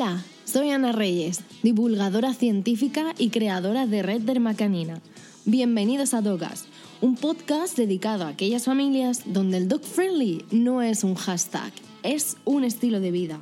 Hola, 0.00 0.24
soy 0.46 0.70
Ana 0.70 0.92
Reyes, 0.92 1.42
divulgadora 1.62 2.32
científica 2.32 3.14
y 3.18 3.28
creadora 3.28 3.86
de 3.86 4.02
Red 4.02 4.22
Dermacanina. 4.22 5.02
Bienvenidos 5.44 6.14
a 6.14 6.22
Dogas, 6.22 6.64
un 7.02 7.16
podcast 7.16 7.76
dedicado 7.76 8.24
a 8.24 8.28
aquellas 8.28 8.64
familias 8.64 9.24
donde 9.26 9.58
el 9.58 9.68
dog 9.68 9.82
friendly 9.84 10.42
no 10.52 10.80
es 10.80 11.04
un 11.04 11.16
hashtag, 11.16 11.70
es 12.02 12.38
un 12.46 12.64
estilo 12.64 12.98
de 12.98 13.10
vida. 13.10 13.40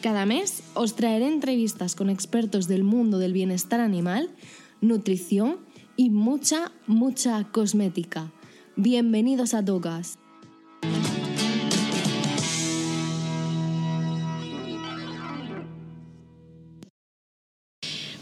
Cada 0.00 0.24
mes 0.24 0.62
os 0.72 0.96
traeré 0.96 1.28
entrevistas 1.28 1.94
con 1.94 2.08
expertos 2.08 2.68
del 2.68 2.84
mundo 2.84 3.18
del 3.18 3.34
bienestar 3.34 3.80
animal, 3.80 4.30
nutrición 4.80 5.58
y 5.98 6.08
mucha, 6.08 6.72
mucha 6.86 7.44
cosmética. 7.52 8.32
Bienvenidos 8.76 9.52
a 9.52 9.60
Dogas. 9.60 10.16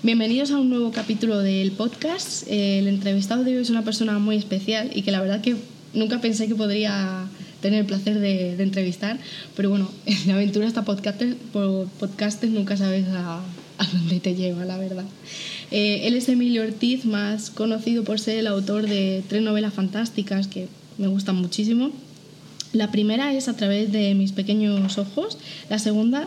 Bienvenidos 0.02 0.50
a 0.50 0.58
un 0.58 0.70
nuevo 0.70 0.92
capítulo 0.92 1.40
del 1.40 1.72
podcast. 1.72 2.44
El 2.48 2.88
entrevistado 2.88 3.44
de 3.44 3.54
hoy 3.54 3.62
es 3.62 3.68
una 3.68 3.84
persona 3.84 4.18
muy 4.18 4.36
especial 4.36 4.90
y 4.94 5.02
que 5.02 5.10
la 5.10 5.20
verdad 5.20 5.42
que 5.42 5.56
nunca 5.92 6.22
pensé 6.22 6.48
que 6.48 6.54
podría 6.54 7.26
tener 7.60 7.80
el 7.80 7.84
placer 7.84 8.18
de, 8.18 8.54
entrevistar, 8.62 9.18
pero 9.54 9.68
bueno, 9.68 9.90
en 10.06 10.16
la 10.26 10.36
aventura 10.36 10.66
esta 10.66 10.86
podcaster, 10.86 11.36
por 11.52 11.86
podcastes 11.98 12.48
nunca 12.48 12.78
sabes 12.78 13.08
a, 13.08 13.42
dónde 13.92 14.20
te 14.20 14.34
lleva, 14.34 14.64
la 14.64 14.78
verdad. 14.78 15.04
Eh, 15.70 16.00
él 16.04 16.14
es 16.14 16.30
Emilio 16.30 16.62
Ortiz, 16.62 17.04
más 17.04 17.50
conocido 17.50 18.02
por 18.02 18.18
ser 18.18 18.38
el 18.38 18.46
autor 18.46 18.88
de 18.88 19.22
tres 19.28 19.42
novelas 19.42 19.74
fantásticas 19.74 20.46
que 20.46 20.68
me 20.96 21.08
gustan 21.08 21.36
muchísimo. 21.36 21.90
La 22.72 22.90
primera 22.90 23.34
es 23.34 23.48
A 23.48 23.56
través 23.56 23.92
de 23.92 24.14
mis 24.14 24.32
pequeños 24.32 24.96
ojos, 24.96 25.36
la 25.68 25.78
segunda 25.78 26.26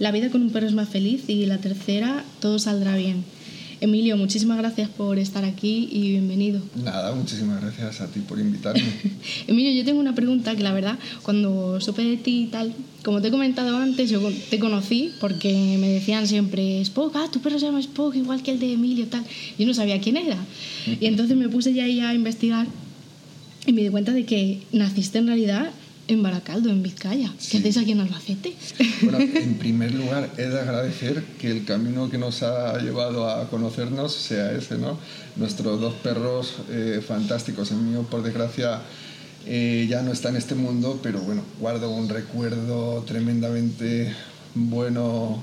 la 0.00 0.10
vida 0.10 0.30
con 0.30 0.42
un 0.42 0.50
perro 0.50 0.66
es 0.66 0.72
más 0.72 0.88
feliz 0.88 1.28
y 1.28 1.46
la 1.46 1.58
tercera, 1.58 2.24
todo 2.40 2.58
saldrá 2.58 2.96
bien. 2.96 3.22
Emilio, 3.82 4.16
muchísimas 4.16 4.58
gracias 4.58 4.88
por 4.88 5.18
estar 5.18 5.44
aquí 5.44 5.88
y 5.92 6.10
bienvenido. 6.10 6.60
Nada, 6.74 7.14
muchísimas 7.14 7.60
gracias 7.60 8.00
a 8.00 8.06
ti 8.08 8.20
por 8.20 8.38
invitarme. 8.40 8.82
Emilio, 9.46 9.72
yo 9.72 9.84
tengo 9.84 10.00
una 10.00 10.14
pregunta 10.14 10.56
que 10.56 10.62
la 10.62 10.72
verdad, 10.72 10.98
cuando 11.22 11.80
supe 11.80 12.02
de 12.02 12.16
ti 12.16 12.44
y 12.44 12.46
tal, 12.46 12.74
como 13.04 13.20
te 13.20 13.28
he 13.28 13.30
comentado 13.30 13.76
antes, 13.76 14.10
yo 14.10 14.20
te 14.48 14.58
conocí 14.58 15.12
porque 15.20 15.76
me 15.78 15.88
decían 15.88 16.26
siempre, 16.26 16.80
Spock, 16.80 17.14
ah, 17.16 17.28
tu 17.30 17.40
perro 17.40 17.58
se 17.58 17.66
llama 17.66 17.80
Spock, 17.80 18.16
igual 18.16 18.42
que 18.42 18.52
el 18.52 18.58
de 18.58 18.72
Emilio, 18.72 19.06
tal. 19.06 19.24
Yo 19.58 19.66
no 19.66 19.74
sabía 19.74 20.00
quién 20.00 20.16
era. 20.16 20.38
Y 20.98 21.06
entonces 21.06 21.36
me 21.36 21.50
puse 21.50 21.74
ya 21.74 21.84
ahí 21.84 22.00
a 22.00 22.14
investigar 22.14 22.66
y 23.66 23.72
me 23.74 23.82
di 23.82 23.90
cuenta 23.90 24.12
de 24.12 24.24
que 24.24 24.62
naciste 24.72 25.18
en 25.18 25.26
realidad 25.26 25.70
en 26.10 26.22
Baracaldo, 26.22 26.70
en 26.70 26.82
Vizcaya. 26.82 27.32
¿Qué 27.50 27.58
hacéis 27.58 27.76
aquí 27.76 27.92
en 27.92 28.00
Albacete? 28.00 28.54
Bueno, 29.02 29.18
en 29.34 29.54
primer 29.54 29.94
lugar, 29.94 30.28
he 30.36 30.46
de 30.46 30.60
agradecer 30.60 31.22
que 31.38 31.50
el 31.50 31.64
camino 31.64 32.10
que 32.10 32.18
nos 32.18 32.42
ha 32.42 32.78
llevado 32.78 33.28
a 33.28 33.48
conocernos 33.48 34.12
sea 34.12 34.52
ese, 34.52 34.76
¿no? 34.76 34.98
Nuestros 35.36 35.80
dos 35.80 35.94
perros 35.94 36.56
eh, 36.70 37.00
fantásticos. 37.06 37.70
El 37.70 37.78
mío, 37.78 38.06
por 38.10 38.22
desgracia, 38.24 38.82
eh, 39.46 39.86
ya 39.88 40.02
no 40.02 40.12
está 40.12 40.30
en 40.30 40.36
este 40.36 40.56
mundo, 40.56 40.98
pero 41.00 41.20
bueno, 41.20 41.42
guardo 41.60 41.90
un 41.90 42.08
recuerdo 42.08 43.04
tremendamente 43.06 44.12
bueno 44.54 45.42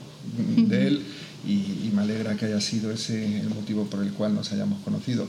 de 0.68 0.88
él 0.88 1.02
y, 1.48 1.92
me 1.94 2.02
alegra 2.04 2.36
que 2.36 2.46
haya 2.46 2.62
sido 2.62 2.92
ese 2.92 3.40
el 3.40 3.50
motivo 3.50 3.86
por 3.86 4.04
el 4.04 4.12
cual 4.12 4.36
nos 4.36 4.52
hayamos 4.52 4.84
conocido. 4.84 5.28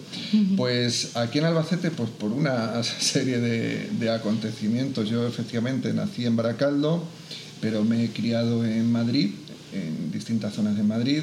Pues 0.56 1.16
aquí 1.16 1.38
en 1.38 1.46
Albacete, 1.46 1.90
pues 1.90 2.10
por 2.10 2.32
una 2.32 2.82
serie 3.00 3.38
de, 3.38 3.88
de, 3.98 4.10
acontecimientos, 4.10 5.08
yo 5.08 5.26
efectivamente 5.26 5.92
nací 5.94 6.26
en 6.26 6.36
Baracaldo, 6.36 7.04
pero 7.60 7.84
me 7.84 8.04
he 8.04 8.08
criado 8.10 8.66
en 8.66 8.90
Madrid, 8.90 9.30
en 9.72 10.10
distintas 10.10 10.54
zonas 10.54 10.76
de 10.76 10.82
Madrid. 10.82 11.22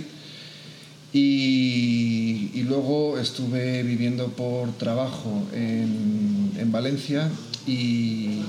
Y, 1.13 2.51
y 2.53 2.63
luego 2.63 3.17
estuve 3.19 3.83
viviendo 3.83 4.29
por 4.29 4.71
trabajo 4.77 5.47
en, 5.53 6.51
en 6.57 6.71
Valencia 6.71 7.29
y, 7.65 8.41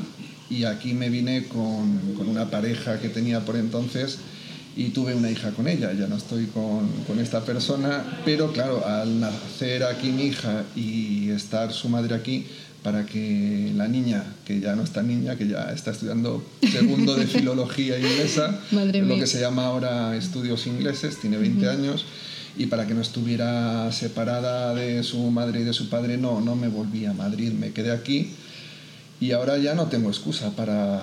y, 0.51 0.65
aquí 0.65 0.93
me 0.93 1.09
vine 1.09 1.45
con, 1.45 2.15
con 2.17 2.29
una 2.29 2.51
pareja 2.51 3.01
que 3.01 3.09
tenía 3.09 3.45
por 3.45 3.57
entonces 3.57 4.19
y 4.77 4.91
tuve 4.91 5.15
una 5.15 5.31
hija 5.31 5.51
con 5.53 5.67
ella, 5.67 5.93
ya 5.95 6.07
no 6.07 6.17
estoy 6.17 6.47
con, 6.47 6.89
con, 7.07 7.19
esta 7.19 7.45
persona, 7.45 8.21
pero 8.27 8.53
claro, 8.53 8.87
al 8.87 9.21
nacer 9.21 9.83
aquí 9.85 10.11
mi 10.11 10.25
hija 10.25 10.65
y 10.77 11.31
estar 11.31 11.73
su 11.73 11.89
madre 11.89 12.15
aquí, 12.15 12.47
para 12.83 13.05
que 13.07 13.73
la 13.75 13.89
niña, 13.89 14.23
que 14.45 14.61
ya 14.61 14.77
no 14.77 14.85
está 14.85 15.03
niña, 15.03 15.37
que 15.37 15.49
ya 15.49 15.73
está 15.73 15.91
estudiando 15.91 16.45
segundo 16.71 17.17
de 17.17 17.27
filología 17.27 17.99
inglesa, 17.99 18.61
lo 18.71 19.17
que 19.17 19.27
se 19.27 19.41
llama 19.41 19.67
ahora 19.67 20.15
estudios 20.15 20.67
ingleses, 20.67 21.17
tiene 21.17 21.39
20 21.39 21.69
años, 21.69 22.05
y 22.59 22.67
para 22.67 22.87
que 22.87 22.95
no 22.95 23.01
estuviera 23.01 23.91
separada 23.93 24.75
de 24.75 25.03
su 25.03 25.19
madre 25.31 25.61
y 25.61 25.65
de 25.65 25.73
su 25.73 25.89
padre, 25.89 26.19
no, 26.19 26.41
no 26.41 26.55
me 26.55 26.69
volví 26.69 27.07
a 27.07 27.15
Madrid, 27.15 27.53
me 27.53 27.73
quedé 27.73 27.91
aquí 27.93 28.31
y 29.19 29.33
ahora 29.33 29.57
ya 29.57 29.75
no 29.75 29.87
tengo 29.87 30.11
excusa 30.11 30.51
para, 30.51 31.01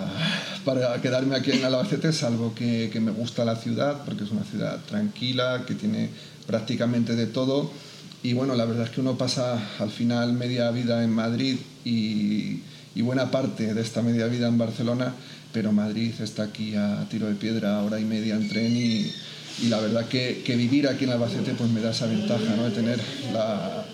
para 0.66 1.01
quedarme 1.01 1.35
aquí 1.35 1.51
en 1.51 1.66
Albacete, 1.66 2.12
salvo 2.13 2.53
que, 2.56 2.90
que, 2.91 3.00
me 3.00 3.12
gusta 3.12 3.46
la 3.46 3.56
ciudad, 3.56 4.03
porque 4.06 4.24
es 4.24 4.31
una 4.31 4.44
ciudad 4.44 4.79
tranquila, 4.88 5.63
que 5.66 5.75
tiene 5.75 6.09
prácticamente 6.47 7.16
de 7.16 7.28
todo. 7.28 7.72
Y 8.22 8.34
bueno, 8.34 8.56
la 8.56 8.66
verdad 8.66 8.85
es 8.85 8.90
que 8.91 9.01
uno 9.01 9.18
pasa 9.18 9.59
al 9.79 9.91
final 9.91 10.34
media 10.34 10.72
vida 10.72 11.03
en 11.03 11.12
Madrid 11.12 11.57
y, 11.84 12.62
y 12.96 13.01
buena 13.01 13.31
parte 13.31 13.74
de 13.74 13.81
esta 13.81 14.01
media 14.01 14.28
vida 14.28 14.47
en 14.47 14.57
Barcelona, 14.57 15.13
pero 15.51 15.72
Madrid 15.72 16.13
está 16.19 16.44
aquí 16.44 16.75
a 16.75 17.06
tiro 17.09 17.28
de 17.28 17.35
piedra, 17.35 17.81
hora 17.84 18.00
y 18.00 18.06
media 18.06 18.35
en 18.35 18.47
tren 18.47 18.75
y, 18.75 19.12
y 19.62 19.68
la 19.69 19.80
verdad 19.80 20.07
que, 20.07 20.41
que, 20.45 20.56
vivir 20.56 20.88
aquí 20.88 21.03
en 21.03 21.12
Albacete 21.12 21.53
pues 21.53 21.69
me 21.69 21.81
da 21.81 21.91
esa 21.91 22.07
ventaja 22.07 22.56
¿no? 22.56 22.63
de 22.63 22.72
tener 22.72 23.00
la, 23.34 23.85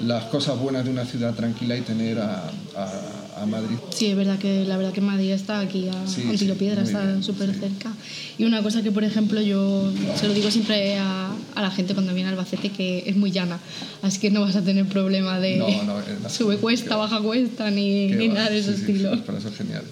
las 0.00 0.24
cosas 0.24 0.58
buenas 0.58 0.84
de 0.84 0.90
una 0.90 1.04
ciudad 1.04 1.34
tranquila 1.34 1.76
y 1.76 1.80
tener 1.80 2.18
a, 2.18 2.50
a, 2.76 3.42
a, 3.42 3.46
Madrid. 3.46 3.76
Sí, 3.90 4.06
es 4.06 4.16
verdad 4.16 4.38
que 4.38 4.64
la 4.64 4.76
verdad 4.76 4.92
que 4.92 5.00
Madrid 5.00 5.30
está 5.32 5.60
aquí 5.60 5.88
a, 5.88 6.06
sí, 6.06 6.22
Tiro 6.38 6.54
Piedra, 6.54 6.82
está 6.82 7.22
súper 7.22 7.52
cerca. 7.54 7.92
Y 8.36 8.44
una 8.44 8.62
cosa 8.62 8.82
que, 8.82 8.92
por 8.92 9.04
ejemplo, 9.04 9.40
yo 9.40 9.90
se 10.16 10.28
lo 10.28 10.34
digo 10.34 10.50
siempre 10.50 10.98
a, 10.98 11.32
a, 11.54 11.62
la 11.62 11.70
gente 11.70 11.94
cuando 11.94 12.14
viene 12.14 12.28
a 12.28 12.32
Albacete, 12.32 12.70
que 12.70 13.04
es 13.06 13.16
muy 13.16 13.32
llana, 13.32 13.58
así 14.02 14.20
que 14.20 14.30
no 14.30 14.42
vas 14.42 14.56
a 14.56 14.62
tener 14.62 14.86
problema 14.86 15.40
de 15.40 15.56
no, 15.56 15.68
no, 15.84 16.02
sube 16.30 16.58
cuesta, 16.58 16.96
baja 16.96 17.20
cuesta, 17.20 17.70
ni, 17.70 18.06
ni 18.08 18.28
nada 18.28 18.50
de 18.50 18.58
ese 18.58 18.74
estilo. 18.74 19.18
para 19.24 19.38
eso 19.38 19.48
es 19.48 19.56
genial. 19.56 19.82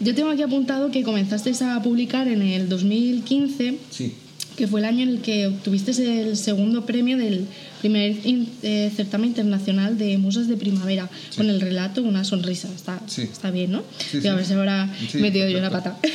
Yo 0.00 0.14
tengo 0.14 0.30
aquí 0.30 0.42
apuntado 0.42 0.90
que 0.90 1.02
comenzaste 1.02 1.52
a 1.64 1.82
publicar 1.82 2.28
en 2.28 2.42
el 2.42 2.68
2015. 2.68 3.78
Sí 3.90 4.14
que 4.56 4.66
fue 4.66 4.80
el 4.80 4.86
año 4.86 5.02
en 5.02 5.10
el 5.10 5.20
que 5.20 5.46
obtuviste 5.46 5.92
el 6.22 6.36
segundo 6.36 6.86
premio 6.86 7.16
del 7.18 7.46
primer 7.80 8.16
eh, 8.24 8.90
certamen 8.94 9.28
internacional 9.28 9.98
de 9.98 10.16
musas 10.18 10.48
de 10.48 10.56
primavera 10.56 11.08
sí. 11.30 11.36
con 11.36 11.50
el 11.50 11.60
relato 11.60 12.02
Una 12.02 12.24
sonrisa. 12.24 12.68
Está, 12.74 13.00
sí. 13.06 13.22
está 13.22 13.50
bien, 13.50 13.72
¿no? 13.72 13.82
Sí, 14.10 14.20
y 14.22 14.26
a 14.26 14.34
ver 14.34 14.44
si 14.44 14.54
ahora 14.54 14.92
metido 15.14 15.48
yo 15.48 15.60
la 15.60 15.70
pata. 15.70 15.96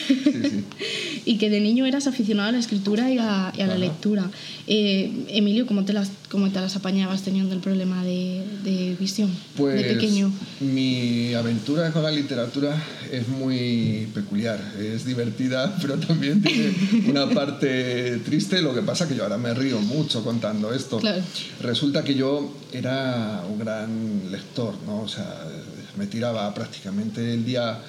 y 1.25 1.38
que 1.38 1.50
de 1.50 1.59
niño 1.59 1.85
eras 1.85 2.07
aficionado 2.07 2.50
a 2.50 2.51
la 2.51 2.59
escritura 2.59 3.12
y 3.12 3.18
a, 3.18 3.53
y 3.57 3.62
a 3.62 3.68
la 3.68 3.77
lectura. 3.77 4.29
Eh, 4.68 5.12
Emilio, 5.29 5.65
¿cómo 5.68 5.85
te, 5.85 5.94
las, 5.94 6.12
¿cómo 6.29 6.50
te 6.50 6.59
las 6.59 6.75
apañabas 6.75 7.23
teniendo 7.23 7.53
el 7.53 7.62
problema 7.62 8.03
de, 8.03 8.44
de 8.63 8.95
visión 9.00 9.29
pues, 9.56 9.75
de 9.75 9.94
pequeño? 9.94 10.31
Mi 10.59 11.33
aventura 11.33 11.91
con 11.91 12.03
la 12.03 12.12
literatura 12.12 12.81
es 13.12 13.27
muy 13.27 14.07
peculiar. 14.13 14.59
Es 14.79 15.06
divertida, 15.06 15.75
pero 15.81 15.97
también 15.97 16.41
tiene 16.41 16.73
una 17.07 17.29
parte 17.29 18.17
triste. 18.25 18.62
Lo 18.62 18.74
que 18.74 18.81
pasa 18.81 19.07
que 19.07 19.15
yo 19.15 19.24
ahora 19.24 19.38
me 19.38 19.53
río 19.53 19.79
mucho 19.81 20.24
contando 20.24 20.74
esto. 20.74 21.00
Claro. 21.00 21.21
Resulta 21.62 22.03
que 22.03 22.15
yo 22.15 22.53
era 22.71 23.44
un 23.50 23.59
gran 23.59 24.31
lector, 24.31 24.75
¿no? 24.85 25.01
O 25.01 25.07
sea, 25.07 25.47
me 25.97 26.07
tiraba 26.07 26.53
prácticamente 26.53 27.33
el 27.33 27.45
día 27.45 27.79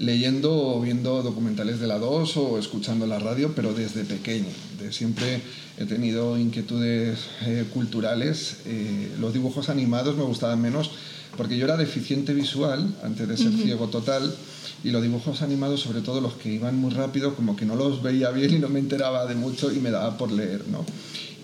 leyendo 0.00 0.52
o 0.52 0.80
viendo 0.80 1.22
documentales 1.22 1.78
de 1.78 1.86
la 1.86 1.98
2 1.98 2.36
o 2.38 2.58
escuchando 2.58 3.06
la 3.06 3.18
radio, 3.18 3.52
pero 3.54 3.74
desde 3.74 4.04
pequeño. 4.04 4.48
De 4.80 4.92
siempre 4.92 5.42
he 5.78 5.84
tenido 5.84 6.38
inquietudes 6.38 7.18
eh, 7.42 7.64
culturales. 7.72 8.56
Eh, 8.64 9.12
los 9.20 9.34
dibujos 9.34 9.68
animados 9.68 10.16
me 10.16 10.24
gustaban 10.24 10.60
menos 10.60 10.90
porque 11.36 11.58
yo 11.58 11.66
era 11.66 11.76
deficiente 11.76 12.32
visual 12.32 12.94
antes 13.04 13.28
de 13.28 13.36
ser 13.36 13.52
ciego 13.52 13.88
total 13.88 14.34
y 14.82 14.90
los 14.90 15.02
dibujos 15.02 15.42
animados, 15.42 15.80
sobre 15.80 16.00
todo 16.00 16.20
los 16.22 16.32
que 16.34 16.50
iban 16.50 16.76
muy 16.76 16.92
rápido, 16.92 17.36
como 17.36 17.54
que 17.54 17.66
no 17.66 17.76
los 17.76 18.02
veía 18.02 18.30
bien 18.30 18.54
y 18.54 18.58
no 18.58 18.70
me 18.70 18.80
enteraba 18.80 19.26
de 19.26 19.34
mucho 19.34 19.70
y 19.70 19.80
me 19.80 19.90
daba 19.90 20.16
por 20.16 20.32
leer, 20.32 20.64
¿no? 20.68 20.84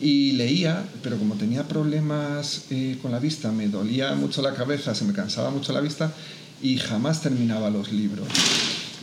Y 0.01 0.33
leía, 0.33 0.85
pero 1.03 1.19
como 1.19 1.35
tenía 1.35 1.69
problemas 1.69 2.65
eh, 2.71 2.99
con 3.01 3.13
la 3.13 3.19
vista, 3.19 3.53
me 3.53 3.69
dolía 3.69 4.15
mucho 4.15 4.43
la 4.43 4.55
cabeza, 4.55 4.95
se 4.95 5.05
me 5.05 5.13
cansaba 5.13 5.51
mucho 5.51 5.73
la 5.73 5.81
vista 5.81 6.13
y 6.67 6.79
jamás 6.79 7.23
terminaba 7.23 7.71
los 7.71 7.93
libros. 7.93 8.27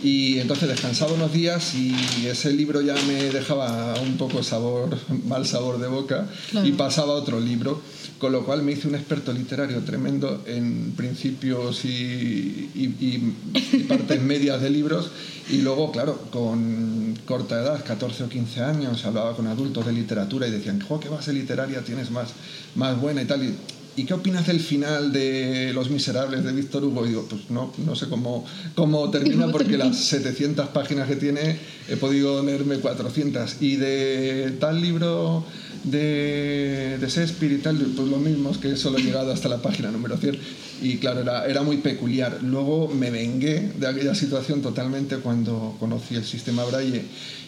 Y 0.03 0.39
entonces 0.39 0.67
descansaba 0.67 1.13
unos 1.13 1.31
días 1.31 1.75
y 1.75 1.95
ese 2.27 2.51
libro 2.51 2.81
ya 2.81 2.95
me 3.07 3.31
dejaba 3.31 3.97
un 4.01 4.17
poco 4.17 4.43
sabor, 4.43 4.97
mal 5.25 5.47
sabor 5.47 5.79
de 5.79 5.87
boca 5.87 6.27
y 6.61 6.73
pasaba 6.73 7.13
a 7.13 7.15
otro 7.15 7.39
libro, 7.39 7.81
con 8.19 8.33
lo 8.33 8.43
cual 8.43 8.63
me 8.63 8.73
hice 8.73 8.89
un 8.89 8.95
experto 8.95 9.31
literario 9.31 9.79
tremendo 9.85 10.43
en 10.45 10.91
principios 10.97 11.85
y, 11.85 12.69
y, 12.75 13.83
partes 13.87 14.21
medias 14.33 14.61
de 14.61 14.69
libros 14.69 15.09
y 15.49 15.61
luego, 15.61 15.93
claro, 15.93 16.19
con 16.31 17.17
corta 17.25 17.61
edad, 17.61 17.81
14 17.85 18.25
o 18.25 18.29
15 18.29 18.61
años, 18.61 19.05
hablaba 19.05 19.37
con 19.37 19.47
adultos 19.47 19.85
de 19.85 19.93
literatura 19.93 20.49
y 20.49 20.51
decían, 20.51 20.81
jo, 20.81 20.99
¿qué 20.99 21.07
base 21.07 21.31
literaria 21.31 21.81
tienes 21.81 22.11
más, 22.11 22.29
más 22.75 22.99
buena 22.99 23.21
y 23.21 23.25
tal? 23.25 23.41
Y 23.45 23.55
¿y 23.95 24.05
qué 24.05 24.13
opinas 24.13 24.47
del 24.47 24.59
final 24.59 25.11
de 25.11 25.71
Los 25.73 25.89
Miserables 25.89 26.43
de 26.43 26.51
Víctor 26.51 26.83
Hugo? 26.83 27.05
Y 27.05 27.09
digo, 27.09 27.25
pues 27.29 27.49
no, 27.49 27.73
no 27.85 27.95
sé 27.95 28.07
cómo, 28.07 28.45
cómo 28.75 29.09
termina, 29.11 29.51
porque 29.51 29.77
las 29.77 29.97
700 29.97 30.69
páginas 30.69 31.07
que 31.07 31.15
tiene 31.15 31.57
he 31.87 31.95
podido 31.95 32.43
leerme 32.43 32.77
400. 32.77 33.61
Y 33.61 33.75
de 33.75 34.55
tal 34.59 34.81
libro 34.81 35.45
de, 35.83 36.97
de 36.99 37.07
Shakespeare 37.07 37.53
y 37.53 37.57
tal, 37.57 37.77
pues 37.77 38.07
lo 38.07 38.17
mismo, 38.17 38.49
es 38.49 38.57
que 38.57 38.75
solo 38.75 38.97
he 38.97 39.03
llegado 39.03 39.31
hasta 39.31 39.49
la 39.49 39.61
página 39.61 39.91
número 39.91 40.17
100. 40.17 40.37
Y 40.81 40.97
claro, 40.97 41.21
era, 41.21 41.45
era 41.45 41.61
muy 41.61 41.77
peculiar. 41.77 42.39
Luego 42.41 42.87
me 42.87 43.11
vengué 43.11 43.71
de 43.77 43.87
aquella 43.87 44.15
situación 44.15 44.61
totalmente 44.61 45.17
cuando 45.17 45.75
conocí 45.79 46.15
el 46.15 46.25
sistema 46.25 46.65
Braille 46.65 47.03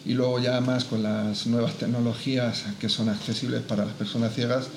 y 0.06 0.14
luego 0.14 0.40
ya 0.40 0.62
más 0.62 0.86
con 0.86 1.02
las 1.02 1.48
nuevas 1.48 1.74
tecnologías 1.76 2.66
que 2.80 2.90
son 2.90 3.10
accesibles 3.10 3.62
para 3.62 3.86
las 3.86 3.96
personas 3.96 4.34
ciegas 4.36 4.68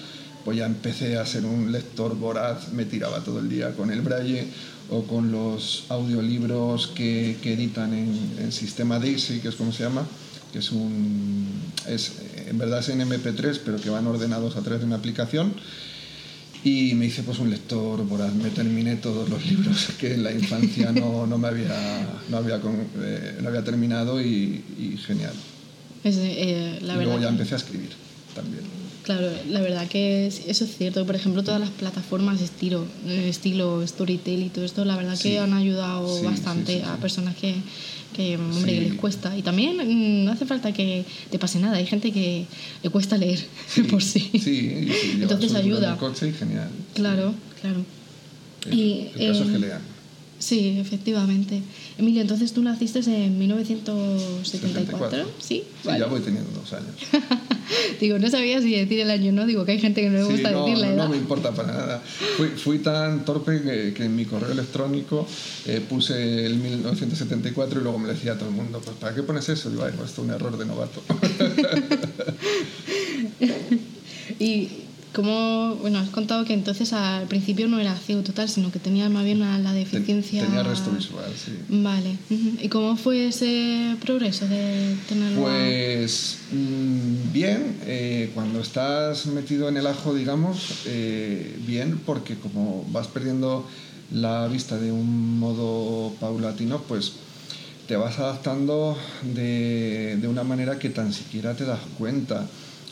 pues 0.49 0.57
ya 0.57 0.65
empecé 0.65 1.19
a 1.19 1.27
ser 1.27 1.45
un 1.45 1.71
lector 1.73 2.17
voraz, 2.17 2.73
me 2.73 2.87
tiraba 2.87 3.23
todo 3.23 3.41
el 3.41 3.51
día 3.51 3.73
con 3.73 3.91
el 3.91 4.01
braille 4.01 4.47
o 4.89 5.03
con 5.03 5.31
los 5.31 5.85
audiolibros 5.91 6.87
que, 6.87 7.37
que 7.43 7.53
editan 7.53 7.93
en, 7.93 8.19
en, 8.39 8.51
sistema 8.51 8.99
Daisy, 8.99 9.41
que 9.41 9.49
es 9.49 9.57
como 9.57 9.73
se 9.73 9.83
llama, 9.83 10.07
que 10.51 10.61
es 10.61 10.73
un... 10.73 11.47
Es, 11.87 12.13
en 12.47 12.57
verdad 12.57 12.79
es 12.79 12.89
en 12.89 13.01
MP3, 13.01 13.61
pero 13.63 13.79
que 13.79 13.91
van 13.91 14.07
ordenados 14.07 14.57
a 14.57 14.63
través 14.63 14.81
de 14.81 14.87
una 14.87 14.97
aplicación. 14.97 15.53
Y 16.65 16.95
me 16.95 17.05
hice 17.05 17.25
pues 17.25 17.41
un 17.41 17.51
lector 17.51 18.03
voraz, 18.07 18.33
me 18.33 18.49
terminé 18.49 18.97
todos 18.97 19.29
los 19.29 19.45
libros 19.45 19.89
que 20.01 20.15
en 20.15 20.23
la 20.23 20.33
infancia 20.33 20.93
no, 20.93 21.27
no 21.27 21.37
me 21.37 21.49
había, 21.49 22.09
no 22.31 22.39
había, 22.39 22.59
eh, 23.03 23.39
no 23.43 23.51
había 23.51 23.65
terminado 23.65 24.19
y, 24.19 24.65
y 24.79 24.97
genial. 24.97 25.35
Eh, 26.05 26.79
la 26.81 26.95
y 26.95 27.05
luego 27.05 27.21
ya 27.21 27.29
empecé 27.29 27.53
a 27.53 27.59
escribir 27.59 27.91
también. 28.35 28.78
Claro, 29.09 29.31
la 29.49 29.63
verdad 29.63 29.89
que 29.89 30.27
eso 30.27 30.65
es 30.65 30.77
cierto. 30.77 31.07
Por 31.07 31.17
ejemplo, 31.17 31.43
todas 31.43 31.59
las 31.59 31.71
plataformas 31.71 32.43
estilo, 32.43 32.85
estilo 33.07 33.83
Storytel 33.87 34.43
y 34.43 34.51
todo 34.51 34.67
esto, 34.67 34.85
la 34.85 34.97
verdad 34.97 35.19
que 35.19 35.39
han 35.39 35.55
ayudado 35.55 36.23
bastante 36.25 36.83
a 36.83 36.95
personas 36.97 37.35
que, 37.35 37.55
que 38.13 38.37
hombre, 38.37 38.83
les 38.83 38.93
cuesta. 38.93 39.35
Y 39.35 39.41
también 39.41 39.79
mm, 39.79 40.27
no 40.27 40.33
hace 40.33 40.45
falta 40.45 40.75
que 40.75 41.07
te 41.31 41.39
pase 41.39 41.59
nada. 41.59 41.79
Hay 41.79 41.87
gente 41.87 42.13
que 42.13 42.45
le 42.83 42.91
cuesta 42.91 43.17
leer 43.17 43.39
por 43.91 44.03
sí. 44.03 44.31
Sí, 44.39 44.91
entonces 45.15 45.55
ayuda. 45.55 45.97
coche 45.97 46.29
y 46.29 46.33
genial. 46.35 46.69
Claro, 46.93 47.33
claro. 47.63 47.87
El, 48.71 48.79
y, 48.79 49.11
el 49.17 49.33
caso 49.33 49.45
es 49.45 49.49
que 49.49 49.57
eh, 49.57 49.59
lean. 49.59 49.81
Sí, 50.39 50.79
efectivamente. 50.79 51.63
Emilio, 51.99 52.23
entonces 52.23 52.53
tú 52.53 52.63
naciste 52.63 53.01
en 53.01 53.39
1974, 53.39 55.25
¿sí? 55.41 55.65
Sí, 55.83 55.89
ya 55.99 56.07
voy 56.07 56.21
teniendo 56.21 56.51
dos 56.53 56.73
años. 56.73 56.95
Digo, 58.01 58.19
no 58.19 58.31
sabía 58.31 58.61
si 58.61 58.71
decir 58.71 59.01
el 59.01 59.11
año 59.11 59.33
no. 59.33 59.47
Digo, 59.47 59.65
que 59.65 59.73
hay 59.73 59.81
gente 59.81 60.01
que 60.01 60.11
no 60.11 60.19
le 60.19 60.25
gusta 60.25 60.51
decir 60.51 60.79
la 60.79 60.91
edad. 60.91 61.05
No 61.05 61.09
me 61.11 61.17
importa 61.17 61.53
para 61.53 61.73
nada. 61.73 62.03
Fui, 62.37 62.49
fui 62.51 62.79
tan 62.79 63.25
torpe 63.25 63.63
que, 63.63 63.93
que, 63.95 64.05
en 64.05 64.15
mi 64.15 64.25
correo 64.27 64.53
electrónico 64.53 65.27
eh, 65.67 65.83
puse 65.87 66.47
el 66.47 66.57
1974 66.57 67.81
y 67.81 67.83
luego 67.83 67.99
me 67.99 68.09
decía 68.09 68.33
a 68.33 68.39
todo 68.39 68.49
el 68.49 68.55
mundo, 68.55 68.81
pues 68.85 68.97
¿para 68.97 69.15
qué 69.15 69.23
pones 69.25 69.49
eso? 69.49 69.71
Digo, 69.71 69.85
ay, 69.85 69.93
pues 69.97 70.11
esto 70.11 70.23
es 70.23 70.29
un 70.29 70.35
error 70.35 70.57
de 70.57 70.67
novato. 70.67 71.03
y 74.39 74.69
como, 75.13 75.77
bueno, 75.77 75.99
has 75.99 76.11
contado 76.11 76.45
que 76.45 76.53
entonces 76.53 76.93
al 76.93 77.27
principio 77.27 77.67
no 77.69 77.79
era 77.81 77.97
ciego 77.97 78.23
total, 78.23 78.49
sino 78.49 78.71
que 78.71 78.79
tenía 78.79 79.09
más 79.09 79.25
bien 79.25 79.41
la 79.41 79.73
deficiencia... 79.73 80.45
Tenía 80.45 80.63
resto 80.63 80.91
visual, 80.91 81.33
sí. 81.35 81.53
Vale. 81.69 82.17
¿Y 82.63 82.69
cómo 82.69 82.97
fue 82.97 83.29
ese 83.29 83.97
progreso 84.01 84.47
de 84.47 84.97
tenerlo? 85.09 85.43
Pues 85.43 86.39
mmm, 86.53 87.33
bien, 87.33 87.77
eh, 87.87 88.31
cuando 88.35 88.61
estás 88.61 89.27
metido 89.27 89.69
en 89.69 89.77
el 89.77 89.87
ajo, 89.87 90.15
digamos, 90.15 90.83
eh, 90.87 91.59
bien, 91.67 91.99
porque 92.05 92.37
como 92.37 92.85
vas 92.91 93.09
perdiendo 93.09 93.67
la 94.13 94.47
vista 94.49 94.79
de 94.79 94.93
un 94.93 95.39
modo 95.39 96.13
paulatino, 96.21 96.83
pues 96.83 97.13
te 97.87 97.97
vas 97.97 98.19
adaptando 98.19 98.97
de, 99.35 100.19
de 100.21 100.29
una 100.29 100.45
manera 100.45 100.79
que 100.79 100.91
tan 100.91 101.13
siquiera 101.13 101.55
te 101.55 101.65
das 101.65 101.81
cuenta. 101.99 102.47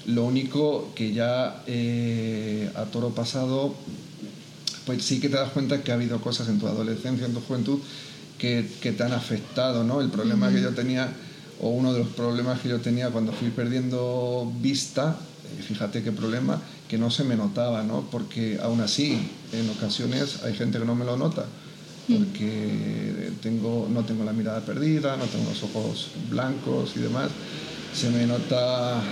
Lo 0.06 0.24
único 0.24 0.92
que 0.94 1.12
ya 1.12 1.62
eh, 1.66 2.70
a 2.76 2.84
toro 2.84 3.10
pasado, 3.10 3.74
pues 4.84 5.04
sí 5.04 5.20
que 5.20 5.28
te 5.28 5.36
das 5.36 5.50
cuenta 5.50 5.82
que 5.82 5.90
ha 5.90 5.94
habido 5.94 6.20
cosas 6.20 6.48
en 6.48 6.60
tu 6.60 6.68
adolescencia, 6.68 7.26
en 7.26 7.34
tu 7.34 7.40
juventud, 7.40 7.80
que, 8.38 8.68
que 8.80 8.92
te 8.92 9.02
han 9.02 9.12
afectado, 9.12 9.82
¿no? 9.82 10.00
El 10.00 10.10
problema 10.10 10.50
que 10.52 10.62
yo 10.62 10.70
tenía, 10.70 11.12
o 11.60 11.70
uno 11.70 11.92
de 11.92 12.00
los 12.00 12.08
problemas 12.08 12.60
que 12.60 12.68
yo 12.68 12.80
tenía 12.80 13.10
cuando 13.10 13.32
fui 13.32 13.50
perdiendo 13.50 14.52
vista, 14.60 15.16
eh, 15.58 15.62
fíjate 15.62 16.04
qué 16.04 16.12
problema, 16.12 16.62
que 16.88 16.98
no 16.98 17.10
se 17.10 17.24
me 17.24 17.34
notaba, 17.34 17.82
¿no? 17.82 18.02
Porque 18.08 18.60
aún 18.62 18.80
así, 18.80 19.18
en 19.52 19.68
ocasiones 19.70 20.44
hay 20.44 20.54
gente 20.54 20.78
que 20.78 20.84
no 20.84 20.94
me 20.94 21.04
lo 21.04 21.16
nota, 21.16 21.46
porque 22.06 23.32
tengo, 23.42 23.88
no 23.92 24.04
tengo 24.04 24.22
la 24.22 24.32
mirada 24.32 24.60
perdida, 24.60 25.16
no 25.16 25.24
tengo 25.24 25.50
los 25.50 25.62
ojos 25.64 26.10
blancos 26.30 26.92
y 26.94 27.00
demás. 27.00 27.30
Se 27.92 28.10
me 28.10 28.26
nota 28.26 29.02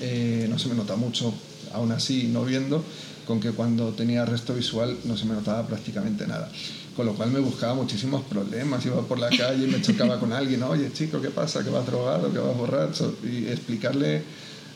eh, 0.00 0.46
no 0.48 0.58
se 0.58 0.68
me 0.68 0.74
nota 0.74 0.96
mucho, 0.96 1.32
aún 1.72 1.92
así 1.92 2.28
no 2.32 2.44
viendo, 2.44 2.84
con 3.26 3.40
que 3.40 3.50
cuando 3.50 3.90
tenía 3.90 4.24
resto 4.24 4.54
visual 4.54 4.96
no 5.04 5.16
se 5.16 5.24
me 5.24 5.34
notaba 5.34 5.66
prácticamente 5.66 6.26
nada. 6.26 6.50
Con 6.94 7.06
lo 7.06 7.14
cual 7.14 7.30
me 7.30 7.40
buscaba 7.40 7.74
muchísimos 7.74 8.22
problemas, 8.24 8.84
iba 8.86 9.02
por 9.02 9.18
la 9.18 9.28
calle 9.28 9.64
y 9.64 9.70
me 9.70 9.82
chocaba 9.82 10.18
con 10.18 10.32
alguien, 10.32 10.62
oye 10.62 10.90
chico, 10.92 11.20
¿qué 11.20 11.28
pasa? 11.28 11.62
¿Que 11.62 11.70
vas 11.70 11.84
drogado? 11.84 12.32
¿Que 12.32 12.38
vas 12.38 12.56
borracho? 12.56 13.16
Y 13.22 13.46
explicarle 13.48 14.22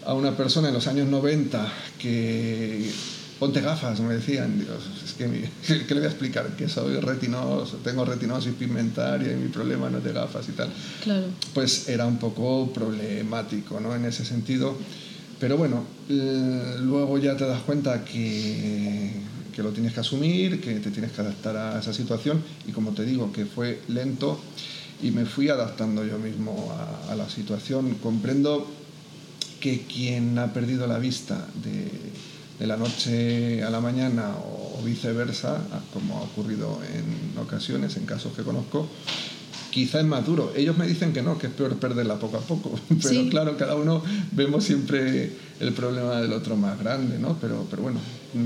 a 0.05 0.15
una 0.15 0.37
persona 0.37 0.69
en 0.69 0.75
los 0.75 0.87
años 0.87 1.09
90 1.09 1.73
que 1.99 2.91
ponte 3.39 3.63
gafas, 3.63 3.99
me 4.01 4.15
decían, 4.15 4.59
Dios, 4.59 4.83
es 5.03 5.15
que 5.15 5.27
¿qué 5.87 5.95
le 5.95 6.01
voy 6.01 6.05
a 6.05 6.11
explicar? 6.11 6.57
Que 6.57 6.69
soy 6.69 7.01
retinoso, 7.01 7.79
tengo 7.83 8.05
retinosis 8.05 8.53
pigmentaria 8.53 9.33
y 9.33 9.37
mi 9.37 9.49
problema 9.49 9.89
no 9.89 9.99
es 9.99 10.05
de 10.05 10.13
gafas 10.13 10.47
y 10.49 10.53
tal. 10.53 10.71
Claro. 11.03 11.27
Pues 11.55 11.89
era 11.89 12.05
un 12.07 12.19
poco 12.19 12.71
problemático, 12.73 13.81
¿no? 13.81 13.97
En 13.97 14.05
ese 14.05 14.27
sentido. 14.27 14.77
Pero 15.41 15.57
bueno, 15.57 15.85
luego 16.09 17.19
ya 17.19 17.35
te 17.35 17.47
das 17.47 17.63
cuenta 17.63 18.05
que, 18.05 19.11
que, 19.55 19.63
lo 19.63 19.71
tienes 19.71 19.95
que 19.95 20.01
asumir, 20.01 20.61
que 20.61 20.81
te 20.81 20.91
tienes 20.91 21.13
que 21.13 21.23
adaptar 21.23 21.57
a 21.57 21.81
esa 21.81 21.95
situación 21.95 22.43
y 22.69 22.73
como 22.73 22.93
te 22.93 23.07
digo, 23.07 23.33
que 23.33 23.47
fue 23.47 23.81
lento 23.89 24.39
y 25.03 25.13
me 25.13 25.25
fui 25.25 25.49
adaptando 25.49 26.05
yo 26.05 26.19
mismo 26.19 26.71
a, 26.77 27.13
a 27.13 27.17
la 27.17 27.31
situación. 27.31 27.95
Comprendo 28.03 28.71
que 29.61 29.81
quien 29.81 30.39
ha 30.39 30.53
perdido 30.53 30.87
la 30.87 30.99
vista 30.99 31.49
de, 31.65 31.89
de 32.61 32.67
la 32.67 32.77
noche 32.77 33.65
a 33.65 33.71
la 33.71 33.81
mañana 33.81 34.35
o 34.37 34.83
viceversa, 34.85 35.59
como 35.95 36.19
ha 36.19 36.21
ocurrido 36.21 36.79
en 36.95 37.39
ocasiones, 37.39 37.97
en 37.97 38.05
casos 38.05 38.35
que 38.35 38.43
conozco, 38.43 38.87
quizá 39.71 40.01
es 40.01 40.07
más 40.07 40.27
duro. 40.27 40.53
Ellos 40.57 40.77
me 40.77 40.87
dicen 40.87 41.13
que 41.13 41.23
no, 41.23 41.39
que 41.39 41.47
es 41.49 41.53
peor 41.53 41.77
perderla 41.77 42.19
poco 42.19 42.37
a 42.39 42.41
poco. 42.41 42.79
Pero 42.89 43.09
Sí. 43.09 43.29
claro, 43.31 43.57
cada 43.57 43.75
uno 43.77 44.03
vemos 44.33 44.65
siempre 44.65 45.33
el 45.61 45.73
problema 45.73 46.21
del 46.21 46.33
otro 46.33 46.57
más 46.57 46.79
grande, 46.79 47.19
¿no? 47.19 47.37
Pero, 47.41 47.67
pero 47.71 47.83
bueno, 47.83 47.99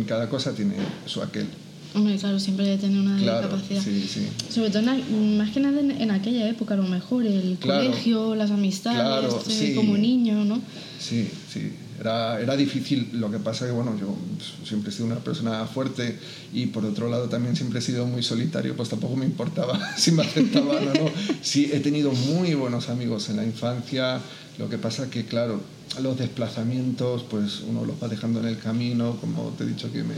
cada 0.07 0.29
cosa 0.29 0.53
tiene 0.55 0.75
su 1.07 1.23
aquel. 1.23 1.47
Hombre, 1.95 2.17
claro, 2.17 2.41
siempre 2.41 2.67
que 2.67 2.77
tener 2.79 2.99
una 2.99 3.17
Claro, 3.19 3.47
discapacidad. 3.49 3.81
sí, 3.83 4.05
sí. 4.13 4.27
Sobre 4.53 4.71
todo, 4.71 4.83
en 4.91 5.39
más 5.39 5.51
que 5.53 5.61
nada 5.61 5.79
en, 5.81 5.93
en 5.93 6.11
aquella 6.11 6.49
época, 6.49 6.75
a 6.75 6.77
lo 6.77 6.83
mejor, 6.89 7.25
el 7.25 7.57
Claro. 7.61 7.85
colegio, 7.89 8.35
las 8.35 8.51
amistades, 8.51 9.01
Claro, 9.01 9.41
eh, 9.49 9.53
sí. 9.69 9.75
como 9.77 9.97
niño, 9.97 10.45
¿no? 10.45 10.61
Sí, 10.99 11.29
sí. 11.53 11.71
Era, 12.01 12.41
era 12.41 12.57
difícil. 12.57 13.11
Lo 13.13 13.31
que 13.31 13.39
pasa 13.39 13.67
que, 13.67 13.73
bueno, 13.73 13.97
yo 13.99 14.17
siempre 14.65 14.91
he 14.91 14.93
sido 14.93 15.07
una 15.07 15.19
persona 15.19 15.67
fuerte 15.67 16.19
y 16.53 16.67
por 16.67 16.85
otro 16.85 17.09
lado 17.09 17.29
también 17.29 17.57
siempre 17.57 17.79
he 17.79 17.83
sido 17.83 18.07
muy 18.07 18.23
solitario, 18.23 18.77
pues 18.77 18.89
tampoco 18.89 19.17
me 19.17 19.27
importaba 19.27 19.79
si 19.97 20.13
me 20.13 20.23
aceptaban 20.23 20.89
o 20.89 20.95
no. 20.95 21.11
Sí, 21.43 21.71
he 21.73 21.81
tenido 21.81 22.13
muy 22.13 22.55
buenos 22.55 22.89
amigos 22.89 23.29
en 23.31 23.37
la 23.37 23.45
infancia. 23.45 24.21
Lo 24.59 24.69
que 24.69 24.79
pasa 24.79 25.11
que, 25.11 25.25
claro, 25.25 25.61
los 26.01 26.19
desplazamientos, 26.19 27.25
pues 27.29 27.61
uno 27.69 27.85
los 27.85 28.03
va 28.03 28.09
dejando 28.09 28.41
en 28.41 28.47
el 28.47 28.59
camino, 28.59 29.17
como 29.21 29.51
te 29.51 29.65
he 29.65 29.67
dicho 29.67 29.91
que 29.93 30.03
me, 30.03 30.15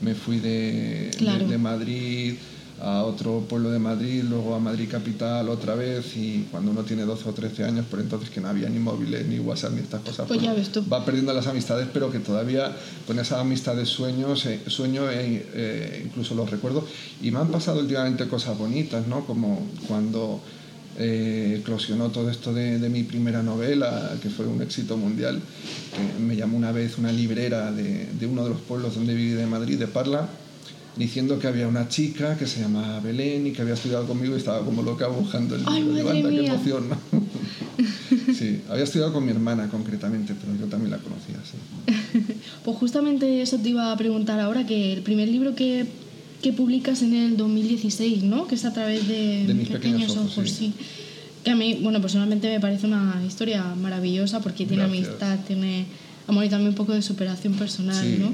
me 0.00 0.14
fui 0.14 0.38
de, 0.38 1.10
de, 1.18 1.46
de 1.46 1.58
Madrid 1.58 2.34
a 2.82 3.04
otro 3.04 3.44
pueblo 3.48 3.70
de 3.70 3.78
Madrid, 3.78 4.24
luego 4.28 4.56
a 4.56 4.58
Madrid 4.58 4.88
capital 4.90 5.48
otra 5.48 5.76
vez 5.76 6.16
y 6.16 6.48
cuando 6.50 6.72
uno 6.72 6.82
tiene 6.82 7.04
12 7.04 7.28
o 7.28 7.32
13 7.32 7.64
años, 7.64 7.86
por 7.86 8.00
entonces 8.00 8.28
que 8.28 8.40
no 8.40 8.48
había 8.48 8.68
ni 8.68 8.80
móviles, 8.80 9.24
ni 9.28 9.38
WhatsApp, 9.38 9.72
ni 9.74 9.80
estas 9.80 10.00
cosas, 10.00 10.26
pues, 10.26 10.40
va 10.92 11.04
perdiendo 11.04 11.32
las 11.32 11.46
amistades, 11.46 11.86
pero 11.92 12.10
que 12.10 12.18
todavía 12.18 12.74
con 13.06 13.20
esa 13.20 13.40
amistad 13.40 13.76
de 13.76 13.86
sueños, 13.86 14.46
eh, 14.46 14.60
sueño 14.66 15.08
e, 15.08 15.46
eh, 15.54 16.02
incluso 16.04 16.34
los 16.34 16.50
recuerdo. 16.50 16.84
Y 17.22 17.30
me 17.30 17.38
han 17.38 17.48
pasado 17.48 17.78
últimamente 17.78 18.26
cosas 18.26 18.58
bonitas, 18.58 19.06
¿no? 19.06 19.24
Como 19.26 19.64
cuando 19.86 20.40
eh, 20.98 21.58
eclosionó 21.60 22.08
todo 22.08 22.30
esto 22.30 22.52
de, 22.52 22.80
de, 22.80 22.88
mi 22.88 23.04
primera 23.04 23.44
novela, 23.44 24.10
que 24.20 24.28
fue 24.28 24.44
un 24.46 24.60
éxito 24.60 24.96
mundial, 24.96 25.40
me 26.20 26.34
llamó 26.34 26.56
una 26.56 26.72
vez 26.72 26.98
una 26.98 27.12
librera 27.12 27.70
de, 27.70 28.08
de 28.18 28.26
uno 28.26 28.42
de 28.42 28.50
los 28.50 28.60
pueblos 28.60 28.96
donde 28.96 29.14
viví 29.14 29.34
de 29.34 29.46
Madrid, 29.46 29.78
de 29.78 29.86
Parla, 29.86 30.28
diciendo 30.96 31.38
que 31.38 31.46
había 31.46 31.66
una 31.68 31.88
chica 31.88 32.36
que 32.36 32.46
se 32.46 32.60
llamaba 32.60 33.00
Belén 33.00 33.46
y 33.46 33.52
que 33.52 33.62
había 33.62 33.74
estudiado 33.74 34.06
conmigo 34.06 34.34
y 34.34 34.38
estaba 34.38 34.64
como 34.64 34.82
loca 34.82 35.06
buscando 35.08 35.54
el 35.54 35.64
libro. 35.64 36.10
Ay, 36.10 36.22
qué 36.22 36.46
emoción, 36.46 36.84
sí, 38.38 38.60
había 38.68 38.84
estudiado 38.84 39.12
con 39.12 39.24
mi 39.24 39.30
hermana 39.30 39.68
concretamente, 39.68 40.34
pero 40.38 40.58
yo 40.58 40.66
también 40.66 40.90
la 40.90 40.98
conocía, 40.98 41.36
sí. 41.44 42.24
pues 42.64 42.76
justamente 42.76 43.40
eso 43.40 43.58
te 43.58 43.70
iba 43.70 43.90
a 43.90 43.96
preguntar 43.96 44.38
ahora, 44.40 44.66
que 44.66 44.92
el 44.92 45.02
primer 45.02 45.28
libro 45.28 45.54
que, 45.54 45.86
que 46.42 46.52
publicas 46.52 47.02
en 47.02 47.14
el 47.14 47.36
2016, 47.36 48.24
¿no? 48.24 48.46
Que 48.46 48.56
es 48.56 48.64
a 48.64 48.72
través 48.72 49.08
de, 49.08 49.46
de 49.46 49.54
mis 49.54 49.68
pequeños, 49.68 50.16
ojos, 50.16 50.50
sí. 50.50 50.74
Que 51.42 51.50
a 51.50 51.56
mí, 51.56 51.80
bueno, 51.82 52.00
personalmente 52.00 52.48
me 52.48 52.60
parece 52.60 52.86
una 52.86 53.20
historia 53.26 53.74
maravillosa 53.74 54.40
porque 54.40 54.66
tiene 54.66 54.84
amistad, 54.84 55.38
tiene 55.46 55.86
amor 56.28 56.44
y 56.44 56.48
también 56.48 56.68
un 56.68 56.74
poco 56.76 56.92
de 56.92 57.02
superación 57.02 57.54
personal, 57.54 58.04
sí. 58.04 58.18
¿no? 58.20 58.30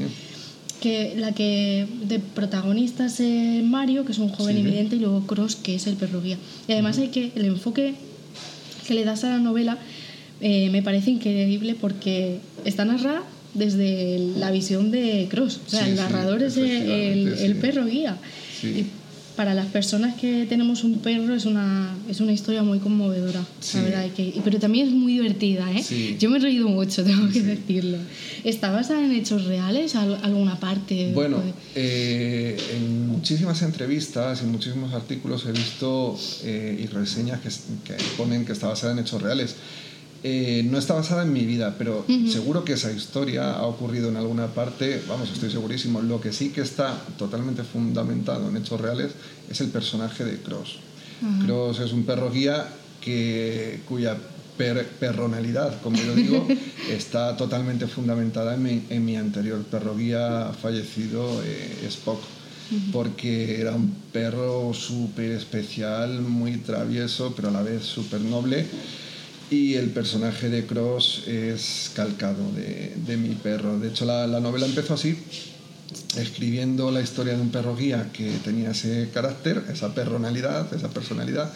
Que 0.80 1.14
la 1.16 1.32
que 1.32 1.86
de 2.04 2.18
protagonistas 2.18 3.20
es 3.20 3.62
Mario, 3.64 4.04
que 4.04 4.12
es 4.12 4.18
un 4.18 4.28
joven 4.28 4.56
Sí. 4.56 4.62
evidente, 4.62 4.96
y 4.96 5.00
luego 5.00 5.26
Cross, 5.26 5.56
que 5.56 5.74
es 5.74 5.86
el 5.86 5.96
perro 5.96 6.22
guía. 6.22 6.38
Y 6.68 6.72
además 6.72 6.98
hay 6.98 7.08
que 7.08 7.32
el 7.34 7.44
enfoque 7.46 7.94
que 8.86 8.94
le 8.94 9.04
das 9.04 9.24
a 9.24 9.30
la 9.30 9.38
novela 9.38 9.78
eh, 10.40 10.68
me 10.70 10.82
parece 10.82 11.10
increíble 11.10 11.74
porque 11.74 12.38
está 12.64 12.84
narrada 12.84 13.22
desde 13.54 14.18
la 14.36 14.50
visión 14.52 14.90
de 14.92 15.26
Cross. 15.30 15.60
O 15.66 15.70
sea, 15.70 15.82
Sí, 15.84 15.90
el 15.90 15.96
sí, 15.96 16.02
narrador 16.02 16.42
es 16.42 16.56
el, 16.56 17.56
perro 17.60 17.86
guía. 17.86 18.16
Sí. 18.60 18.68
Y 18.68 18.86
para 19.38 19.54
las 19.54 19.66
personas 19.66 20.16
que 20.16 20.46
tenemos 20.48 20.82
un 20.82 20.98
perro 20.98 21.32
es 21.32 21.44
una, 21.46 21.94
es 22.10 22.18
una 22.20 22.32
historia 22.32 22.64
muy 22.64 22.80
conmovedora, 22.80 23.40
Sí. 23.60 23.76
la 23.78 23.82
verdad. 23.84 24.06
que- 24.16 24.34
pero 24.42 24.58
también 24.58 24.88
es 24.88 24.92
muy 24.92 25.12
divertida, 25.12 25.70
¿eh? 25.72 25.80
Sí. 25.80 26.16
Yo 26.18 26.28
me 26.28 26.38
he 26.38 26.40
reído 26.40 26.66
mucho, 26.68 27.04
tengo 27.04 27.28
que 27.28 27.34
Sí. 27.34 27.42
decirlo. 27.42 27.98
¿Está 28.42 28.72
basada 28.72 29.04
en 29.04 29.12
hechos 29.12 29.44
reales? 29.44 29.94
¿Al- 29.94 30.18
¿Alguna 30.24 30.58
parte? 30.58 31.12
Bueno, 31.14 31.36
Puede- 31.36 31.54
eh, 31.76 32.56
en 32.76 33.06
muchísimas 33.06 33.62
entrevistas 33.62 34.42
y 34.42 34.46
muchísimos 34.46 34.92
artículos 34.92 35.46
he 35.46 35.52
visto 35.52 36.18
eh, 36.42 36.80
y 36.82 36.86
reseñas 36.88 37.38
que, 37.40 37.48
que 37.86 37.94
ponen 38.16 38.44
que 38.44 38.50
está 38.52 38.66
basada 38.66 38.92
en 38.92 38.98
hechos 38.98 39.22
reales. 39.22 39.54
Eh, 40.24 40.62
no 40.68 40.78
está 40.78 40.94
basada 40.94 41.22
en 41.22 41.32
mi 41.32 41.44
vida, 41.46 41.76
pero 41.78 42.04
seguro 42.28 42.64
que 42.64 42.72
esa 42.72 42.90
historia 42.90 43.52
ha 43.54 43.66
ocurrido 43.66 44.08
en 44.08 44.16
alguna 44.16 44.48
parte, 44.48 45.00
vamos, 45.08 45.30
estoy 45.30 45.50
segurísimo. 45.50 46.00
Lo 46.02 46.20
que 46.20 46.32
sí 46.32 46.50
que 46.50 46.60
está 46.62 46.92
totalmente 47.16 47.62
fundamentado 47.62 48.48
en 48.48 48.56
hechos 48.56 48.80
reales 48.80 49.12
es 49.48 49.60
el 49.60 49.68
personaje 49.68 50.24
de 50.24 50.38
Cross. 50.38 50.76
Cross 51.46 51.80
es 51.80 51.92
un 51.92 52.04
perro 52.04 52.30
guía 52.32 52.66
que, 53.00 53.80
cuya 53.88 54.16
per- 54.56 54.86
perronalidad, 54.88 55.80
como 55.82 55.96
yo 55.98 56.14
digo, 56.16 56.46
está 56.90 57.36
totalmente 57.36 57.86
fundamentada 57.86 58.54
en 58.54 58.62
mi, 58.62 58.82
en 58.90 59.04
mi 59.04 59.16
anterior 59.16 59.62
perro 59.70 59.96
guía 59.96 60.50
fallecido, 60.60 61.42
eh, 61.44 61.86
Spock, 61.88 62.20
porque 62.92 63.60
era 63.60 63.72
un 63.72 63.94
perro 64.12 64.74
súper 64.74 65.30
especial, 65.32 66.20
muy 66.22 66.56
travieso, 66.58 67.32
pero 67.36 67.48
a 67.48 67.52
la 67.52 67.62
vez 67.62 67.84
súper 67.84 68.20
noble. 68.20 68.66
Y 69.50 69.74
el 69.74 69.90
personaje 69.90 70.50
de 70.50 70.66
Cross 70.66 71.24
es 71.26 71.90
calcado 71.94 72.52
de, 72.52 72.94
de 73.06 73.16
mi 73.16 73.34
perro. 73.34 73.78
De 73.78 73.88
hecho, 73.88 74.04
la, 74.04 74.26
la 74.26 74.40
novela 74.40 74.66
empezó 74.66 74.94
así, 74.94 75.18
escribiendo 76.18 76.90
la 76.90 77.00
historia 77.00 77.34
de 77.34 77.40
un 77.40 77.50
perro 77.50 77.74
guía 77.74 78.10
que 78.12 78.30
tenía 78.44 78.72
ese 78.72 79.08
carácter, 79.12 79.64
esa 79.72 79.94
perronalidad, 79.94 80.72
esa 80.74 80.90
personalidad. 80.90 81.50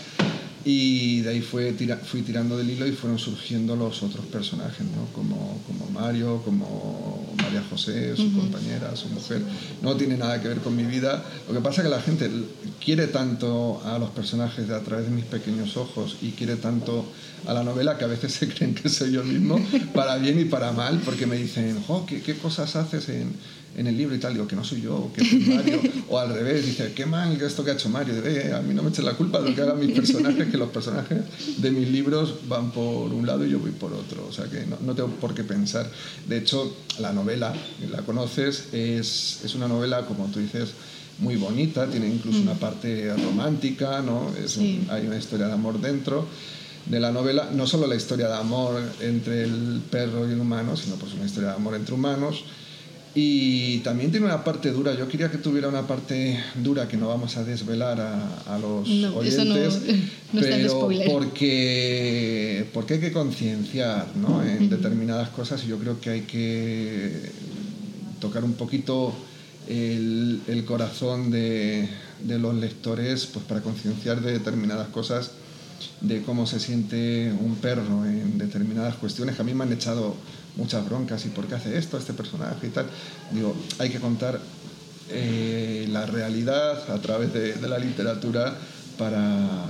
Y 0.65 1.21
de 1.23 1.31
ahí 1.31 1.41
fue 1.41 1.73
tira- 1.73 1.97
fui 1.99 2.23
tirando 2.23 2.57
del 2.57 2.71
hilo 2.71 2.87
y 2.87 2.93
fueron 2.93 3.19
surgiendo 3.19 3.75
los 3.75 4.03
otros 4.03 4.25
personajes, 4.27 4.87
¿no? 4.87 5.07
como, 5.13 5.61
como 5.67 5.91
Mario, 5.91 6.41
como 6.45 7.35
María 7.43 7.63
José, 7.69 8.15
su 8.17 8.33
compañera, 8.33 8.95
su 8.95 9.09
mujer. 9.09 9.43
No 9.83 9.97
tiene 9.97 10.17
nada 10.17 10.41
que 10.41 10.49
ver 10.49 10.59
con 10.59 10.77
mi 10.77 10.85
vida. 10.85 11.25
Lo 11.49 11.55
que 11.55 11.61
pasa 11.61 11.81
es 11.81 11.89
que 11.89 11.91
la 11.91 12.01
gente 12.01 12.31
quiere 12.85 13.09
tanto 13.09 13.83
a 13.85 13.99
los 13.99 14.11
personajes 14.11 14.69
de 14.69 14.75
a 14.77 14.81
través 14.81 15.07
de 15.07 15.11
mis 15.11 15.25
pequeños 15.25 15.77
ojos 15.77 16.17
y 16.23 16.31
quiere 16.31 16.57
tanto 16.57 17.07
a 17.47 17.53
la 17.55 17.65
novela 17.65 17.99
que 17.99 18.05
a 18.05 18.09
veces 18.09 18.33
se 18.39 18.49
creen 18.49 18.75
que 18.75 18.89
soy 18.89 19.13
yo 19.13 19.25
mismo, 19.25 19.59
para 19.95 20.17
bien 20.17 20.39
y 20.41 20.45
para 20.45 20.71
mal, 20.73 21.01
porque 21.05 21.27
me 21.27 21.37
dicen, 21.37 21.83
jo, 21.87 22.07
¿qué, 22.07 22.23
qué 22.23 22.35
cosas 22.37 22.77
haces 22.77 23.09
en, 23.09 23.33
en 23.77 23.87
el 23.87 23.97
libro 23.97 24.15
y 24.15 24.19
tal? 24.19 24.35
Digo, 24.35 24.47
que 24.47 24.55
no 24.57 24.65
soy 24.65 24.83
yo, 24.83 25.11
que 25.15 25.23
es 25.23 25.47
Mario. 25.49 25.81
O 26.11 26.19
al 26.19 26.35
revés, 26.35 26.67
dice, 26.67 26.93
qué 26.95 27.07
mal 27.07 27.39
que 27.39 27.47
esto 27.47 27.65
que 27.65 27.71
ha 27.71 27.75
hecho 27.75 27.89
Mario. 27.89 28.15
"Eh, 28.25 28.53
a 28.55 28.61
mí 28.61 28.75
no 28.75 28.83
me 28.83 28.91
echen 28.91 29.05
la 29.07 29.15
culpa 29.15 29.41
de 29.41 29.49
lo 29.51 29.55
que 29.57 29.63
hagan 29.63 29.79
mis 29.81 29.93
personajes, 29.93 30.49
que 30.49 30.59
los 30.59 30.69
personajes 30.71 31.19
de 31.57 31.71
mis 31.71 31.89
libros 31.89 32.35
van 32.49 32.71
por 32.71 33.13
un 33.13 33.27
lado 33.27 33.47
y 33.47 33.51
yo 33.51 33.59
voy 33.59 33.71
por 33.71 33.93
otro. 33.95 34.27
O 34.29 34.33
sea 34.33 34.45
que 34.47 34.67
no, 34.67 34.77
no 34.85 34.95
tengo 34.95 35.09
por 35.11 35.35
qué 35.35 35.43
pensar. 35.45 35.91
De 36.29 36.37
hecho, 36.39 36.77
la 37.01 37.13
novela, 37.15 37.55
la 37.91 38.03
conoces, 38.03 38.65
es, 38.73 39.41
es 39.45 39.55
una 39.55 39.69
novela, 39.69 40.05
como 40.07 40.27
tú 40.27 40.39
dices, 40.41 40.71
muy 41.19 41.37
bonita, 41.37 41.87
tiene 41.87 42.09
incluso 42.09 42.41
una 42.41 42.55
parte 42.55 43.15
romántica, 43.17 44.03
¿no? 44.03 44.33
Es 44.43 44.57
un- 44.59 44.63
Sí. 44.65 44.87
hay 44.91 45.07
una 45.07 45.17
historia 45.17 45.47
de 45.47 45.53
amor 45.53 45.81
dentro 45.81 46.27
de 46.87 46.99
la 47.01 47.13
novela, 47.13 47.49
no 47.55 47.67
solo 47.67 47.87
la 47.87 47.95
historia 47.95 48.27
de 48.29 48.35
amor 48.35 48.83
entre 49.01 49.45
el 49.45 49.81
perro 49.91 50.29
y 50.29 50.33
el 50.33 50.41
humano, 50.41 50.77
sino 50.77 50.97
pues 50.97 51.15
una 51.15 51.25
historia 51.27 51.51
de 51.51 51.55
amor 51.55 51.75
entre 51.77 51.95
humanos. 51.95 52.45
Y 53.15 53.79
también 53.81 54.11
tiene 54.11 54.25
una 54.27 54.43
parte 54.43 54.71
dura. 54.73 54.95
Yo 54.95 55.07
quería 55.07 55.31
que 55.31 55.37
tuviera 55.39 55.69
una 55.69 55.87
parte 55.87 56.39
dura 56.63 56.89
que 56.89 56.97
no 56.97 57.09
vamos 57.09 57.37
a 57.37 57.45
desvelar 57.45 58.01
a, 58.01 58.55
a 58.55 58.59
los 58.59 58.89
No, 58.89 59.23
eso 59.23 59.45
no- 59.45 59.55
oyentes, 59.55 59.83
no 60.33 60.41
pero 60.41 60.89
porque, 61.11 62.67
porque 62.73 62.95
hay 62.95 63.01
que 63.01 63.13
concienciar 63.13 64.07
¿no? 64.17 64.43
en 64.43 64.71
determinadas 64.71 65.29
cosas 65.31 65.63
y 65.65 65.69
yo 65.69 65.79
creo 65.79 66.01
que 66.01 66.11
hay 66.11 66.21
que 66.23 67.13
tocar 68.21 68.45
un 68.45 68.55
poquito 68.55 69.13
el, 69.69 70.41
el 70.49 70.65
corazón 70.65 71.31
de, 71.31 71.89
de 72.27 72.39
los 72.39 72.55
lectores 72.55 73.27
pues 73.27 73.45
para 73.45 73.61
concienciar 73.61 74.21
de 74.23 74.33
determinadas 74.33 74.89
cosas 74.89 75.33
de 76.01 76.23
cómo 76.23 76.47
se 76.47 76.61
siente 76.61 77.33
un 77.41 77.57
perro 77.57 78.07
en 78.07 78.39
determinadas 78.39 78.95
cuestiones 78.97 79.35
que 79.37 79.43
a 79.43 79.45
mí 79.45 79.53
me 79.53 79.65
han 79.65 79.73
echado 79.73 80.15
muchas 80.57 80.85
broncas 80.85 81.25
y 81.27 81.29
por 81.31 81.47
qué 81.47 81.55
hace 81.55 81.79
esto 81.79 81.99
este 81.99 82.13
personaje 82.13 82.67
y 82.67 82.71
tal. 82.71 82.87
Digo, 83.33 83.55
hay 83.79 83.91
que 83.91 83.99
contar 83.99 84.41
eh, 85.11 85.87
la 85.91 86.07
realidad 86.07 86.91
a 86.91 86.99
través 87.01 87.33
de, 87.33 87.55
de 87.55 87.69
la 87.69 87.79
literatura 87.79 88.57
para, 88.99 89.67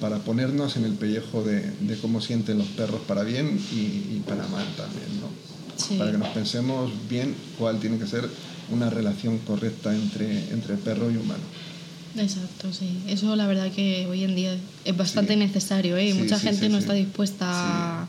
para 0.00 0.18
ponernos 0.18 0.76
en 0.76 0.84
el 0.84 0.92
pellejo 0.94 1.42
de, 1.42 1.70
de 1.80 1.96
cómo 1.98 2.20
sienten 2.20 2.58
los 2.58 2.68
perros 2.68 3.00
para 3.06 3.22
bien 3.22 3.58
y, 3.72 3.76
y 3.76 4.22
para 4.26 4.46
mal 4.48 4.66
también, 4.76 5.20
¿no? 5.20 5.28
Sí. 5.76 5.96
Para 5.96 6.10
que 6.12 6.18
nos 6.18 6.28
pensemos 6.28 6.90
bien 7.08 7.34
cuál 7.58 7.78
tiene 7.80 7.98
que 7.98 8.06
ser 8.06 8.28
una 8.70 8.90
relación 8.90 9.38
correcta 9.38 9.94
entre, 9.94 10.50
entre 10.50 10.74
perro 10.76 11.10
y 11.10 11.16
humano. 11.16 11.42
Exacto, 12.16 12.72
sí. 12.72 12.98
Eso 13.06 13.36
la 13.36 13.46
verdad 13.46 13.70
que 13.70 14.06
hoy 14.10 14.24
en 14.24 14.34
día 14.34 14.56
es 14.84 14.96
bastante 14.96 15.34
Sí. 15.34 15.38
necesario, 15.38 15.96
¿eh? 15.96 16.12
Sí, 16.12 16.18
mucha 16.18 16.38
gente 16.38 16.68
no 16.68 16.78
está 16.78 16.92
dispuesta 16.92 17.46
a 18.02 18.08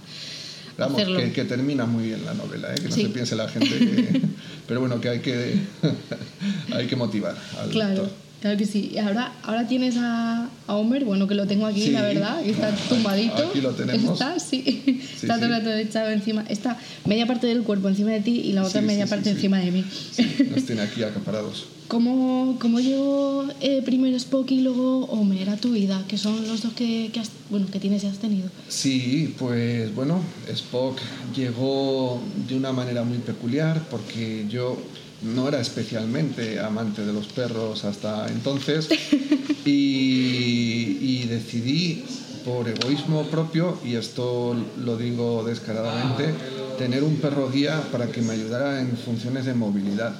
Vamos, 0.80 1.04
que, 1.04 1.32
que 1.32 1.46
termina 1.46 1.86
muy 1.86 2.06
bien 2.06 2.26
la 2.26 2.34
novela, 2.34 2.72
¿eh? 2.74 2.76
que 2.76 2.90
no 2.90 2.96
Sí. 2.96 3.04
se 3.04 3.10
piense 3.10 3.36
la 3.36 3.48
gente 3.50 3.68
que... 3.70 4.22
Pero 4.68 4.80
bueno, 4.80 5.00
que 5.02 5.10
hay 5.10 5.20
que, 5.20 5.56
hay 6.74 6.88
que 6.88 6.96
motivar 6.96 7.36
al 7.60 7.70
Claro. 7.70 7.90
lector. 8.04 8.10
Claro 8.42 8.58
que 8.58 8.66
sí. 8.66 8.98
Ahora, 8.98 9.34
ahora 9.44 9.68
tienes 9.68 9.96
a, 9.98 10.48
a 10.68 10.76
Homer, 10.76 11.04
bueno, 11.04 11.28
que 11.28 11.36
lo 11.36 11.46
tengo 11.46 11.66
aquí, 11.66 11.82
Sí. 11.84 11.92
la 11.92 12.04
verdad, 12.04 12.42
y 12.46 12.52
está 12.52 12.74
tumbadito. 12.88 13.50
Aquí 13.50 13.60
lo 13.60 13.72
tenemos. 13.72 14.14
Está, 14.14 14.40
sí. 14.40 15.04
está 15.22 15.36
todo 15.36 15.46
el 15.48 15.52
sí. 15.54 15.58
rato 15.60 15.74
echado 15.74 16.10
encima. 16.12 16.46
Está 16.48 16.78
media 17.06 17.28
parte 17.28 17.48
del 17.48 17.64
cuerpo 17.64 17.90
encima 17.90 18.12
de 18.12 18.22
ti 18.22 18.40
y 18.46 18.54
la 18.54 18.64
otra 18.64 18.80
Sí, 18.80 18.88
media 18.88 19.06
sí, 19.06 19.10
parte 19.10 19.26
sí, 19.26 19.30
sí. 19.32 19.36
encima 19.36 19.60
de 19.60 19.72
mí. 19.72 19.84
Nos 20.56 20.66
tiene 20.66 20.82
aquí 20.84 21.04
acaparados. 21.04 21.66
¿Cómo, 21.90 22.58
cómo 22.62 22.80
llegó 22.80 23.48
eh, 23.62 23.82
primero 23.84 24.16
Spock 24.16 24.52
y 24.52 24.62
luego 24.62 25.06
Homer 25.06 25.50
a 25.50 25.58
tu 25.58 25.72
vida? 25.72 26.06
Que 26.08 26.18
son 26.20 26.48
los 26.48 26.62
dos 26.62 26.72
que, 26.74 27.10
que 27.12 27.20
has, 27.20 27.32
bueno, 27.50 27.66
que 27.72 27.80
tienes 27.80 28.04
y 28.04 28.08
has 28.08 28.20
tenido. 28.20 28.48
Sí, 28.68 29.34
pues 29.40 29.94
bueno, 29.96 30.22
Spock 30.48 31.00
llegó 31.36 32.22
de 32.48 32.56
una 32.56 32.72
manera 32.72 33.04
muy 33.04 33.18
peculiar 33.18 33.82
porque 33.90 34.46
yo 34.50 34.78
no 35.22 35.48
era 35.48 35.60
especialmente 35.60 36.60
amante 36.60 37.06
de 37.06 37.14
los 37.14 37.28
perros 37.28 37.86
hasta 37.86 38.28
entonces 38.28 38.90
y, 39.66 40.98
y 41.02 41.26
decidí 41.28 42.04
por 42.46 42.68
egoísmo 42.68 43.24
propio, 43.24 43.78
y 43.84 43.96
esto 43.96 44.56
lo 44.84 44.98
digo 44.98 45.44
descaradamente, 45.44 46.34
tener 46.78 47.04
un 47.04 47.18
perro 47.18 47.50
guía 47.52 47.82
para 47.92 48.08
que 48.08 48.22
me 48.22 48.34
ayudara 48.34 48.82
en 48.82 48.98
funciones 48.98 49.46
de 49.46 49.54
movilidad. 49.54 50.16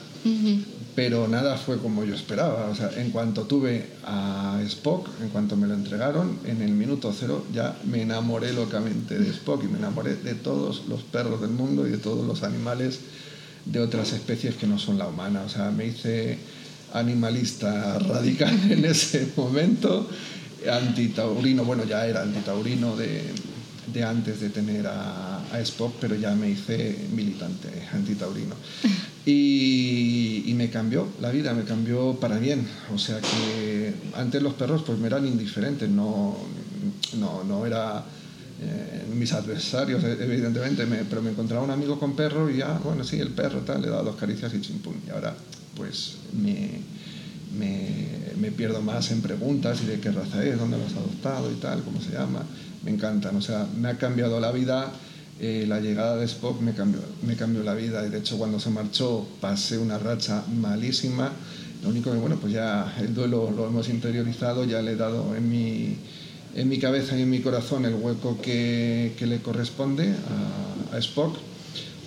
Pero 0.96 1.30
nada 1.30 1.56
fue 1.56 1.78
como 1.78 2.04
yo 2.04 2.14
esperaba. 2.14 2.68
O 2.70 2.76
sea, 2.76 2.92
en 2.98 3.12
cuanto 3.12 3.44
tuve 3.44 3.86
a 4.06 4.60
Spock, 4.66 5.08
en 5.22 5.30
cuanto 5.30 5.56
me 5.56 5.66
lo 5.66 5.74
entregaron, 5.74 6.40
en 6.46 6.62
el 6.62 6.72
minuto 6.72 7.14
cero 7.18 7.46
ya 7.54 7.78
me 7.86 8.02
enamoré 8.02 8.52
locamente 8.52 9.18
de 9.18 9.30
Spock 9.30 9.64
y 9.64 9.68
me 9.68 9.78
enamoré 9.78 10.16
de 10.16 10.36
todos 10.36 10.84
los 10.90 11.02
perros 11.04 11.40
del 11.40 11.52
mundo 11.52 11.88
y 11.88 11.92
de 11.92 11.98
todos 11.98 12.28
los 12.28 12.44
animales 12.44 13.00
de 13.66 13.80
otras 13.80 14.14
especies 14.14 14.56
que 14.56 14.68
no 14.68 14.80
son 14.80 14.98
la 14.98 15.08
humana. 15.08 15.42
O 15.46 15.50
sea, 15.50 15.72
me 15.72 15.88
hice 15.88 16.38
animalista 16.94 18.00
radical 18.00 18.58
en 18.72 18.86
ese 18.86 19.32
momento, 19.36 20.10
antitaurino, 20.70 21.64
bueno, 21.64 21.84
ya 21.86 22.06
era 22.08 22.22
antitaurino 22.22 22.96
de, 22.96 23.22
de 23.94 24.04
antes 24.04 24.40
de 24.40 24.50
tener 24.50 24.88
a, 24.88 25.44
a 25.52 25.60
Spock, 25.62 25.96
pero 26.00 26.16
ya 26.16 26.36
me 26.36 26.50
hice 26.50 27.08
militante 27.14 27.70
antitaurino. 27.94 28.56
Y, 29.26 30.44
y 30.48 30.54
me 30.56 30.70
cambió 30.70 31.08
la 31.22 31.30
vida, 31.30 31.54
me 31.54 31.64
cambió 31.64 32.16
para 32.20 32.38
bien. 32.40 32.68
O 32.94 32.98
sea 32.98 33.20
que 33.20 33.94
antes 34.16 34.42
los 34.42 34.54
perros 34.54 34.84
pues 34.86 34.98
me 34.98 35.08
eran 35.08 35.28
indiferentes, 35.28 35.90
no, 35.90 36.38
no, 37.18 37.44
no 37.44 37.66
era 37.66 38.04
eh, 38.62 39.06
mis 39.16 39.32
adversarios, 39.34 40.04
e- 40.04 40.18
evidentemente, 40.24 40.86
me- 40.86 41.04
pero 41.06 41.22
me 41.22 41.32
encontraba 41.32 41.64
un 41.64 41.72
amigo 41.72 42.00
con 42.00 42.16
perro 42.16 42.50
y 42.50 42.58
ya, 42.58 42.80
bueno, 42.84 43.04
sí, 43.04 43.20
el 43.20 43.30
perro, 43.30 43.60
tal, 43.62 43.82
le 43.82 43.90
daba 43.90 44.04
dos 44.04 44.16
caricias 44.16 44.54
y 44.54 44.62
chimpún. 44.62 44.96
Y 45.08 45.10
ahora 45.12 45.34
pues 45.76 46.16
me, 46.34 46.82
me, 47.58 47.88
me 48.40 48.52
pierdo 48.52 48.82
más 48.82 49.12
en 49.12 49.22
preguntas 49.22 49.80
y 49.84 49.86
de 49.86 50.00
qué 50.00 50.12
raza 50.12 50.44
es, 50.44 50.58
dónde 50.58 50.78
lo 50.78 50.86
has 50.86 50.94
adoptado 50.94 51.52
y 51.52 51.56
tal, 51.56 51.82
cómo 51.84 52.02
se 52.02 52.12
llama. 52.12 52.44
Me 52.84 52.92
encantan, 52.92 53.36
o 53.36 53.42
sea, 53.42 53.68
me 53.78 53.90
ha 53.90 53.98
cambiado 53.98 54.40
la 54.40 54.52
vida. 54.52 54.92
eh, 55.42 55.64
la 55.70 55.80
llegada 55.80 56.18
de 56.18 56.26
Spock 56.26 56.60
me 56.60 56.74
cambió, 56.74 57.00
me 57.26 57.36
cambió 57.38 57.64
la 57.64 57.74
vida 57.74 58.06
y 58.06 58.10
de 58.10 58.18
hecho 58.20 58.38
cuando 58.38 58.60
se 58.60 58.70
marchó 58.72 59.26
pasé 59.40 59.78
una 59.78 59.98
racha 59.98 60.44
malísima. 60.54 61.32
Lo 61.82 61.90
único 61.90 62.12
que, 62.12 62.18
bueno, 62.18 62.36
pues 62.42 62.52
ya 62.52 62.94
el 63.00 63.14
duelo 63.14 63.50
lo 63.56 63.66
hemos 63.68 63.88
interiorizado, 63.88 64.66
ya 64.66 64.82
le 64.82 64.92
he 64.92 64.96
dado 64.98 65.34
en 65.38 65.50
mi, 65.50 65.96
en 66.56 66.70
mi 66.70 66.80
cabeza 66.80 67.18
y 67.18 67.22
en 67.22 67.30
mi 67.30 67.40
corazón 67.42 67.86
el 67.86 67.96
hueco 67.96 68.40
que, 68.42 69.14
le 69.20 69.42
corresponde 69.42 70.14
a, 70.92 70.98
Spock. 70.98 71.38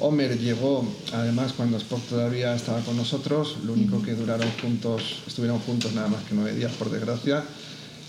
Homer 0.00 0.36
llegó, 0.38 0.84
además, 1.12 1.52
cuando 1.52 1.76
Spock 1.76 2.02
todavía 2.08 2.54
estaba 2.56 2.80
con 2.80 2.96
nosotros, 2.96 3.58
lo 3.64 3.74
único 3.74 4.02
que 4.02 4.14
duraron 4.14 4.48
juntos, 4.60 5.22
estuvieron 5.26 5.60
juntos 5.60 5.92
nada 5.92 6.08
más 6.08 6.22
que 6.24 6.34
nueve 6.34 6.54
días, 6.54 6.72
por 6.72 6.90
desgracia. 6.90 7.44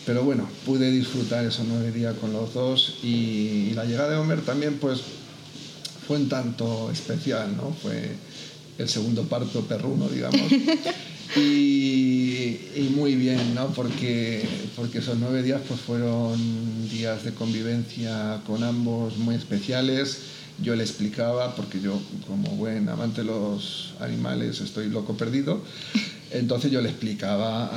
Pero 0.06 0.24
bueno, 0.24 0.50
pude 0.66 0.92
disfrutar 0.92 1.46
esos 1.46 1.66
nueve 1.68 1.92
días 1.92 2.16
con 2.18 2.34
los 2.34 2.54
dos 2.54 2.98
y, 3.04 3.72
la 3.76 3.86
llegada 3.86 4.10
de 4.10 4.18
Homer 4.18 4.42
también, 4.42 4.80
pues, 4.80 5.02
fue 6.08 6.18
un 6.18 6.28
tanto 6.28 6.90
especial, 6.92 7.56
¿no? 7.56 7.74
Fue 7.82 8.12
el 8.78 8.90
segundo 8.90 9.24
parto 9.24 9.62
perruno, 9.62 10.10
digamos. 10.10 10.42
y 12.76 12.84
muy 12.90 13.16
bien, 13.16 13.54
¿no? 13.56 13.68
Porque, 13.68 14.48
porque 14.76 15.00
esos 15.00 15.18
nueve 15.20 15.44
días 15.44 15.62
pues, 15.68 15.80
fueron 15.80 16.38
días 16.90 17.24
de 17.24 17.34
convivencia 17.34 18.40
con 18.46 18.64
ambos 18.64 19.18
muy 19.18 19.36
especiales. 19.36 20.20
Yo 20.62 20.76
le 20.76 20.84
explicaba, 20.84 21.56
porque 21.56 21.82
yo 21.82 22.00
como 22.28 22.48
buen 22.58 22.88
amante 22.88 23.22
de 23.22 23.28
los 23.28 23.94
animales 24.00 24.62
estoy 24.62 24.88
loco 24.90 25.16
perdido, 25.18 25.60
entonces 26.32 26.72
yo 26.72 26.80
le 26.82 26.90
explicaba 26.90 27.70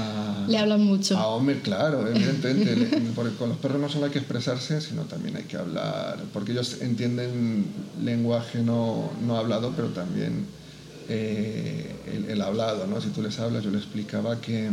a, 0.45 0.47
Le 0.49 0.59
hablan 0.59 0.83
mucho. 0.83 1.17
a 1.17 1.27
Homer, 1.29 1.61
claro, 1.61 2.07
evidentemente, 2.07 2.77
le- 2.77 2.87
porque 3.15 3.35
con 3.37 3.49
los 3.49 3.59
perros 3.59 3.81
no 3.81 3.89
solo 3.89 4.05
hay 4.07 4.11
que 4.13 4.19
expresarse, 4.19 4.83
sino 4.83 5.03
también 5.03 5.37
hay 5.37 5.45
que 5.45 5.57
hablar, 5.57 6.19
porque 6.35 6.53
ellos 6.53 6.77
entienden 6.83 7.65
lenguaje 8.05 8.63
no, 8.63 9.11
no 9.27 9.39
hablado, 9.39 9.73
pero 9.75 9.89
también 9.89 10.45
eh, 11.09 11.95
el, 12.13 12.31
el 12.31 12.41
hablado, 12.43 12.87
¿no? 12.87 13.01
Si 13.01 13.09
tú 13.09 13.23
les 13.23 13.39
hablas, 13.39 13.65
yo 13.65 13.71
le 13.71 13.79
explicaba 13.79 14.41
que, 14.41 14.71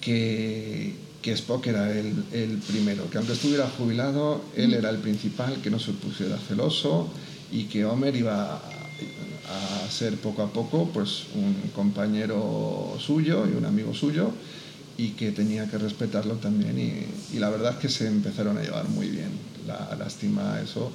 que, 0.00 0.94
que 1.22 1.32
Spock 1.32 1.66
era 1.66 1.90
el, 1.92 2.24
el 2.32 2.58
primero, 2.58 3.08
que 3.10 3.18
aunque 3.18 3.32
estuviera 3.32 3.68
jubilado, 3.68 4.42
él 4.56 4.74
era 4.74 4.90
el 4.90 4.98
principal, 4.98 5.60
que 5.62 5.70
no 5.70 5.78
se 5.78 5.92
pusiera 5.92 6.36
celoso 6.38 7.08
y 7.52 7.64
que 7.64 7.84
Homer 7.84 8.14
iba 8.16 8.56
a, 8.56 9.86
a 9.86 9.90
ser 9.90 10.16
poco 10.16 10.42
a 10.42 10.52
poco 10.52 10.88
pues 10.92 11.24
un 11.34 11.54
compañero 11.74 12.96
suyo 12.98 13.46
y 13.46 13.56
un 13.56 13.64
amigo 13.64 13.94
suyo 13.94 14.30
y 14.96 15.10
que 15.10 15.32
tenía 15.32 15.68
que 15.70 15.78
respetarlo 15.78 16.34
también 16.34 16.78
y, 16.78 17.36
y 17.36 17.38
la 17.40 17.50
verdad 17.50 17.72
es 17.72 17.78
que 17.78 17.88
se 17.88 18.06
empezaron 18.06 18.58
a 18.58 18.62
llevar 18.62 18.88
muy 18.88 19.08
bien. 19.08 19.30
La 19.66 19.96
lástima 19.98 20.60
eso. 20.62 20.92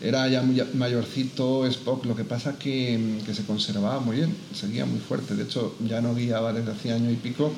Era 0.00 0.28
ya 0.28 0.42
muy 0.42 0.62
mayorcito 0.74 1.66
Spock, 1.66 2.04
lo 2.06 2.14
que 2.14 2.24
pasa 2.24 2.56
que, 2.56 3.18
que 3.26 3.34
se 3.34 3.44
conservaba 3.44 3.98
muy 3.98 4.18
bien, 4.18 4.34
seguía 4.54 4.86
muy 4.86 5.00
fuerte. 5.00 5.34
De 5.34 5.42
hecho, 5.42 5.74
ya 5.84 6.00
no 6.00 6.14
guiaba 6.14 6.52
desde 6.52 6.70
hacía 6.70 6.94
año 6.94 7.10
y 7.10 7.16
pico, 7.16 7.52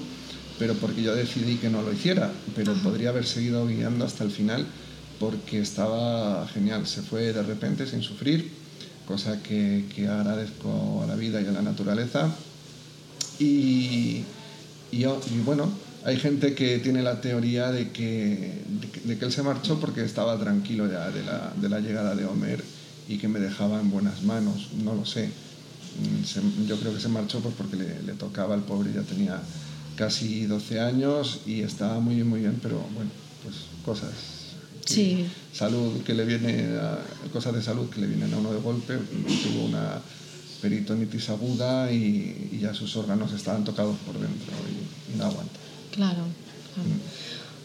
pero 0.58 0.74
porque 0.74 1.02
yo 1.02 1.14
decidí 1.14 1.56
que 1.56 1.68
no 1.68 1.82
lo 1.82 1.92
hiciera, 1.92 2.32
pero 2.54 2.72
podría 2.74 3.10
haber 3.10 3.26
seguido 3.26 3.66
guiando 3.66 4.06
hasta 4.06 4.24
el 4.24 4.30
final 4.30 4.66
porque 5.18 5.60
estaba 5.60 6.48
genial. 6.48 6.86
Se 6.86 7.02
fue 7.02 7.32
de 7.32 7.42
repente 7.42 7.86
sin 7.86 8.02
sufrir, 8.02 8.50
cosa 9.06 9.42
que, 9.42 9.84
que 9.94 10.08
agradezco 10.08 11.02
a 11.04 11.06
la 11.06 11.16
vida 11.16 11.42
y 11.42 11.46
a 11.46 11.52
la 11.52 11.62
naturaleza. 11.62 12.34
Y, 13.38 14.24
y, 14.90 15.04
y 15.04 15.42
bueno, 15.44 15.70
hay 16.04 16.16
gente 16.18 16.54
que 16.54 16.78
tiene 16.78 17.02
la 17.02 17.20
teoría 17.20 17.70
de 17.70 17.90
que, 17.90 18.62
de 18.80 18.88
que, 18.90 19.00
de 19.00 19.18
que 19.18 19.24
él 19.24 19.32
se 19.32 19.42
marchó 19.42 19.78
porque 19.80 20.02
estaba 20.04 20.38
tranquilo 20.38 20.90
ya 20.90 21.10
de 21.10 21.22
la, 21.24 21.52
de 21.60 21.68
la 21.68 21.80
llegada 21.80 22.14
de 22.14 22.24
Homer 22.24 22.62
y 23.08 23.18
que 23.18 23.28
me 23.28 23.38
dejaba 23.40 23.80
en 23.80 23.90
buenas 23.90 24.22
manos. 24.22 24.68
No 24.82 24.94
lo 24.94 25.04
sé. 25.04 25.26
Mm, 25.28 26.24
se- 26.24 26.66
yo 26.66 26.78
creo 26.78 26.94
que 26.94 27.00
se 27.00 27.08
marchó 27.08 27.40
pues 27.40 27.54
porque 27.56 27.76
le, 27.76 28.02
le 28.02 28.12
tocaba 28.14 28.54
al 28.54 28.62
pobre, 28.62 28.92
ya 28.94 29.02
tenía 29.02 29.40
casi 29.96 30.46
12 30.46 30.80
años 30.80 31.40
y 31.46 31.60
estaba 31.60 32.00
muy 32.00 32.14
bien, 32.14 32.28
muy 32.28 32.40
bien, 32.40 32.58
pero 32.62 32.76
bueno, 32.94 33.10
pues 33.42 33.56
cosas. 33.84 34.10
Sí. 34.86 35.26
Salud 35.52 36.02
que 36.02 36.14
le 36.14 36.24
viene, 36.24 36.76
a- 36.78 36.98
cosas 37.32 37.54
de 37.54 37.62
salud 37.62 37.90
que 37.90 38.00
le 38.00 38.06
vienen 38.06 38.32
a 38.32 38.38
uno 38.38 38.52
de 38.52 38.60
golpe. 38.60 38.94
Tuvo 38.96 39.66
una 39.66 40.00
peritonitis 40.62 41.28
aguda 41.30 41.90
y, 41.92 42.48
y 42.52 42.58
ya 42.60 42.72
sus 42.74 42.96
órganos 42.96 43.32
estaban 43.32 43.64
tocados 43.64 43.96
por 44.06 44.14
dentro 44.14 44.52
y, 44.68 45.14
y 45.14 45.18
no 45.18 45.24
aguanta. 45.26 45.59
Claro, 45.94 46.24
claro. 46.74 46.88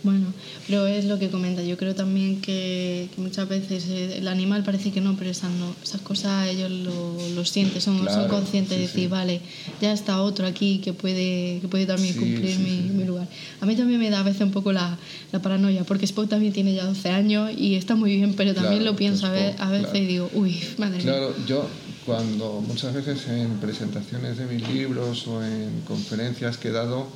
Bueno, 0.04 0.28
pero 0.68 0.86
es 0.86 1.06
lo 1.06 1.18
que 1.18 1.30
comenta. 1.32 1.64
Yo 1.64 1.78
creo 1.78 1.96
también 1.96 2.40
que, 2.40 3.10
que 3.16 3.20
muchas 3.22 3.50
veces 3.50 3.86
eh, 3.90 4.20
el 4.20 4.28
animal 4.28 4.64
parece 4.64 4.92
que 4.92 5.02
no, 5.02 5.16
pero 5.18 5.32
esas, 5.32 5.50
no, 5.50 5.74
esas 5.84 6.00
cosas 6.02 6.48
ellos 6.48 6.70
lo, 6.70 7.28
lo 7.34 7.44
sienten, 7.44 7.82
son, 7.82 8.08
son 8.08 8.28
conscientes 8.28 8.78
de 8.78 8.82
decir, 8.84 9.06
sí. 9.06 9.08
vale, 9.08 9.42
ya 9.82 9.92
está 9.92 10.22
otro 10.22 10.46
aquí 10.46 10.78
que 10.78 10.94
puede, 10.94 11.58
que 11.60 11.68
puede 11.68 11.88
también 11.88 12.14
Sí, 12.14 12.20
cumplir 12.20 12.60
mi, 12.60 13.04
lugar. 13.04 13.28
A 13.62 13.66
mí 13.66 13.76
también 13.76 14.00
me 14.00 14.12
da 14.12 14.20
a 14.20 14.24
veces 14.24 14.42
un 14.42 14.52
poco 14.52 14.72
la, 14.72 14.96
la 15.32 15.42
paranoia, 15.42 15.84
porque 15.86 16.06
Spock 16.06 16.30
también 16.30 16.54
tiene 16.54 16.76
ya 16.76 16.86
12 16.86 17.10
años 17.10 17.52
y 17.58 17.74
está 17.74 17.96
muy 17.96 18.16
bien, 18.16 18.36
pero 18.36 18.54
también 18.54 18.82
Claro, 18.84 18.92
lo 18.92 18.98
pienso 18.98 19.26
a, 19.26 19.32
ve- 19.32 19.50
Spock, 19.50 19.62
a 19.62 19.70
veces 19.72 19.90
claro. 19.90 20.04
y 20.04 20.06
digo, 20.08 20.30
uy, 20.36 20.60
madre 20.78 20.98
mía. 20.98 21.02
Claro, 21.14 21.36
yo 21.48 21.68
cuando 22.06 22.62
muchas 22.62 22.94
veces 22.94 23.28
en 23.28 23.56
presentaciones 23.60 24.38
de 24.38 24.46
mis 24.46 24.70
libros 24.70 25.26
o 25.26 25.44
en 25.44 25.82
conferencias 25.88 26.58
que 26.58 26.68
he 26.68 26.72
dado, 26.72 27.08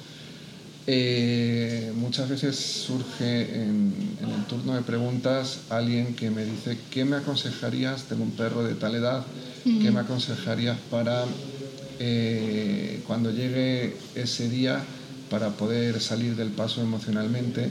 eh, 0.92 1.92
muchas 1.94 2.28
veces 2.28 2.56
surge 2.56 3.42
en, 3.62 3.94
en 4.24 4.30
el 4.32 4.46
turno 4.46 4.74
de 4.74 4.82
preguntas 4.82 5.60
alguien 5.70 6.16
que 6.16 6.32
me 6.32 6.44
dice, 6.44 6.80
¿qué 6.90 7.06
me 7.06 7.18
aconsejarías? 7.18 8.06
Tengo 8.06 8.24
un 8.24 8.32
perro 8.32 8.64
de 8.64 8.74
tal 8.74 8.96
edad, 8.96 9.24
¿qué 9.64 9.92
me 9.92 10.00
aconsejarías 10.00 10.80
para 10.90 11.26
eh, 12.00 13.04
cuando 13.06 13.30
llegue 13.30 13.98
ese 14.16 14.50
día 14.50 14.82
para 15.30 15.50
poder 15.52 16.02
salir 16.02 16.36
del 16.36 16.50
paso 16.50 16.82
emocionalmente? 16.82 17.70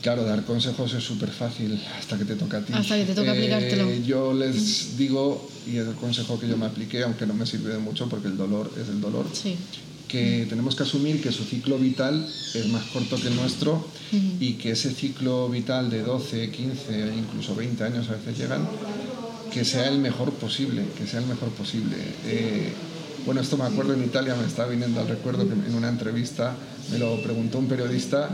Claro, 0.00 0.24
dar 0.24 0.44
consejos 0.44 0.94
es 0.94 1.04
súper 1.04 1.28
fácil 1.30 1.78
hasta 1.98 2.16
que 2.16 2.24
te 2.24 2.36
toca 2.36 2.56
a 2.56 2.60
ti. 2.62 2.72
Hasta 2.72 2.96
que 2.96 3.04
te 3.04 3.14
toca 3.14 3.32
aplicártelo. 3.32 3.92
Yo 3.96 4.32
les 4.32 4.96
digo, 4.96 5.46
y 5.66 5.76
es 5.76 5.86
el 5.86 5.94
consejo 5.94 6.40
que 6.40 6.48
yo 6.48 6.56
me 6.56 6.64
apliqué, 6.64 7.02
aunque 7.02 7.26
no 7.26 7.34
me 7.34 7.44
sirvió 7.44 7.68
de 7.68 7.78
mucho 7.78 8.08
porque 8.08 8.28
el 8.28 8.38
dolor 8.38 8.72
es 8.80 8.88
el 8.88 8.98
dolor, 8.98 9.26
Sí, 9.34 9.58
que 10.12 10.46
tenemos 10.46 10.76
que 10.76 10.82
asumir 10.82 11.22
que 11.22 11.32
su 11.32 11.42
ciclo 11.42 11.78
vital 11.78 12.28
es 12.54 12.68
más 12.68 12.84
corto 12.92 13.16
que 13.16 13.28
el 13.28 13.36
nuestro 13.36 13.82
y 14.38 14.54
que 14.54 14.72
ese 14.72 14.90
ciclo 14.90 15.48
vital 15.48 15.88
de 15.88 16.02
12, 16.02 16.50
15, 16.50 17.14
incluso 17.16 17.56
20 17.56 17.82
años 17.82 18.10
a 18.10 18.12
veces 18.12 18.36
llegan, 18.36 18.68
que 19.50 19.64
sea 19.64 19.88
el 19.88 19.98
mejor 19.98 20.30
posible, 20.34 20.84
que 20.98 21.06
sea 21.06 21.20
el 21.20 21.26
mejor 21.26 21.48
posible. 21.52 21.96
Eh, 22.26 22.74
bueno, 23.24 23.40
esto 23.40 23.56
me 23.56 23.64
acuerdo 23.64 23.94
en 23.94 24.04
Italia, 24.04 24.34
me 24.34 24.46
estaba 24.46 24.68
viniendo 24.68 25.00
al 25.00 25.08
recuerdo 25.08 25.48
que 25.48 25.54
en 25.54 25.74
una 25.74 25.88
entrevista 25.88 26.54
me 26.90 26.98
lo 26.98 27.22
preguntó 27.22 27.58
un 27.58 27.68
periodista 27.68 28.28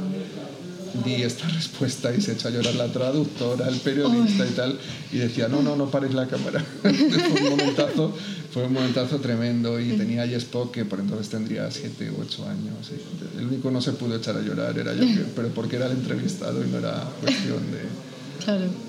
di 1.04 1.22
esta 1.22 1.48
respuesta 1.48 2.14
y 2.14 2.20
se 2.20 2.32
echó 2.32 2.48
a 2.48 2.50
llorar 2.50 2.74
la 2.74 2.88
traductora, 2.88 3.68
el 3.68 3.76
periodista 3.76 4.46
y 4.46 4.50
tal, 4.50 4.78
y 5.12 5.18
decía, 5.18 5.48
no, 5.48 5.62
no, 5.62 5.76
no 5.76 5.90
pares 5.90 6.14
la 6.14 6.26
cámara. 6.26 6.64
fue, 6.82 6.90
un 6.90 7.50
momentazo, 7.50 8.14
fue 8.52 8.64
un 8.64 8.72
momentazo 8.72 9.18
tremendo 9.18 9.80
y 9.80 9.92
tenía 9.92 10.22
a 10.22 10.26
Spock 10.26 10.72
que 10.72 10.84
por 10.84 11.00
entonces 11.00 11.28
tendría 11.28 11.70
7 11.70 12.10
u 12.10 12.22
8 12.22 12.48
años. 12.48 12.90
El 13.38 13.46
único 13.46 13.70
no 13.70 13.80
se 13.80 13.92
pudo 13.92 14.16
echar 14.16 14.36
a 14.36 14.40
llorar 14.40 14.78
era 14.78 14.94
yo, 14.94 15.04
pero 15.34 15.48
porque 15.48 15.76
era 15.76 15.86
el 15.86 15.92
entrevistado 15.92 16.64
y 16.64 16.70
no 16.70 16.78
era 16.78 17.04
cuestión 17.20 17.58
de... 17.70 18.44
Claro. 18.44 18.87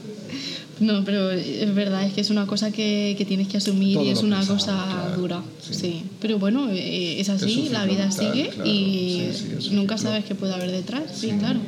No, 0.79 1.03
pero 1.03 1.31
es 1.31 1.73
verdad, 1.75 2.05
es 2.05 2.13
que 2.13 2.21
es 2.21 2.29
una 2.29 2.47
cosa 2.47 2.71
que, 2.71 3.15
que 3.17 3.25
tienes 3.25 3.47
que 3.47 3.57
asumir 3.57 3.99
y 4.01 4.09
es 4.09 4.23
una 4.23 4.45
cosa 4.45 5.13
dura. 5.17 5.41
Sí. 5.61 6.03
Pero 6.21 6.39
bueno, 6.39 6.69
eh, 6.71 7.19
es 7.19 7.29
así, 7.29 7.69
la 7.69 7.85
vida 7.85 8.11
sigue 8.11 8.49
y 8.65 9.29
nunca 9.71 9.97
sabes 9.97 10.25
qué 10.25 10.35
puede 10.35 10.53
haber 10.53 10.71
detrás. 10.71 11.03
Sí, 11.13 11.31
claro. 11.39 11.59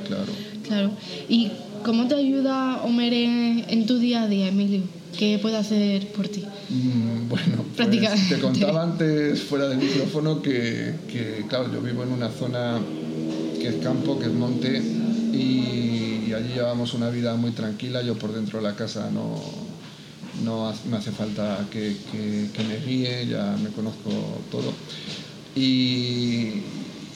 claro. 0.67 0.91
¿Y 1.27 1.49
cómo 1.83 2.07
te 2.07 2.15
ayuda 2.15 2.81
Homer 2.83 3.13
en, 3.13 3.85
tu 3.85 3.99
día 3.99 4.23
a 4.23 4.27
día, 4.27 4.47
Emilio? 4.47 4.81
¿Qué 5.17 5.39
puede 5.41 5.57
hacer 5.57 6.07
por 6.13 6.27
ti? 6.29 6.43
Mm, 6.69 7.27
bueno, 7.27 7.65
pues 7.75 8.29
te 8.29 8.39
contaba 8.39 8.83
antes 8.91 9.41
fuera 9.41 9.67
del 9.67 9.79
micrófono 9.79 10.41
que, 10.41 10.93
que, 11.11 11.45
claro, 11.49 11.71
yo 11.71 11.81
vivo 11.81 12.03
en 12.03 12.13
una 12.13 12.29
zona 12.29 12.79
que 13.59 13.67
es 13.67 13.75
campo, 13.75 14.17
que 14.17 14.27
es 14.27 14.33
monte 14.33 14.81
y 15.33 16.10
allí 16.41 16.53
llevamos 16.53 16.93
una 16.93 17.09
vida 17.09 17.35
muy 17.35 17.51
tranquila. 17.51 18.01
Yo 18.01 18.15
por 18.15 18.33
dentro 18.33 18.59
de 18.59 18.69
la 18.69 18.75
casa 18.75 19.09
no, 19.11 19.41
no 20.43 20.73
me 20.89 20.97
hace 20.97 21.11
falta 21.11 21.65
que, 21.71 21.95
que, 22.11 22.63
me 22.63 22.77
guíe, 22.77 23.27
ya 23.27 23.55
me 23.61 23.69
conozco 23.69 24.09
todo. 24.49 24.73
Y, 25.55 26.61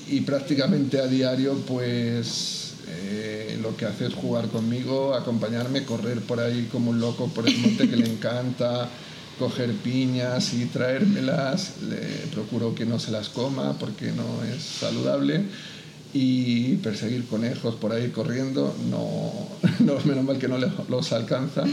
y 0.10 0.22
prácticamente 0.26 1.00
a 1.00 1.08
diario, 1.08 1.56
pues 1.68 2.74
eh, 2.88 3.58
lo 3.62 3.76
que 3.76 3.86
hace 3.86 4.08
es 4.08 4.14
jugar 4.14 4.48
conmigo, 4.50 5.16
acompañarme, 5.16 5.84
correr 5.84 6.22
por 6.22 6.40
ahí 6.40 6.68
como 6.72 6.92
un 6.92 7.00
loco 7.00 7.28
por 7.28 7.48
el 7.48 7.58
monte 7.58 7.90
que 7.90 7.96
le 7.96 8.08
encanta, 8.12 8.90
coger 9.40 9.74
piñas 9.74 10.54
y 10.54 10.66
traérmelas. 10.66 11.82
Le 11.90 12.28
procuro 12.34 12.76
que 12.76 12.86
no 12.86 13.00
se 13.00 13.12
las 13.12 13.30
coma 13.30 13.78
porque 13.80 14.12
no 14.12 14.44
es 14.44 14.62
saludable 14.62 15.46
y 16.17 16.78
perseguir 16.78 17.25
conejos 17.25 17.75
por 17.75 17.91
ahí 17.91 18.08
corriendo, 18.08 18.73
no, 18.89 19.34
no 19.86 19.99
menos 20.06 20.23
mal 20.23 20.39
que 20.39 20.47
no 20.47 20.58
los 20.58 21.12
alcanza. 21.12 21.65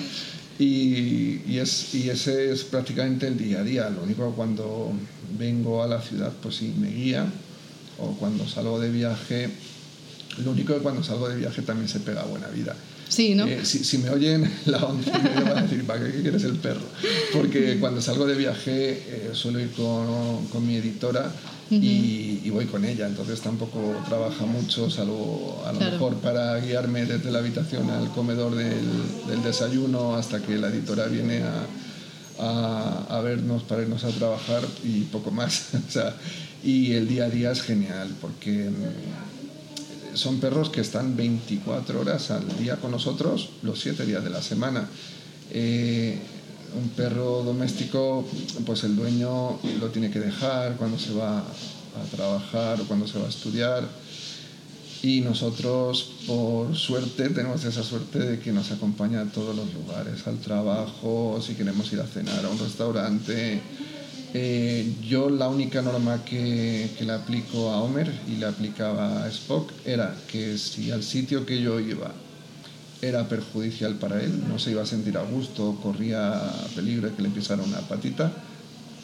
Y, 0.59 1.59
es, 1.59 1.95
y 1.95 2.11
ese 2.11 2.51
es 2.51 2.65
prácticamente 2.65 3.29
el 3.29 3.39
día 3.39 3.61
a 3.61 3.63
día. 3.63 3.89
Lo 3.89 4.03
único 4.03 4.33
cuando 4.33 4.91
vengo 5.39 5.85
a 5.85 5.87
la 5.87 6.01
ciudad, 6.03 6.33
pues 6.43 6.57
sí, 6.57 6.75
me 6.77 6.89
guía. 6.89 7.25
O 8.01 8.17
cuando 8.17 8.49
salgo 8.49 8.81
de 8.81 8.91
viaje, 8.91 9.49
lo 10.39 10.51
único 10.51 10.75
que 10.75 10.81
cuando 10.81 11.05
salgo 11.05 11.29
de 11.29 11.37
viaje 11.37 11.63
también 11.63 11.89
se 11.89 12.01
pega 12.01 12.25
buena 12.25 12.49
vida. 12.49 12.75
Sí, 13.13 13.35
¿no? 13.35 13.47
Eh, 13.47 13.61
si, 13.65 13.85
si, 13.85 13.99
me 13.99 14.09
oyen 14.09 14.51
la 14.67 14.79
once 14.87 15.13
me 15.13 15.45
van 15.45 15.59
a 15.59 15.63
decir, 15.63 15.85
¿para 15.85 16.03
qué 16.03 16.23
quieres 16.23 16.45
el 16.45 16.57
perro? 16.57 16.81
Porque 17.35 17.77
cuando 17.79 18.01
salgo 18.01 18.27
de 18.27 18.35
viaje 18.35 18.93
eh, 19.07 19.31
suelo 19.35 19.61
ir 19.61 19.71
con, 19.73 20.47
con 20.47 20.67
mi 20.67 20.77
editora 20.77 21.31
y, 21.69 22.49
voy 22.51 22.67
con 22.67 22.85
ella, 22.85 23.07
entonces 23.07 23.41
tampoco 23.41 23.81
trabaja 24.07 24.45
mucho, 24.45 24.91
salvo 24.91 25.63
a 25.67 25.73
lo 25.73 25.81
mejor 25.81 26.17
para 26.17 26.59
guiarme 26.59 27.07
desde 27.07 27.31
la 27.31 27.39
habitación 27.39 27.89
al 27.91 28.11
comedor 28.11 28.55
del, 28.55 28.77
del 29.27 29.43
desayuno 29.43 30.15
hasta 30.15 30.43
que 30.43 30.57
la 30.57 30.69
editora 30.69 31.07
viene 31.07 31.43
a, 31.43 31.65
a, 32.39 33.07
a, 33.09 33.21
vernos 33.23 33.63
para 33.63 33.83
irnos 33.83 34.05
a 34.05 34.09
trabajar 34.09 34.63
y 34.85 35.01
poco 35.05 35.31
más. 35.31 35.69
o 35.89 35.91
sea, 35.91 36.15
y 36.63 36.93
el 36.93 37.09
día 37.09 37.25
a 37.25 37.31
día 37.31 37.53
es 37.53 37.63
genial 37.63 38.09
porque 38.21 38.71
mm, 38.71 39.32
son 40.15 40.41
perros 40.41 40.71
que 40.71 40.81
están 40.81 41.17
24 41.17 42.01
horas 42.01 42.31
al 42.31 42.47
día 42.59 42.77
con 42.77 42.91
nosotros, 42.91 43.51
los 43.63 43.81
7 43.81 44.05
días 44.07 44.25
de 44.25 44.31
la 44.31 44.43
semana. 44.43 44.89
Eh, 45.51 46.19
un 46.75 46.89
perro 46.91 47.43
doméstico, 47.43 48.27
pues 48.65 48.85
el 48.85 48.97
dueño 48.97 49.59
lo 49.79 49.89
tiene 49.89 50.11
que 50.11 50.21
dejar 50.21 50.77
cuando 50.77 50.99
se 50.99 51.13
va 51.13 51.39
a 51.39 52.17
trabajar 52.17 52.81
o 52.81 52.85
cuando 52.85 53.07
se 53.07 53.19
va 53.19 53.27
a 53.27 53.29
estudiar. 53.29 53.87
Y 55.03 55.21
nosotros, 55.21 56.13
por 56.27 56.77
suerte, 56.77 57.29
tenemos 57.31 57.65
esa 57.65 57.83
suerte 57.83 58.21
de 58.21 58.39
que 58.39 58.53
nos 58.53 58.71
acompaña 58.71 59.23
a 59.23 59.25
todos 59.25 59.55
los 59.55 59.75
lugares, 59.75 60.27
al 60.27 60.39
trabajo, 60.39 61.41
si 61.45 61.55
queremos 61.55 61.93
ir 61.93 62.01
a 62.01 62.07
cenar 62.07 62.45
a 62.45 62.49
un 62.49 62.59
restaurante. 62.59 63.61
Eh, 64.35 64.95
yo 65.03 65.29
la 65.29 65.49
única 65.49 65.83
norma 65.83 66.25
que, 66.25 66.91
que, 66.97 67.05
le 67.05 67.13
aplico 67.13 67.71
a 67.71 67.83
Homer 67.83 68.11
y 68.27 68.37
le 68.37 68.47
aplicaba 68.47 69.25
a 69.25 69.29
Spock 69.29 69.71
era 69.85 70.17
que 70.31 70.57
si 70.57 70.91
al 70.91 71.03
sitio 71.03 71.45
que 71.45 71.61
yo 71.61 71.79
iba 71.79 72.11
era 73.03 73.29
perjudicial 73.29 73.97
para 73.97 74.23
él, 74.23 74.49
no 74.49 74.59
se 74.61 74.71
iba 74.71 74.83
a 74.83 74.87
sentir 74.87 75.19
a 75.19 75.23
gusto, 75.23 75.77
corría 75.83 76.41
peligro 76.75 77.11
de 77.11 77.17
que 77.17 77.23
le 77.23 77.29
pisara 77.31 77.63
una 77.63 77.81
patita, 77.81 78.33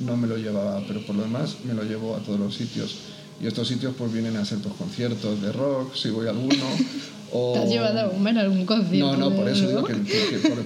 no 0.00 0.16
me 0.16 0.28
lo 0.28 0.38
llevaba, 0.38 0.80
pero 0.86 1.04
por 1.04 1.16
lo 1.16 1.22
demás 1.22 1.56
me 1.64 1.74
lo 1.74 1.82
llevo 1.82 2.14
a 2.14 2.20
todos 2.20 2.38
los 2.38 2.54
sitios. 2.54 2.94
Y 3.42 3.46
estos 3.46 3.66
sitios 3.68 3.94
pues 3.98 4.12
vienen 4.12 4.36
a 4.36 4.44
ser 4.44 4.58
pues, 4.58 4.74
conciertos 4.76 5.42
de 5.42 5.52
rock, 5.52 5.94
si 5.96 6.10
voy 6.10 6.28
a 6.28 6.30
alguno. 6.30 6.64
O... 7.32 7.52
¿Te 7.54 7.60
has 7.60 7.68
llevado 7.68 7.98
a 7.98 8.40
algún 8.40 8.64
concierto? 8.64 9.16
No, 9.16 9.30
no, 9.30 9.36
por 9.36 9.48
eso 9.48 9.68
digo 9.68 9.84
que, 9.84 9.94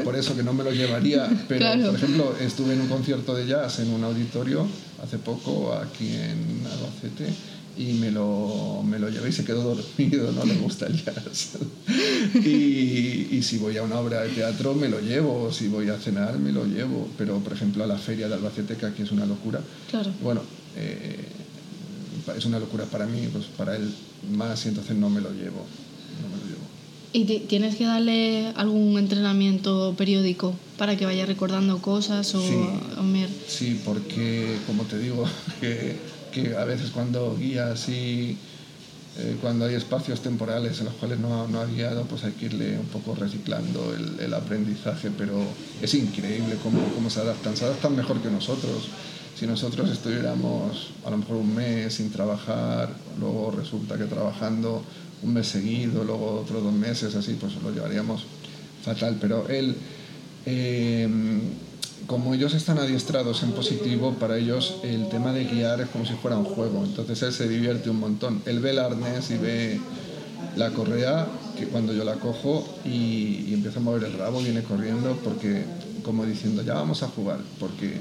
por, 0.05 0.17
eso 0.17 0.37
que 0.37 0.43
no 0.43 0.53
me 0.53 0.65
lo 0.65 0.73
llevaría. 0.73 1.29
Pero, 1.49 1.67
por 1.87 1.95
ejemplo, 1.95 2.35
estuve 2.41 2.75
en 2.75 2.83
un 2.83 2.89
concierto 2.89 3.35
de 3.35 3.47
jazz 3.47 3.81
en 3.81 3.91
un 3.93 4.05
auditorio 4.05 4.67
hace 5.03 5.19
poco 5.19 5.73
aquí 5.75 6.09
en 6.15 6.63
Albacete 6.71 7.33
y 7.77 7.95
me 7.95 8.11
lo, 8.11 8.83
me 8.85 8.99
lo 8.99 9.09
llevé 9.09 9.31
y 9.31 9.33
se 9.33 9.45
quedó 9.45 9.75
dormido, 9.75 10.31
no 10.33 10.45
le 10.45 10.55
gusta 10.57 10.87
el 10.87 11.03
jazz. 11.03 11.57
y, 12.35 13.29
y, 13.31 13.43
si 13.43 13.59
voy 13.59 13.77
a 13.79 13.83
una 13.83 13.99
obra 13.99 14.23
de 14.23 14.29
teatro 14.29 14.75
me 14.75 14.89
lo 14.89 15.01
llevo, 15.01 15.51
si 15.51 15.69
voy 15.69 15.89
a 15.89 15.99
cenar 15.99 16.39
me 16.39 16.53
lo 16.53 16.67
llevo, 16.67 17.09
pero 17.17 17.39
por 17.39 17.55
ejemplo 17.55 17.83
a 17.83 17.87
la 17.87 17.97
feria 17.97 18.29
de 18.29 18.35
Albacete, 18.35 18.77
que 18.77 18.87
aquí 18.87 19.03
es 19.03 19.11
una 19.11 19.25
locura, 19.25 19.61
claro. 19.91 20.13
bueno, 20.23 20.43
eh, 20.77 21.25
es 22.37 22.45
una 22.45 22.59
locura 22.59 22.85
para 22.85 23.07
mí, 23.07 23.29
pues 23.33 23.47
para 23.57 23.77
él 23.77 23.93
más 24.31 24.65
y 24.67 24.69
entonces 24.69 24.97
no 24.97 25.09
me 25.11 25.21
lo 25.21 25.31
llevo. 25.33 25.67
No 26.21 26.29
me 26.29 26.37
lo 26.37 26.49
llevo. 26.49 26.67
¿Y 27.13 27.47
tienes 27.47 27.77
que 27.77 27.85
darle 27.85 28.53
algún 28.57 28.99
entrenamiento 28.99 29.95
periódico 29.97 30.55
para 30.77 30.97
que 30.97 31.05
vaya 31.07 31.27
recordando 31.27 31.79
cosas 31.81 32.35
o 32.35 32.41
sí, 32.41 32.57
sí 33.47 33.81
porque 33.85 34.57
como 34.67 34.83
te 34.85 34.99
digo 34.99 35.25
que 35.61 35.97
que 36.33 36.57
a 36.57 36.65
veces 36.65 36.91
cuando 36.91 37.37
guías 37.37 37.89
y 37.89 38.37
eh, 39.19 39.37
cuando 39.41 39.67
hay 39.67 39.75
espacios 39.75 40.21
temporales 40.21 40.79
en 40.81 40.87
los 40.87 40.95
cuales 40.95 41.21
no, 41.21 41.47
no 41.47 41.61
ha 41.61 41.67
guiado, 41.67 42.05
pues 42.05 42.25
hay 42.25 42.33
que 42.33 42.47
irle 42.47 42.79
un 42.79 42.87
poco 42.87 43.15
reciclando 43.15 43.95
el, 43.95 44.19
el 44.19 44.35
aprendizaje, 44.35 45.11
pero 45.17 45.35
es 45.83 45.95
increíble 45.95 46.57
cómo, 46.63 46.83
cómo, 46.95 47.11
se 47.11 47.21
adaptan, 47.21 47.57
se 47.57 47.67
adaptan 47.67 47.95
mejor 47.95 48.21
que 48.21 48.31
nosotros. 48.31 48.89
Si 49.39 49.47
nosotros 49.47 49.91
estuviéramos 49.91 50.91
a 51.05 51.11
lo 51.11 51.19
mejor 51.19 51.37
un 51.37 51.55
mes 51.55 51.95
sin 51.95 52.11
trabajar, 52.11 52.95
luego 53.21 53.51
resulta 53.51 53.99
que 53.99 54.05
trabajando 54.05 54.83
un 55.23 55.35
mes 55.35 55.47
seguido, 55.47 56.05
luego 56.05 56.41
otros 56.41 56.63
dos 56.63 56.73
meses, 56.73 57.15
así, 57.15 57.37
pues 57.41 57.55
lo 57.63 57.73
llevaríamos 57.73 58.25
fatal. 58.83 59.19
Pero 59.21 59.49
él... 59.49 59.77
Eh, 60.45 61.09
como 62.07 62.35
ellos 62.35 62.55
están 62.55 62.79
adiestrados 62.79 63.43
en 63.43 63.53
positivo, 63.53 64.15
para 64.15 64.37
ellos 64.37 64.77
el 64.83 65.09
tema 65.09 65.33
de 65.33 65.45
guiar 65.45 65.81
es 65.81 65.89
como 65.89 66.05
si 66.05 66.15
fuera 66.15 66.37
un 66.37 66.45
juego. 66.45 66.85
Entonces 66.85 67.23
él 67.23 67.33
se 67.33 67.49
divierte 67.49 67.91
un 67.91 68.01
montón. 68.01 68.43
Él 68.47 68.61
ve 68.61 68.71
el 68.71 68.79
arnés 68.79 69.31
y 69.31 69.37
ve 69.37 69.81
la 70.57 70.71
correa, 70.71 71.27
que 71.57 71.67
cuando 71.67 71.93
yo 71.93 72.05
la 72.05 72.15
cojo 72.15 72.67
y, 72.85 73.53
empiezo 73.55 73.79
a 73.79 73.83
mover 73.83 74.05
el 74.05 74.15
rabo, 74.15 74.41
viene 74.41 74.63
corriendo 74.63 75.19
porque, 75.23 75.65
como 76.03 76.27
diciendo, 76.27 76.63
ya 76.63 76.75
vamos 76.75 77.03
a 77.03 77.09
jugar. 77.09 77.39
Porque 77.61 77.97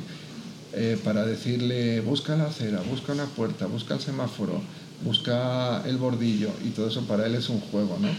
eh, 0.74 1.00
para 1.04 1.26
decirle, 1.26 2.02
busca 2.02 2.36
la 2.36 2.46
acera, 2.46 2.82
busca 2.90 3.14
una 3.14 3.26
puerta, 3.26 3.68
busca 3.68 3.94
el 3.94 4.00
semáforo, 4.00 4.62
busca 5.04 5.84
el 5.88 5.98
bordillo, 5.98 6.50
y 6.66 6.70
todo 6.70 6.88
eso 6.88 7.02
para 7.02 7.26
él 7.26 7.36
es 7.36 7.50
un 7.50 7.60
juego, 7.60 7.98
¿no? 8.00 8.10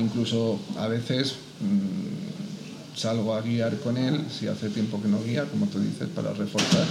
Incluso 0.00 0.58
a 0.78 0.88
veces. 0.88 1.36
Mmm, 1.60 2.16
salgo 2.96 3.34
a 3.34 3.42
guiar 3.42 3.78
con 3.80 3.96
él, 3.98 4.22
si 4.30 4.48
hace 4.48 4.70
tiempo 4.70 5.00
que 5.00 5.08
no 5.08 5.22
guía, 5.22 5.44
como 5.44 5.66
tú 5.66 5.78
dices, 5.78 6.08
para 6.14 6.32
reforzar. 6.32 6.86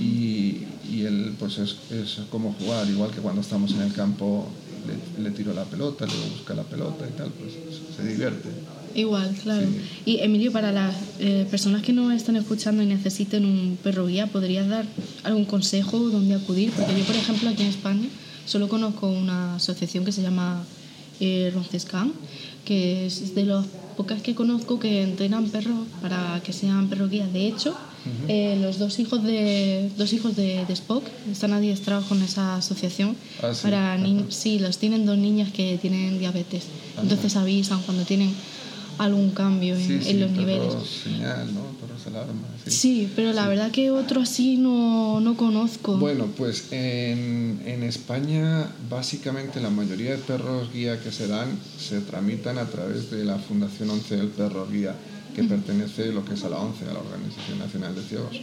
Y, 0.00 0.64
y 0.90 1.02
él, 1.02 1.34
pues 1.38 1.58
es, 1.58 1.76
es, 1.90 2.20
como 2.30 2.54
jugar, 2.54 2.88
igual 2.88 3.10
que 3.10 3.20
cuando 3.20 3.42
estamos 3.42 3.72
en 3.72 3.82
el 3.82 3.92
campo, 3.92 4.48
le, 4.86 5.22
le 5.22 5.30
tiro 5.32 5.52
la 5.52 5.64
pelota, 5.64 6.06
luego 6.06 6.22
busca 6.30 6.54
la 6.54 6.62
pelota 6.62 7.04
y 7.06 7.16
tal, 7.16 7.30
pues 7.30 7.52
se 7.94 8.08
divierte. 8.08 8.48
Igual, 8.94 9.36
claro. 9.42 9.66
Y 10.06 10.20
Emilio, 10.20 10.52
para 10.52 10.72
las 10.72 10.94
eh, 11.20 11.46
personas 11.50 11.82
que 11.82 11.92
no 11.92 12.10
están 12.12 12.36
escuchando 12.36 12.82
y 12.82 12.86
necesiten 12.86 13.44
un 13.44 13.78
perro 13.82 14.06
guía, 14.06 14.26
¿podrías 14.28 14.66
dar 14.68 14.86
algún 15.22 15.44
consejo 15.44 15.98
dónde 15.98 16.34
acudir? 16.34 16.70
Porque 16.70 16.98
yo, 16.98 17.04
por 17.04 17.14
ejemplo, 17.14 17.50
aquí 17.50 17.62
en 17.62 17.68
España 17.68 18.08
solo 18.46 18.68
conozco 18.68 19.08
una 19.08 19.56
asociación 19.56 20.04
que 20.04 20.12
se 20.12 20.22
llama 20.22 20.64
eh, 21.20 21.50
Roncescan, 21.54 22.12
que 22.64 23.06
es 23.06 23.34
de 23.34 23.44
las 23.44 23.64
pocas 23.96 24.20
que 24.22 24.34
conozco 24.34 24.78
que 24.78 25.02
entrenan 25.02 25.46
perros 25.48 25.86
para 26.02 26.40
que 26.44 26.52
sean 26.52 26.88
perros 26.88 27.10
guías. 27.10 27.32
De 27.32 27.46
hecho, 27.46 27.74
eh, 28.28 28.56
los 28.62 28.78
dos 28.78 28.98
hijos 29.00 29.24
de 29.24 29.90
dos 29.98 30.12
hijos 30.12 30.36
de, 30.36 30.64
de 30.64 30.72
Spock 30.74 31.02
están 31.32 31.52
adiestrados 31.52 32.04
con 32.04 32.22
esa 32.22 32.54
asociación 32.56 33.16
Ah, 33.42 33.52
sí. 33.52 33.62
para 33.64 33.98
sí 34.28 34.58
los 34.60 34.78
tienen 34.78 35.06
dos 35.06 35.18
niñas 35.18 35.50
que 35.50 35.76
tienen 35.78 36.20
diabetes 36.20 36.64
entonces 37.02 37.34
avisan 37.34 37.82
cuando 37.82 38.04
tienen 38.04 38.32
algún 38.98 39.30
cambio 39.30 39.74
en, 39.76 39.86
Sí, 39.86 39.92
en 39.94 40.02
sí, 40.02 40.12
los 40.14 40.30
niveles 40.30 40.72
señal, 41.04 41.54
¿no? 41.54 41.62
Perros 41.80 42.06
alarma, 42.06 42.48
sí. 42.64 42.70
sí 42.70 43.12
pero 43.14 43.32
la 43.32 43.48
verdad 43.48 43.70
que 43.70 43.90
otro 43.90 44.20
así 44.22 44.56
no, 44.56 45.20
no 45.20 45.36
conozco 45.36 45.96
Bueno, 45.96 46.26
pues 46.36 46.72
en, 46.72 47.62
en 47.66 47.82
España 47.82 48.70
básicamente 48.88 49.60
la 49.60 49.70
mayoría 49.70 50.12
de 50.12 50.18
perros 50.18 50.72
guía 50.72 51.00
que 51.00 51.12
se 51.12 51.28
dan 51.28 51.48
se 51.78 52.00
tramitan 52.00 52.58
a 52.58 52.66
través 52.66 53.10
de 53.10 53.24
la 53.24 53.38
Fundación 53.38 53.90
11 53.90 54.16
del 54.16 54.28
Perro 54.28 54.66
Guía, 54.68 54.94
que 55.34 55.44
pertenece 55.44 56.12
lo 56.12 56.24
que 56.24 56.34
es 56.34 56.44
a 56.44 56.48
la 56.48 56.58
11, 56.58 56.84
a 56.84 56.92
la 56.92 57.00
Organización 57.00 57.58
Nacional 57.58 57.94
de 57.94 58.02
Ciegos. 58.02 58.40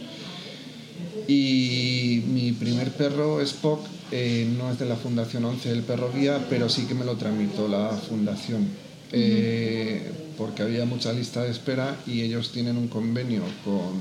Y 1.26 2.22
mi 2.28 2.52
primer 2.52 2.90
perro, 2.92 3.40
Spock, 3.40 3.80
eh, 4.12 4.48
no 4.56 4.70
es 4.70 4.78
de 4.78 4.86
la 4.86 4.96
Fundación 4.96 5.44
11 5.44 5.68
del 5.70 5.82
Perro 5.82 6.10
Guía, 6.12 6.46
pero 6.48 6.68
sí 6.68 6.84
que 6.86 6.94
me 6.94 7.04
lo 7.04 7.16
tramitó 7.16 7.68
la 7.68 7.90
Fundación. 7.90 8.68
Eh, 9.16 10.10
porque 10.36 10.62
había 10.62 10.84
mucha 10.84 11.12
lista 11.12 11.42
de 11.44 11.50
espera 11.50 11.96
y 12.06 12.22
ellos 12.22 12.50
tienen 12.50 12.76
un 12.76 12.88
convenio 12.88 13.42
con, 13.64 14.00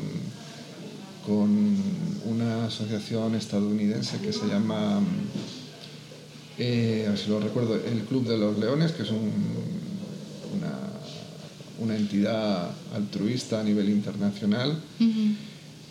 con 1.27 1.77
una 2.25 2.65
asociación 2.65 3.35
estadounidense 3.35 4.17
que 4.19 4.33
se 4.33 4.47
llama, 4.47 5.01
eh, 6.57 7.05
a 7.07 7.11
ver 7.11 7.19
si 7.19 7.29
lo 7.29 7.39
recuerdo, 7.39 7.75
el 7.75 8.01
Club 8.07 8.27
de 8.27 8.37
los 8.37 8.57
Leones, 8.57 8.91
que 8.91 9.03
es 9.03 9.09
un- 9.09 9.31
una, 10.57 10.73
una 11.79 11.95
entidad 11.95 12.71
altruista 12.95 13.59
a 13.61 13.63
nivel 13.63 13.89
internacional. 13.89 14.77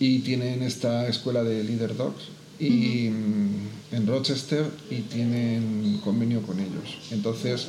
Y 0.01 0.19
tienen 0.21 0.63
esta 0.63 1.07
escuela 1.07 1.45
de 1.45 1.63
Leader 1.63 1.97
Dogs 1.97 2.25
y, 2.59 3.09
mm, 3.11 3.95
en 3.95 4.07
Rochester 4.07 4.67
y 4.91 4.97
tienen 5.03 6.01
convenio 6.03 6.43
con 6.43 6.59
ellos. 6.59 6.99
Entonces, 7.13 7.67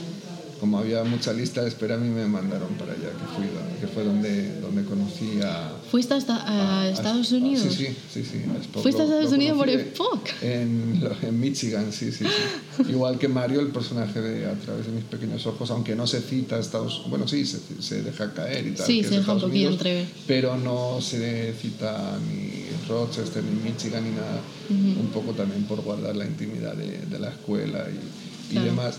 como 0.59 0.77
había 0.79 1.03
mucha 1.03 1.33
lista 1.33 1.61
de 1.61 1.67
espera, 1.67 1.95
a 1.95 1.97
mí 1.97 2.07
me 2.09 2.25
mandaron 2.25 2.69
para 2.75 2.93
allá, 2.93 3.09
que, 3.09 3.35
fui, 3.35 3.45
que 3.81 3.87
fue 3.87 4.03
donde, 4.05 4.59
donde 4.61 4.83
conocí 4.85 5.39
a... 5.43 5.71
fuiste 5.91 6.13
hasta 6.13 6.37
a, 6.37 6.81
a- 6.83 6.89
Estados 6.89 7.31
a- 7.31 7.35
Unidos 7.35 7.73
Sí, 7.75 7.87
sí, 7.87 7.95
sí. 8.13 8.23
sí, 8.23 8.41
a 8.57 8.61
Spock. 8.61 8.81
Fuiste 8.83 9.01
a 9.01 9.05
Lo- 9.05 9.11
Estados 9.11 9.31
lo 9.31 9.35
Unidos 9.37 9.57
por 9.57 9.69
Spock. 9.69 10.29
En, 10.41 11.03
en 11.21 11.39
Michigan, 11.39 11.91
sí, 11.91 12.11
sí, 12.11 12.23
sí. 12.25 12.83
Igual 12.89 13.19
que 13.19 13.27
Mario, 13.27 13.59
el 13.59 13.67
personaje 13.67 14.21
de 14.21 14.45
A 14.45 14.53
través 14.53 14.85
de 14.85 14.91
mis 14.93 15.03
pequeños 15.03 15.45
ojos, 15.47 15.69
aunque 15.71 15.95
no 15.95 16.07
se 16.07 16.21
cita 16.21 16.55
a 16.55 16.59
Estados 16.59 17.03
Bueno, 17.09 17.27
sí, 17.27 17.45
se, 17.45 17.59
se 17.81 18.01
deja 18.01 18.33
caer 18.33 18.65
y 18.67 18.71
tal. 18.71 18.85
Sí, 18.87 18.97
que 18.99 19.03
se 19.03 19.09
de 19.11 19.17
deja 19.17 19.31
un 19.33 19.37
Estados 19.37 19.43
Unidos, 19.53 19.73
entrever. 19.73 20.05
Pero 20.27 20.57
no 20.57 21.01
se 21.01 21.53
cita 21.61 22.17
ni 22.31 22.63
Rochester, 22.87 23.43
ni 23.43 23.69
Michigan, 23.69 24.03
ni 24.03 24.11
nada. 24.11 24.39
Un 24.69 25.09
poco 25.13 25.33
también 25.33 25.63
por 25.65 25.81
guardar 25.81 26.15
la 26.15 26.25
intimidad 26.25 26.73
de, 26.75 26.99
de 26.99 27.19
la 27.19 27.29
escuela 27.29 27.85
y, 27.89 28.51
y 28.51 28.53
Claro. 28.53 28.65
demás. 28.67 28.97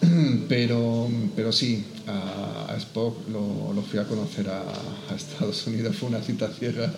Pero, 0.48 1.08
pero 1.36 1.52
sí, 1.52 1.84
a, 2.06 2.74
Spock 2.78 3.28
lo, 3.30 3.72
lo 3.74 3.82
fui 3.82 3.98
a 3.98 4.04
conocer 4.04 4.48
a, 4.48 4.62
a 4.62 5.14
Estados 5.14 5.66
Unidos, 5.66 5.94
fue 5.96 6.08
una 6.08 6.20
cita 6.22 6.48
ciega 6.58 6.92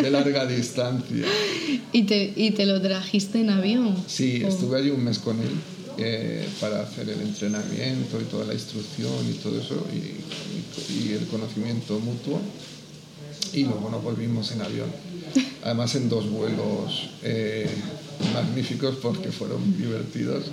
de 0.00 0.10
larga 0.10 0.46
distancia. 0.46 1.26
y 1.92 2.02
te, 2.04 2.32
y 2.36 2.52
te 2.52 2.66
lo 2.66 2.80
trajiste 2.80 3.40
en 3.40 3.50
avión 3.50 3.96
Sí, 4.06 4.42
estuve 4.46 4.78
allí 4.78 4.90
un 4.90 5.02
mes 5.04 5.18
con 5.18 5.38
él 5.40 5.50
eh, 5.98 6.46
para 6.60 6.82
hacer 6.82 7.08
el 7.10 7.20
entrenamiento 7.20 8.20
y 8.20 8.24
toda 8.24 8.44
la 8.46 8.54
instrucción 8.54 9.12
y 9.28 9.34
todo 9.34 9.60
eso 9.60 9.86
y, 9.92 9.96
y- 9.96 11.08
y 11.10 11.12
el 11.12 11.26
conocimiento 11.26 11.98
mutuo. 11.98 12.40
Y 13.52 13.64
luego 13.64 13.90
nos 13.90 14.02
volvimos 14.02 14.52
en 14.52 14.62
avión. 14.62 14.90
Además 15.64 15.94
en 15.96 16.08
dos 16.08 16.30
vuelos 16.30 17.10
eh, 17.22 17.68
magníficos 18.32 18.96
porque 19.02 19.30
fueron 19.32 19.76
divertidos. 19.76 20.44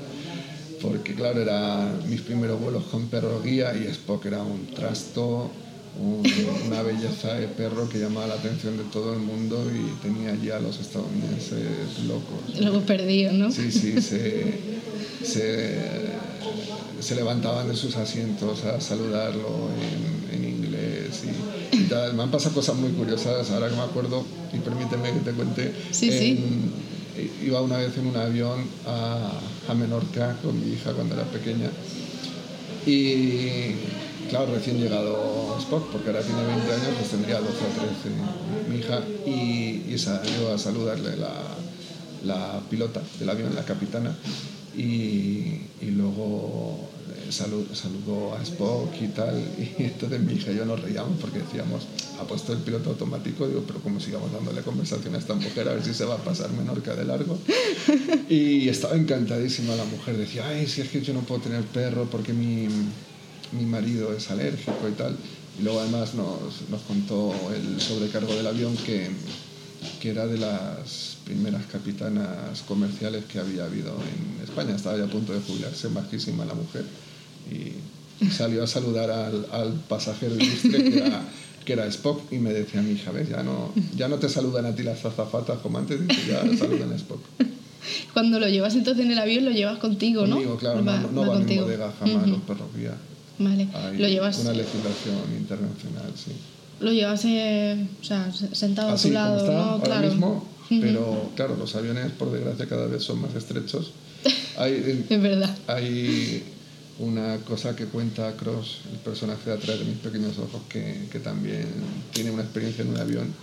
Porque 0.81 1.15
claro, 1.15 1.41
eran 1.41 2.07
mis 2.09 2.21
primeros 2.21 2.59
vuelos 2.59 2.83
con 2.85 3.09
perro 3.09 3.41
guía 3.41 3.75
y 3.75 3.85
Spock 3.87 4.25
era 4.27 4.43
un 4.43 4.67
trasto, 4.67 5.51
un- 5.95 6.23
una 6.67 6.83
belleza 6.83 7.33
de 7.35 7.47
perro 7.47 7.89
que 7.89 7.97
llamaba 7.99 8.27
la 8.27 8.33
atención 8.35 8.77
de 8.77 8.83
todo 8.85 9.13
el 9.13 9.19
mundo 9.19 9.73
y 9.75 9.95
tenía 9.95 10.35
ya 10.35 10.57
a 10.57 10.59
los 10.59 10.79
estadounidenses 10.79 11.97
locos. 11.99 12.59
luego 12.59 12.81
perdido 12.81 13.31
no 13.33 13.49
Sí, 13.51 13.71
sí, 13.71 13.99
se, 14.01 14.59
se, 15.23 16.19
se 16.99 17.15
levantaban 17.15 17.67
de 17.67 17.75
sus 17.75 17.95
asientos 17.97 18.63
a 18.63 18.79
saludarlo 18.81 19.71
en, 19.73 20.29
en 20.35 20.43
inglés 20.45 21.23
y, 21.23 21.45
y 21.71 21.83
tal. 21.87 22.13
Me 22.13 22.23
han 22.23 22.31
pasado 22.31 22.53
cosas 22.55 22.75
muy 22.75 22.91
curiosas 22.91 23.49
ahora 23.51 23.69
que 23.69 23.75
me 23.75 23.81
acuerdo 23.81 24.25
y 24.51 24.59
permíteme 24.59 25.11
que 25.13 25.19
te 25.21 25.33
cuente. 25.33 25.73
Sí, 25.91 26.11
sí. 26.11 26.35
Iba 27.43 27.61
una 27.61 27.77
vez 27.77 27.97
en 27.97 28.07
un 28.07 28.15
avión 28.17 28.65
a, 28.85 29.39
a 29.69 29.73
Menorca 29.73 30.35
con 30.43 30.59
mi 30.59 30.73
hija 30.73 30.93
cuando 30.93 31.15
era 31.15 31.23
pequeña. 31.25 31.69
Y 32.85 33.73
claro, 34.29 34.53
recién 34.53 34.79
llegado 34.79 35.57
Spock, 35.59 35.91
porque 35.91 36.09
ahora 36.09 36.21
tiene 36.21 36.45
20 36.45 36.73
años, 36.73 36.89
pues 36.97 37.09
tendría 37.09 37.39
12 37.39 37.51
o 37.51 37.55
13 37.55 38.69
mi 38.69 38.77
hija. 38.77 39.01
Y, 39.25 39.93
y 39.93 39.97
salió 39.97 40.53
a 40.53 40.57
saludarle 40.57 41.17
la, 41.17 41.33
la 42.23 42.59
pilota 42.69 43.01
del 43.19 43.29
avión, 43.29 43.55
la 43.55 43.65
capitana, 43.65 44.15
y, 44.75 45.61
y 45.81 45.91
luego 45.91 46.89
eh, 47.27 47.31
salu- 47.31 47.67
saludó 47.73 48.33
a 48.35 48.41
Spock 48.43 48.93
y 49.01 49.07
tal, 49.09 49.37
y 49.57 49.83
entonces 49.83 50.19
mi 50.21 50.33
hija 50.33 50.51
y 50.51 50.55
yo 50.57 50.65
nos 50.65 50.81
reíamos 50.81 51.17
porque 51.19 51.39
decíamos, 51.39 51.83
ha 52.19 52.23
puesto 52.23 52.53
el 52.53 52.59
piloto 52.59 52.91
automático, 52.91 53.47
digo, 53.47 53.63
pero 53.67 53.79
como 53.79 53.99
sigamos 53.99 54.31
dándole 54.31 54.61
conversación 54.61 55.13
a 55.15 55.17
esta 55.17 55.33
mujer, 55.35 55.67
a 55.69 55.73
ver 55.73 55.83
si 55.83 55.93
se 55.93 56.05
va 56.05 56.15
a 56.15 56.23
pasar 56.23 56.51
Menorca 56.51 56.95
de 56.95 57.05
largo. 57.05 57.37
Y 58.29 58.67
estaba 58.67 58.95
encantadísima 58.95 59.75
la 59.75 59.85
mujer, 59.85 60.17
decía, 60.17 60.45
ay, 60.47 60.67
si 60.67 60.81
es 60.81 60.89
que 60.89 61.01
yo 61.01 61.13
no 61.13 61.21
puedo 61.21 61.41
tener 61.41 61.63
perro 61.63 62.05
porque 62.11 62.33
mi, 62.33 62.67
mi 63.53 63.65
marido 63.65 64.13
es 64.13 64.29
alérgico 64.29 64.87
y 64.89 64.93
tal. 64.93 65.15
Y 65.59 65.63
luego 65.63 65.79
además 65.79 66.13
nos, 66.13 66.69
nos 66.69 66.81
contó 66.81 67.33
el 67.55 67.79
sobrecargo 67.81 68.33
del 68.35 68.45
avión 68.47 68.75
que, 68.77 69.09
que 70.01 70.09
era 70.09 70.27
de 70.27 70.37
las 70.37 71.17
primeras 71.25 71.65
capitanas 71.67 72.61
comerciales 72.67 73.23
que 73.25 73.39
había 73.39 73.63
habido 73.65 73.95
en 73.95 74.43
España. 74.43 74.75
Estaba 74.75 74.97
ya 74.97 75.05
a 75.05 75.07
punto 75.07 75.31
de 75.33 75.39
jubilarse, 75.39 75.87
majísima 75.89 76.43
la 76.45 76.53
mujer. 76.53 76.83
Y 77.51 77.73
salió 78.31 78.63
a 78.63 78.67
saludar 78.67 79.11
al, 79.11 79.45
al 79.51 79.73
pasajero 79.87 80.35
ilustre 80.35 80.83
que 80.89 80.97
era, 80.97 81.21
que 81.65 81.73
era 81.73 81.85
Spock 81.87 82.31
y 82.31 82.37
me 82.39 82.51
decía 82.53 82.81
mi 82.81 82.93
hija, 82.93 83.11
¿ves? 83.11 83.29
Ya 83.29 83.43
no, 83.43 83.71
ya 83.95 84.07
no 84.07 84.15
te 84.17 84.27
saludan 84.29 84.65
a 84.65 84.75
ti 84.75 84.83
las 84.83 85.05
azafatas 85.05 85.59
como 85.59 85.77
antes, 85.77 85.99
dice, 86.07 86.21
ya 86.27 86.41
saludan 86.57 86.91
a 86.91 86.95
Spock. 86.95 87.19
cuando 88.13 88.39
lo 88.39 88.47
llevas 88.49 88.75
entonces 88.75 89.05
en 89.05 89.11
el 89.11 89.19
avión 89.19 89.45
lo 89.45 89.51
llevas 89.51 89.77
contigo 89.77 90.25
no 90.27 90.35
Conmigo, 90.35 90.57
claro, 90.57 90.83
Va- 90.83 90.99
no, 90.99 91.11
no 91.11 91.21
va 91.21 91.27
en 91.27 91.33
contigo. 91.41 91.63
bodega 91.63 91.93
jamás 91.99 92.23
Ujú. 92.23 92.31
los 92.31 92.41
perros 92.41 92.67
vale 93.39 93.67
Hay 93.73 93.97
lo 93.99 94.07
llevas 94.07 94.39
una 94.39 94.51
legislación 94.53 95.15
internacional, 95.37 96.11
sí. 96.15 96.31
lo 96.81 96.91
llevas 96.91 97.23
eh, 97.25 97.87
o 98.01 98.03
sea, 98.03 98.31
sentado 98.33 98.89
Así 98.93 99.07
a 99.07 99.11
tu 99.11 99.13
lado 99.13 99.37
está 99.37 99.51
no 99.53 99.59
ahora 99.63 99.83
claro 99.85 100.07
mismo, 100.09 100.47
pero 100.81 101.29
claro, 101.35 101.55
los 101.55 101.75
aviones 101.75 102.11
por 102.13 102.31
desgracia 102.31 102.65
cada 102.67 102.87
vez 102.87 103.03
son 103.03 103.21
más 103.21 103.33
estrechos. 103.35 103.91
Hay, 104.57 105.05
es 105.09 105.21
verdad 105.21 105.55
hay 105.67 106.43
una 106.99 107.37
cosa 107.37 107.75
que 107.75 107.85
cuenta 107.85 108.35
Cross, 108.35 108.79
el 108.91 108.99
personaje 108.99 109.49
de 109.49 109.55
atrás 109.55 109.79
de 109.79 109.85
mis 109.85 109.97
pequeños 109.97 110.37
ojos, 110.39 110.61
que, 110.67 111.07
que 111.11 111.19
también 111.19 111.67
tiene 112.11 112.31
una 112.31 112.43
experiencia 112.43 112.83
en 112.83 112.91
un 112.91 112.97
avión 112.97 113.33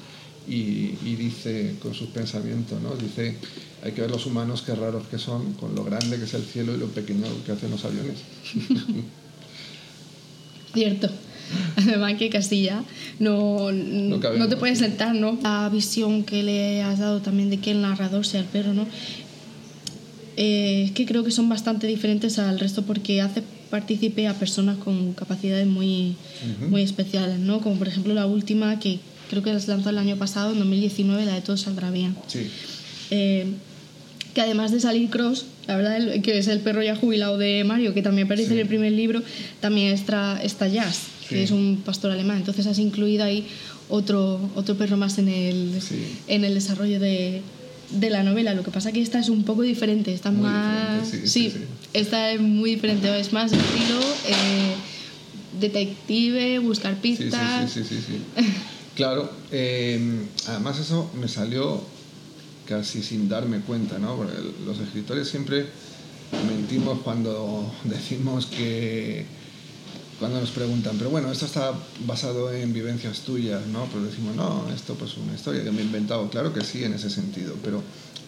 y, 0.49 0.99
y 1.05 1.17
dice 1.17 1.77
con 1.81 1.95
sus 1.95 2.09
pensamientos, 2.09 2.81
¿no? 2.83 2.95
Dice, 2.97 3.37
hay 3.83 3.93
que 3.93 4.01
ver 4.01 4.11
los 4.11 4.27
humanos 4.27 4.62
qué 4.62 4.75
raros 4.75 5.07
que 5.09 5.19
son, 5.19 5.55
con 5.55 5.75
lo 5.75 5.85
grande 5.85 6.19
que 6.19 6.25
es 6.25 6.35
el 6.35 6.43
cielo 6.43 6.75
y 6.75 6.79
lo 6.79 6.88
pequeño 6.88 7.27
que 7.47 7.53
hacen 7.53 7.71
los 7.71 7.85
aviones. 7.85 8.19
Cierto. 10.75 11.09
Además 11.77 12.14
que 12.14 12.31
Castilla 12.31 12.83
no, 13.19 13.71
no, 13.71 14.19
cabemos, 14.19 14.49
te 14.49 14.57
puedes 14.57 14.79
sentar, 14.79 15.14
¿no? 15.14 15.38
La 15.43 15.69
visión 15.69 16.25
que 16.25 16.43
le 16.43 16.83
has 16.83 16.99
dado 16.99 17.21
también 17.21 17.51
de 17.51 17.59
que 17.59 17.71
el 17.73 17.83
narrador 17.83 18.27
sea 18.27 18.40
el 18.40 18.47
perro, 18.47 18.73
¿no? 18.73 18.87
Eh, 20.37 20.85
es 20.87 20.90
que 20.92 21.07
creo 21.07 21.23
que 21.25 21.31
son 21.31 21.49
bastante 21.49 21.87
diferentes 21.87 22.38
al 22.38 22.59
resto 22.59 22.83
porque 22.83 23.20
hace 23.20 23.42
partícipe 23.70 24.27
a 24.27 24.35
personas 24.35 24.77
con 24.79 25.12
capacidades 25.14 25.66
muy, 25.66 26.16
muy 26.68 26.83
especiales, 26.83 27.38
¿no? 27.38 27.61
Como 27.61 27.77
por 27.77 27.88
ejemplo 27.88 28.14
la 28.14 28.27
última 28.27 28.79
que 28.81 28.99
creo 29.31 29.42
que 29.42 29.53
las 29.53 29.68
lanzó 29.68 29.90
el 29.90 29.99
año 29.99 30.16
pasado, 30.16 30.53
en 30.53 30.59
2019, 30.59 31.25
la 31.25 31.35
de 31.35 31.40
Todo 31.40 31.57
saldrá 31.57 31.90
bien. 31.90 32.16
Sí, 32.27 32.49
Eh, 33.11 33.47
que 34.35 34.40
además 34.40 34.73
de 34.73 34.81
salir 34.81 35.09
Cross, 35.11 35.44
la 35.68 35.77
verdad 35.77 36.20
que 36.20 36.38
es 36.38 36.49
el 36.49 36.59
perro 36.61 36.83
ya 36.83 36.97
jubilado 36.97 37.38
de 37.38 37.62
Mario, 37.64 37.94
que 37.94 38.03
también 38.03 38.27
aparece 38.27 38.49
Sí. 38.49 38.55
en 38.55 38.61
el 38.61 38.66
primer 38.66 38.92
libro, 38.92 39.23
también 39.61 39.92
está, 39.92 40.42
está 40.42 40.66
Jazz. 40.68 41.03
que 41.29 41.42
es 41.42 41.51
un 41.53 41.81
pastor 41.85 42.11
alemán. 42.11 42.37
Entonces 42.38 42.66
has 42.66 42.79
incluido 42.79 43.25
ahí 43.25 43.47
otro, 43.88 44.38
otro 44.57 44.75
perro 44.77 44.97
más 44.99 45.16
en 45.18 45.29
el, 45.29 45.70
en 46.29 46.44
el 46.44 46.53
desarrollo 46.55 47.01
de, 47.01 47.40
de 47.90 48.11
la 48.11 48.23
novela. 48.23 48.55
Lo 48.55 48.62
que 48.62 48.70
pasa 48.70 48.92
que 48.92 49.01
esta 49.01 49.18
es 49.18 49.29
un 49.29 49.44
poco 49.44 49.62
diferente, 49.62 50.12
está 50.12 50.31
más... 50.31 51.09
sí, 51.09 51.53
esta 51.92 52.31
es 52.33 52.40
muy 52.40 52.75
diferente, 52.75 53.18
es 53.18 53.33
más 53.33 53.53
estilo 53.53 54.01
eh, 54.27 54.75
detective, 55.61 56.59
buscar 56.59 57.01
pistas. 57.01 57.70
Sí, 57.70 57.85
sí, 57.85 57.97
sí, 57.97 58.20
claro, 58.94 59.31
eh, 59.51 60.27
además 60.49 60.79
eso 60.79 61.11
me 61.18 61.29
salió 61.29 61.81
casi 62.66 63.03
sin 63.03 63.29
darme 63.29 63.61
cuenta, 63.61 63.99
¿no? 63.99 64.16
Porque 64.16 64.35
los 64.64 64.79
escritores 64.81 65.29
siempre 65.29 65.66
mentimos 66.49 67.01
cuando 67.01 67.73
decimos 67.85 68.47
que 68.47 69.27
cuando 70.18 70.40
nos 70.40 70.50
preguntan, 70.50 70.96
pero 70.98 71.11
bueno, 71.11 71.31
esto 71.33 71.46
está 71.46 71.72
basado 72.07 72.53
en 72.53 72.72
vivencias 72.72 73.20
tuyas, 73.20 73.66
¿no? 73.66 73.87
Pues 73.87 74.05
decimos, 74.05 74.37
no, 74.37 74.66
esto 74.74 74.94
pues 74.94 75.12
es 75.12 75.18
una 75.18 75.35
historia 75.35 75.64
que 75.64 75.70
me 75.70 75.81
he 75.81 75.85
inventado. 75.85 76.29
Claro 76.31 76.53
que 76.53 76.62
sí, 76.62 76.85
en 76.85 76.94
ese 76.94 77.11
sentido, 77.11 77.55
pero 77.62 77.83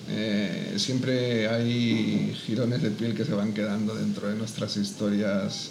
eh, 0.09 0.75
siempre 0.79 1.49
hay 1.49 2.35
girones 2.45 2.83
de 2.83 2.91
piel 2.91 3.15
que 3.15 3.25
se 3.25 3.35
van 3.35 3.53
quedando 3.53 3.95
dentro 3.95 4.29
de 4.29 4.37
nuestras 4.37 4.77
historias 4.77 5.71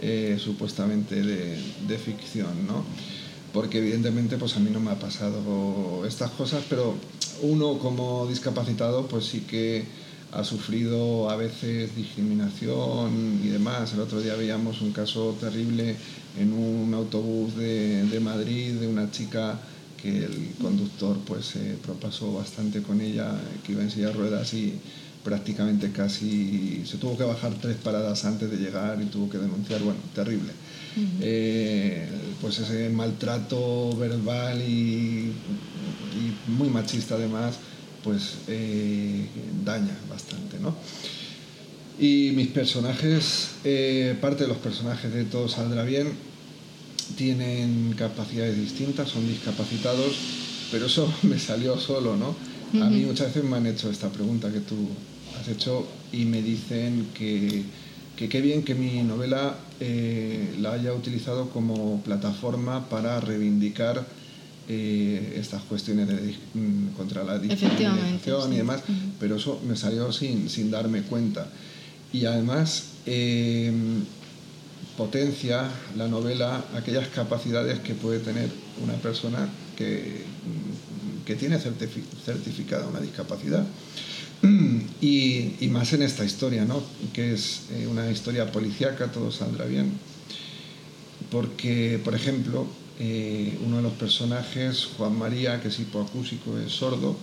eh, 0.00 0.38
supuestamente 0.42 1.22
de, 1.22 1.58
de, 1.86 1.98
ficción, 1.98 2.66
¿no? 2.66 2.84
Porque 3.52 3.78
evidentemente 3.78 4.36
pues 4.38 4.56
a 4.56 4.60
mí 4.60 4.70
no 4.70 4.80
me 4.80 4.90
ha 4.90 4.98
pasado 4.98 6.04
estas 6.06 6.30
cosas, 6.32 6.64
pero 6.68 6.96
uno 7.42 7.78
como 7.78 8.26
discapacitado 8.26 9.06
pues 9.06 9.26
sí 9.26 9.40
que 9.40 9.84
ha 10.32 10.44
sufrido 10.44 11.28
a 11.30 11.36
veces 11.36 11.94
discriminación 11.94 13.40
y 13.44 13.48
demás. 13.48 13.92
El 13.92 14.00
otro 14.00 14.20
día 14.20 14.34
veíamos 14.34 14.80
un 14.80 14.92
caso 14.92 15.36
terrible 15.38 15.96
en 16.38 16.52
un 16.52 16.92
autobús 16.94 17.54
de, 17.56 18.04
de 18.04 18.20
Madrid 18.20 18.72
de 18.74 18.88
una 18.88 19.10
chica 19.10 19.58
que 20.00 20.24
el 20.24 20.54
conductor 20.60 21.18
pues 21.26 21.46
se 21.46 21.76
propasó 21.82 22.32
bastante 22.32 22.82
con 22.82 23.00
ella, 23.00 23.30
que 23.64 23.72
iba 23.72 23.82
en 23.82 23.90
silla 23.90 24.08
de 24.08 24.14
ruedas 24.14 24.52
y 24.54 24.74
prácticamente 25.22 25.92
casi 25.92 26.82
se 26.84 26.96
tuvo 26.96 27.16
que 27.16 27.24
bajar 27.24 27.52
tres 27.60 27.76
paradas 27.76 28.24
antes 28.24 28.50
de 28.50 28.56
llegar 28.56 29.00
y 29.00 29.06
tuvo 29.06 29.30
que 29.30 29.38
denunciar, 29.38 29.80
bueno, 29.82 30.00
terrible. 30.14 30.52
Eh, 31.20 32.08
pues 32.40 32.58
ese 32.58 32.90
maltrato 32.90 33.96
verbal 33.96 34.60
y, 34.60 35.32
y 36.18 36.50
muy 36.50 36.68
machista 36.68 37.14
además, 37.14 37.54
pues 38.02 38.34
eh, 38.48 39.26
daña 39.64 39.96
bastante, 40.08 40.58
¿no? 40.60 40.74
Y 41.98 42.32
mis 42.34 42.48
personajes, 42.48 43.50
eh, 43.64 44.16
parte 44.20 44.44
de 44.44 44.48
los 44.48 44.58
personajes 44.58 45.12
de 45.12 45.24
Todo 45.24 45.48
Saldrá 45.48 45.84
Bien, 45.84 46.08
tienen 47.16 47.94
capacidades 47.96 48.56
distintas, 48.56 49.10
son 49.10 49.26
discapacitados, 49.28 50.16
pero 50.70 50.86
eso 50.86 51.12
me 51.22 51.38
salió 51.38 51.78
solo, 51.78 52.16
¿no? 52.16 52.34
A 52.80 52.88
mí 52.88 53.04
muchas 53.04 53.26
veces 53.26 53.44
me 53.44 53.58
han 53.58 53.66
hecho 53.66 53.90
esta 53.90 54.08
pregunta 54.08 54.50
que 54.50 54.60
tú 54.60 54.88
has 55.38 55.46
hecho 55.46 55.86
y 56.10 56.24
me 56.24 56.40
dicen 56.40 57.08
que, 57.12 57.64
qué 58.16 58.40
bien 58.40 58.62
que 58.62 58.74
mi 58.74 59.02
novela 59.02 59.58
eh, 59.78 60.54
la 60.58 60.72
haya 60.72 60.94
utilizado 60.94 61.50
como 61.50 62.00
plataforma 62.02 62.88
para 62.88 63.20
reivindicar 63.20 64.06
eh, 64.68 65.36
estas 65.38 65.62
cuestiones 65.62 66.08
de, 66.08 66.36
mm, 66.54 66.88
contra 66.96 67.24
la 67.24 67.38
discriminación 67.38 68.52
y 68.52 68.56
demás, 68.56 68.82
pero 69.18 69.36
eso 69.36 69.60
me 69.66 69.76
salió 69.76 70.12
sin, 70.12 70.48
sin 70.48 70.70
darme 70.70 71.02
cuenta. 71.02 71.48
Y 72.12 72.26
además 72.26 72.84
em, 73.06 74.04
potencia 74.96 75.68
la 75.96 76.06
novela 76.06 76.64
aquellas 76.76 77.08
capacidades 77.08 77.80
que 77.80 77.94
puede 77.94 78.20
tener 78.20 78.50
una 78.82 78.94
persona 78.94 79.48
que, 79.76 80.24
mm, 80.44 81.24
que 81.24 81.34
tiene 81.34 81.58
certificada 81.58 82.86
una 82.86 83.00
discapacidad. 83.00 83.66
Y, 85.00 85.56
y, 85.60 85.68
más 85.68 85.92
en 85.92 86.02
esta 86.02 86.24
historia, 86.24 86.64
¿no? 86.64 86.80
que 87.12 87.32
es 87.32 87.62
eh, 87.72 87.88
una 87.88 88.08
historia 88.08 88.50
policíaca, 88.52 89.10
todo 89.10 89.32
saldrá 89.32 89.64
bien. 89.64 89.92
Porque, 91.30 92.00
por 92.04 92.14
ejemplo, 92.14 92.68
eh, 92.98 93.58
uno 93.64 93.78
de 93.78 93.82
los 93.82 93.92
personajes, 93.92 94.88
Juan 94.96 95.18
María, 95.18 95.60
que 95.60 95.68
es 95.68 95.78
hipoacúsico, 95.78 96.58
es 96.58 96.72
sordo, 96.72 97.16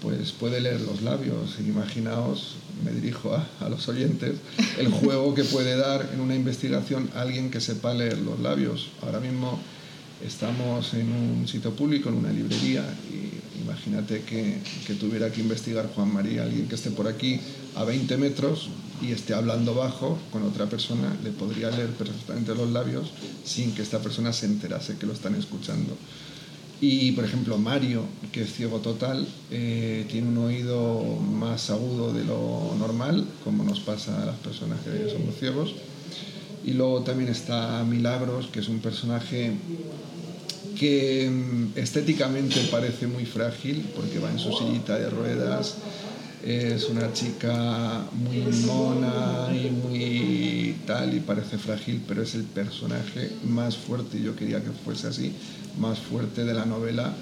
pues 0.00 0.32
puede 0.32 0.60
leer 0.60 0.80
los 0.80 1.02
labios. 1.02 1.58
Imaginaos, 1.60 2.56
me 2.84 2.92
dirijo 2.92 3.34
a, 3.34 3.48
a, 3.60 3.68
los 3.68 3.88
oyentes, 3.88 4.36
el 4.78 4.88
juego 4.90 5.34
que 5.34 5.44
puede 5.44 5.76
dar 5.76 6.10
en 6.12 6.20
una 6.20 6.34
investigación 6.34 7.10
alguien 7.14 7.50
que 7.50 7.60
sepa 7.60 7.94
leer 7.94 8.18
los 8.18 8.40
labios. 8.40 8.90
Ahora 9.02 9.20
mismo 9.20 9.58
estamos 10.24 10.94
en 10.94 11.12
un 11.12 11.48
sitio 11.48 11.74
público, 11.74 12.08
en 12.08 12.16
una 12.16 12.32
librería, 12.32 12.84
y 13.10 13.60
imagínate 13.62 14.22
que, 14.22 14.58
que 14.86 14.94
tuviera 14.94 15.30
que 15.30 15.40
investigar 15.40 15.88
Juan 15.94 16.12
María, 16.12 16.42
alguien 16.42 16.68
que 16.68 16.74
esté 16.74 16.90
por 16.90 17.08
aquí 17.08 17.40
a 17.76 17.84
20 17.84 18.16
metros, 18.16 18.68
y 19.02 19.12
esté 19.12 19.34
hablando 19.34 19.74
bajo 19.74 20.18
con 20.30 20.44
otra 20.44 20.66
persona, 20.66 21.16
le 21.24 21.30
podría 21.30 21.70
leer 21.70 21.90
perfectamente 21.90 22.54
los 22.54 22.70
labios 22.70 23.10
sin 23.44 23.74
que 23.74 23.82
esta 23.82 23.98
persona 23.98 24.32
se 24.32 24.46
enterase 24.46 24.96
que 24.96 25.06
lo 25.06 25.12
están 25.12 25.34
escuchando. 25.34 25.96
Y, 26.80 27.12
por 27.12 27.24
ejemplo, 27.24 27.58
Mario, 27.58 28.02
que 28.32 28.42
es 28.42 28.52
ciego 28.52 28.78
total, 28.78 29.26
eh, 29.52 30.04
tiene 30.10 30.28
un 30.28 30.38
oído 30.38 31.00
más 31.20 31.70
agudo 31.70 32.12
de 32.12 32.24
lo 32.24 32.74
normal, 32.76 33.24
como 33.44 33.62
nos 33.62 33.78
pasa 33.80 34.20
a 34.20 34.26
las 34.26 34.36
personas 34.36 34.80
que 34.80 35.08
somos 35.08 35.36
ciegos. 35.38 35.74
Y 36.64 36.72
luego 36.72 37.02
también 37.02 37.30
está 37.30 37.84
Milagros, 37.84 38.46
que 38.52 38.60
es 38.60 38.68
un 38.68 38.80
personaje 38.80 39.52
que 40.76 41.30
mm, 41.30 41.78
estéticamente 41.78 42.60
parece 42.70 43.06
muy 43.06 43.26
frágil, 43.26 43.88
porque 43.94 44.18
va 44.18 44.32
en 44.32 44.40
su 44.40 44.52
sillita 44.52 44.98
de 44.98 45.08
ruedas, 45.08 45.76
es 46.44 46.88
una 46.88 47.12
chica 47.12 48.04
muy 48.12 48.52
mona 48.66 49.48
y 49.54 49.70
muy 49.70 50.76
tal 50.86 51.14
y 51.14 51.20
parece 51.20 51.58
frágil, 51.58 52.02
pero 52.06 52.22
es 52.22 52.34
el 52.34 52.44
personaje 52.44 53.30
más 53.44 53.76
fuerte, 53.76 54.18
y 54.18 54.22
yo 54.22 54.34
quería 54.34 54.62
que 54.62 54.70
fuese 54.84 55.08
así, 55.08 55.32
más 55.78 55.98
fuerte 55.98 56.44
de 56.44 56.54
la 56.54 56.66
novela 56.66 57.12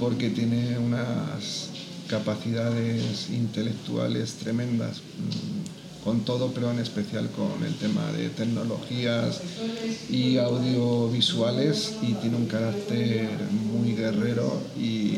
porque 0.00 0.30
tiene 0.30 0.78
unas 0.78 1.68
capacidades 2.08 3.30
intelectuales 3.30 4.34
tremendas 4.34 4.98
mm, 4.98 6.04
con 6.04 6.20
todo, 6.20 6.52
pero 6.52 6.70
en 6.70 6.80
especial 6.80 7.30
con 7.30 7.64
el 7.64 7.74
tema 7.76 8.12
de 8.12 8.28
tecnologías 8.28 9.40
y 10.10 10.36
audiovisuales 10.36 11.94
y 12.02 12.12
tiene 12.14 12.36
un 12.36 12.46
carácter 12.46 13.30
muy 13.72 13.94
guerrero 13.94 14.60
y, 14.78 15.12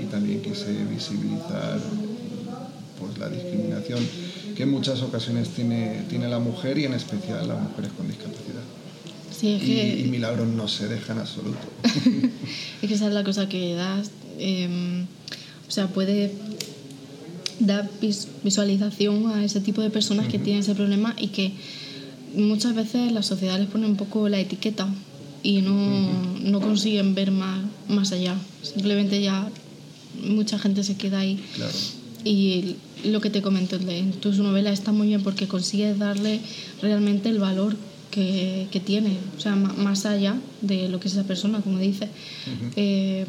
y 0.00 0.08
también 0.10 0.40
quise 0.40 0.72
visibilizar 0.84 1.80
pues, 2.98 3.18
la 3.18 3.28
discriminación 3.28 4.00
que 4.56 4.64
en 4.64 4.70
muchas 4.70 5.02
ocasiones 5.02 5.50
tiene, 5.50 6.02
tiene 6.08 6.28
la 6.28 6.38
mujer 6.38 6.78
y 6.78 6.84
en 6.84 6.94
especial 6.94 7.46
las 7.46 7.60
mujeres 7.60 7.90
con 7.96 8.08
discapacidad. 8.08 8.62
y, 9.42 10.08
milagros 10.08 10.48
no 10.48 10.68
se 10.68 10.88
deja 10.88 11.12
en 11.12 11.20
absoluto. 11.20 11.58
es 12.82 12.88
que 12.88 12.94
esa 12.94 13.06
es 13.06 13.12
la 13.12 13.24
cosa 13.24 13.48
que 13.48 13.74
das. 13.74 14.10
Em, 14.38 15.04
o 15.66 15.70
sea, 15.70 15.88
puede 15.88 16.32
dar 17.60 17.88
visualización 18.42 19.30
a 19.32 19.44
ese 19.44 19.60
tipo 19.60 19.82
de 19.82 19.90
personas 19.90 20.28
que 20.28 20.38
tienen 20.38 20.62
ese 20.62 20.74
problema 20.74 21.14
y 21.18 21.28
que 21.28 21.52
muchas 22.34 22.74
veces 22.74 23.12
la 23.12 23.22
sociedad 23.22 23.58
les 23.58 23.68
pone 23.68 23.86
un 23.86 23.96
poco 23.96 24.28
la 24.28 24.38
etiqueta 24.38 24.88
y 25.42 25.60
no, 25.62 26.10
no 26.42 26.60
consiguen 26.60 27.14
ver 27.14 27.30
más, 27.30 27.60
más 27.88 28.12
allá. 28.12 28.36
Simplemente 28.62 29.20
ya 29.20 29.48
mucha 30.22 30.58
gente 30.58 30.82
se 30.82 30.96
queda 30.96 31.20
ahí. 31.20 31.42
Claro. 31.54 31.72
Y 32.24 32.76
lo 33.04 33.20
que 33.20 33.30
te 33.30 33.42
comento 33.42 33.76
en 33.76 34.12
tu 34.12 34.32
novela 34.32 34.70
está 34.70 34.92
muy 34.92 35.08
bien 35.08 35.22
porque 35.22 35.46
consigues 35.46 35.98
darle 35.98 36.40
realmente 36.82 37.28
el 37.28 37.38
valor 37.38 37.76
que, 38.10 38.68
que 38.70 38.80
tiene, 38.80 39.16
o 39.36 39.40
sea, 39.40 39.54
más 39.54 40.06
allá 40.06 40.36
de 40.60 40.88
lo 40.88 40.98
que 40.98 41.08
es 41.08 41.14
esa 41.14 41.24
persona, 41.24 41.60
como 41.60 41.78
dice. 41.78 42.08
Eh, 42.76 43.26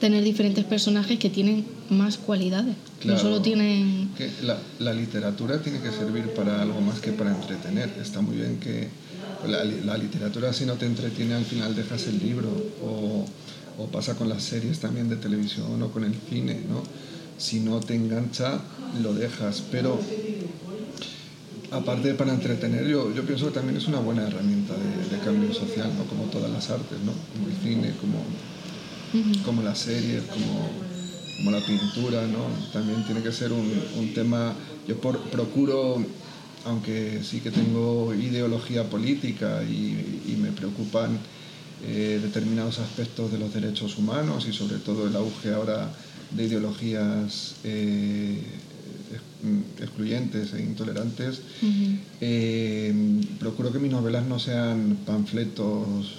tener 0.00 0.24
diferentes 0.24 0.64
personajes 0.64 1.18
que 1.18 1.28
tienen 1.28 1.64
más 1.90 2.16
cualidades. 2.16 2.74
no 3.04 3.18
solo 3.18 3.42
tienen... 3.42 4.10
Que 4.16 4.30
la, 4.42 4.58
la, 4.78 4.94
literatura 4.94 5.60
tiene 5.60 5.80
que 5.80 5.90
servir 5.90 6.30
para 6.30 6.62
algo 6.62 6.80
más 6.80 7.00
que 7.00 7.12
para 7.12 7.30
entretener. 7.30 7.92
Está 8.00 8.22
muy 8.22 8.36
bien 8.36 8.58
que 8.58 8.88
la, 9.46 9.62
la 9.64 9.98
literatura 9.98 10.52
si 10.52 10.64
no 10.64 10.74
te 10.74 10.86
entretiene 10.86 11.34
al 11.34 11.44
final 11.44 11.74
dejas 11.74 12.06
el 12.06 12.18
libro 12.18 12.48
o, 12.82 13.26
o, 13.78 13.86
pasa 13.86 14.14
con 14.16 14.28
las 14.28 14.42
series 14.42 14.80
también 14.80 15.08
de 15.08 15.16
televisión 15.16 15.82
o 15.82 15.90
con 15.90 16.04
el 16.04 16.14
cine, 16.28 16.60
¿no? 16.68 16.82
Si 17.40 17.58
no 17.58 17.80
te 17.80 17.96
engancha, 17.96 18.60
lo 19.02 19.14
dejas. 19.14 19.64
Pero 19.72 19.98
aparte 21.72 22.14
para 22.14 22.32
entretener, 22.32 22.86
yo, 22.86 23.12
yo 23.12 23.24
pienso 23.24 23.46
que 23.46 23.54
también 23.54 23.78
es 23.78 23.88
una 23.88 23.98
buena 23.98 24.28
herramienta 24.28 24.74
de, 24.74 25.18
cambio 25.24 25.52
social, 25.52 25.90
¿no? 25.98 26.04
como 26.04 26.24
todas 26.24 26.50
las 26.50 26.70
artes, 26.70 26.98
¿no? 27.04 27.12
como 27.32 27.48
el 27.48 27.56
cine, 27.62 27.92
como, 28.00 28.22
como 29.44 29.62
las 29.62 29.78
series, 29.78 30.22
como, 30.24 30.70
como 31.38 31.50
la 31.50 31.66
pintura. 31.66 32.26
¿no? 32.28 32.46
También 32.72 33.04
tiene 33.04 33.22
que 33.22 33.32
ser 33.32 33.52
un, 33.52 33.68
un 33.98 34.14
tema, 34.14 34.54
yo 34.86 35.00
por, 35.00 35.18
procuro 35.30 36.04
aunque 36.64 37.22
sí 37.22 37.40
que 37.40 37.50
tengo 37.50 38.14
ideología 38.14 38.84
política 38.84 39.62
y, 39.62 40.36
me 40.40 40.52
preocupan 40.52 41.18
eh, 41.86 42.18
determinados 42.22 42.78
aspectos 42.78 43.32
de 43.32 43.38
los 43.38 43.52
derechos 43.52 43.98
humanos 43.98 44.46
y 44.48 44.52
sobre 44.52 44.76
todo 44.76 45.06
el 45.06 45.16
auge 45.16 45.52
ahora 45.52 45.90
de 46.32 46.44
ideologías 46.44 47.56
eh, 47.64 48.42
excluyentes 49.80 50.52
e 50.52 50.62
intolerantes, 50.62 51.40
eh, 52.20 52.94
procuro 53.38 53.72
que 53.72 53.78
mis 53.78 53.90
novelas 53.90 54.26
no 54.26 54.38
sean 54.38 54.98
panfletos 55.06 56.18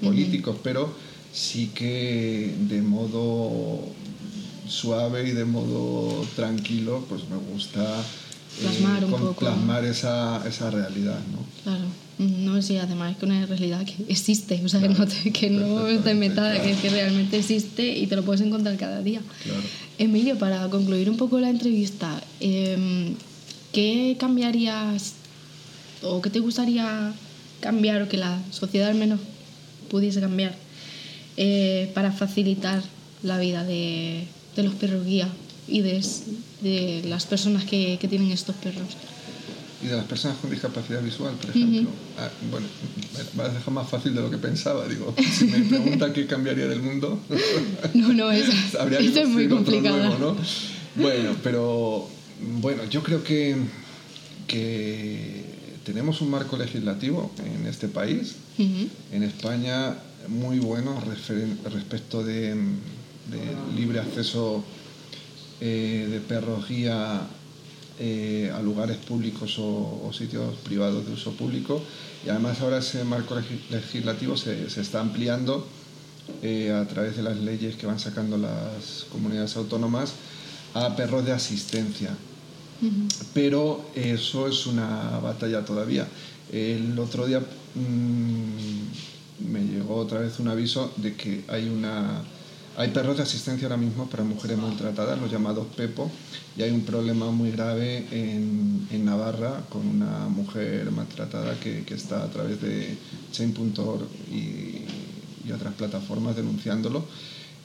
políticos, 0.00 0.56
pero 0.62 0.92
sí 1.32 1.70
que 1.74 2.54
de 2.68 2.82
modo 2.82 3.80
suave 4.68 5.28
y 5.28 5.32
de 5.32 5.44
modo 5.44 6.24
tranquilo, 6.36 7.04
pues 7.08 7.22
me 7.28 7.36
gusta 7.36 8.04
plasmar, 8.60 9.04
un 9.04 9.10
poco. 9.10 9.34
plasmar 9.34 9.84
esa, 9.84 10.46
esa 10.46 10.70
realidad. 10.70 11.18
¿no? 11.32 11.44
Claro, 11.62 11.84
no 12.18 12.60
sí, 12.62 12.76
además 12.76 13.16
que 13.16 13.26
una 13.26 13.46
realidad 13.46 13.84
que 13.84 14.04
existe, 14.08 14.60
o 14.64 14.68
sea, 14.68 14.80
que 14.80 14.88
no, 14.88 15.06
que 15.32 15.50
no 15.50 15.86
está 15.86 16.12
inventada, 16.12 16.60
que, 16.60 16.74
que 16.74 16.90
realmente 16.90 17.38
existe 17.38 17.96
y 17.96 18.06
te 18.06 18.16
lo 18.16 18.24
puedes 18.24 18.40
encontrar 18.40 18.76
cada 18.76 19.00
día. 19.02 19.20
Claro. 19.42 19.60
Emilio, 19.98 20.38
para 20.38 20.68
concluir 20.68 21.10
un 21.10 21.16
poco 21.16 21.38
la 21.40 21.50
entrevista, 21.50 22.22
eh, 22.40 23.14
¿qué 23.72 24.16
cambiarías 24.18 25.14
o 26.02 26.20
qué 26.22 26.30
te 26.30 26.40
gustaría 26.40 27.12
cambiar 27.60 28.02
o 28.02 28.08
que 28.08 28.16
la 28.16 28.38
sociedad 28.50 28.88
al 28.88 28.96
menos 28.96 29.20
pudiese 29.90 30.20
cambiar 30.20 30.54
eh, 31.36 31.90
para 31.94 32.12
facilitar 32.12 32.82
la 33.22 33.38
vida 33.38 33.64
de, 33.64 34.24
de 34.56 34.62
los 34.62 34.74
perros 34.74 35.04
guía 35.04 35.28
y 35.68 35.80
de, 35.80 36.04
de 36.62 37.02
las 37.06 37.26
personas 37.26 37.64
que, 37.64 37.98
que, 38.00 38.08
tienen 38.08 38.30
estos 38.30 38.56
perros. 38.56 38.96
Y 39.82 39.86
de 39.86 39.96
las 39.96 40.04
personas 40.04 40.36
con 40.38 40.50
discapacidad 40.50 41.02
visual, 41.02 41.34
por 41.34 41.50
ejemplo. 41.50 41.88
ah, 42.18 42.28
bueno, 42.50 42.66
me 43.34 43.42
has 43.44 43.54
dejado 43.54 43.70
más 43.70 43.88
fácil 43.88 44.14
de 44.14 44.20
lo 44.20 44.30
que 44.30 44.36
pensaba. 44.36 44.86
Digo, 44.86 45.14
si 45.32 45.46
me 45.46 45.60
pregunta 45.60 46.12
qué 46.12 46.26
cambiaría 46.26 46.66
del 46.66 46.82
mundo. 46.82 47.18
no, 47.94 48.12
no, 48.12 48.30
eso, 48.30 48.52
eso 48.98 49.20
es 49.20 49.28
muy 49.28 49.48
complicado. 49.48 50.18
¿no? 50.18 50.36
Bueno, 50.96 51.34
pero 51.42 52.08
bueno, 52.60 52.84
yo 52.90 53.02
creo 53.02 53.22
que, 53.24 53.56
que 54.46 55.44
tenemos 55.84 56.20
un 56.20 56.30
marco 56.30 56.56
legislativo 56.56 57.30
en 57.38 57.66
este 57.66 57.88
país, 57.88 58.34
uh 58.58 58.62
-huh. 58.62 58.88
en 59.12 59.22
España, 59.22 59.96
muy 60.28 60.58
bueno 60.58 61.02
respecto 61.72 62.22
de, 62.22 62.50
de 62.54 63.40
libre 63.76 64.00
acceso 64.00 64.64
eh, 65.60 66.08
de 66.10 66.20
perros 66.20 66.68
guía 66.68 67.20
eh, 67.98 68.50
a 68.54 68.62
lugares 68.62 68.96
públicos 68.96 69.58
o, 69.58 70.06
o, 70.06 70.12
sitios 70.12 70.54
privados 70.64 71.06
de 71.06 71.12
uso 71.12 71.32
público 71.32 71.82
y 72.24 72.30
además 72.30 72.60
ahora 72.60 72.78
ese 72.78 73.04
marco 73.04 73.36
legislativo 73.70 74.36
se, 74.36 74.70
se 74.70 74.80
está 74.80 75.00
ampliando 75.00 75.66
eh, 76.42 76.72
a 76.72 76.86
través 76.86 77.16
de 77.16 77.22
las 77.22 77.36
leyes 77.38 77.76
que 77.76 77.86
van 77.86 77.98
sacando 77.98 78.38
las 78.38 79.04
comunidades 79.12 79.56
autónomas 79.56 80.14
a 80.72 80.96
perros 80.96 81.26
de 81.26 81.32
asistencia. 81.32 82.16
Uh 82.80 82.86
-huh. 82.86 83.24
Pero 83.34 83.84
eso 83.94 84.48
es 84.48 84.66
una 84.66 85.18
batalla 85.18 85.64
todavía. 85.64 86.06
El 86.50 86.98
otro 86.98 87.26
día 87.26 87.40
mmm, 87.74 89.50
me 89.52 89.60
llegó 89.60 89.96
otra 89.96 90.20
vez 90.20 90.38
un 90.40 90.48
aviso 90.48 90.92
de 90.96 91.14
que 91.14 91.44
hay 91.48 91.68
una 91.68 92.22
hay 92.76 92.90
perros 92.90 93.16
de 93.16 93.24
asistencia 93.24 93.66
ahora 93.66 93.76
mismo 93.76 94.06
para 94.08 94.24
mujeres 94.24 94.58
maltratadas, 94.58 95.20
los 95.20 95.30
llamados 95.30 95.66
PEPO, 95.76 96.10
y 96.56 96.62
hay 96.62 96.70
un 96.70 96.82
problema 96.82 97.30
muy 97.30 97.50
grave 97.50 98.06
en, 98.10 98.86
en 98.90 99.04
Navarra 99.04 99.62
con 99.68 99.86
una 99.86 100.28
mujer 100.28 100.90
maltratada 100.90 101.58
que, 101.60 101.84
que, 101.84 101.94
está 101.94 102.22
a 102.22 102.30
través 102.30 102.60
de 102.60 102.96
Chain.org 103.32 104.06
y, 104.30 104.84
y 105.46 105.52
otras 105.52 105.74
plataformas 105.74 106.36
denunciándolo, 106.36 107.04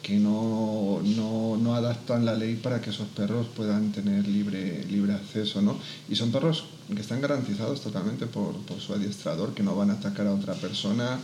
que 0.01 0.17
no, 0.17 1.01
no, 1.03 1.57
no, 1.57 1.75
adaptan 1.75 2.25
la 2.25 2.35
ley 2.35 2.55
para 2.55 2.79
que 2.79 2.91
esos 2.91 3.07
perros 3.07 3.47
puedan 3.55 3.91
tener 3.91 4.27
libre, 4.27 4.85
libre 4.85 5.13
acceso. 5.13 5.61
¿no? 5.61 5.77
Y 6.07 6.15
son 6.15 6.31
perros 6.31 6.65
que 6.93 7.01
están 7.01 7.21
garantizados 7.21 7.81
totalmente 7.81 8.27
por, 8.27 8.55
por 8.65 8.79
su 8.79 8.93
adiestrador, 8.93 9.55
que 9.55 9.63
no 9.63 9.75
van 9.75 9.89
a 9.89 9.93
atacar 9.93 10.27
a 10.27 10.33
otra 10.33 10.53
persona 10.53 11.19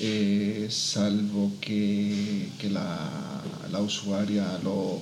eh, 0.00 0.66
salvo 0.70 1.52
que, 1.60 2.48
que 2.58 2.70
la, 2.70 3.10
la, 3.70 3.80
usuaria 3.80 4.58
lo, 4.64 5.00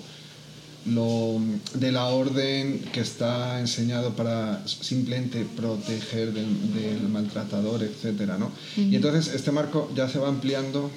lo 0.86 1.40
de 1.74 1.92
la 1.92 2.07
orden 2.07 2.80
que 2.92 3.01
está 3.01 3.61
enseñado 3.61 4.14
para 4.14 4.66
simplemente 4.66 5.46
proteger 5.57 6.32
del, 6.32 6.74
del 6.74 7.09
maltratador, 7.09 7.82
etcétera, 7.82 8.38
¿no? 8.38 8.46
Uh 8.46 8.51
-huh. 8.80 8.92
Y 8.92 8.96
entonces 8.96 9.34
este 9.34 9.53
marco 9.53 9.90
ya 9.94 10.09
se 10.09 10.18
va 10.18 10.28
ampliando 10.28 10.90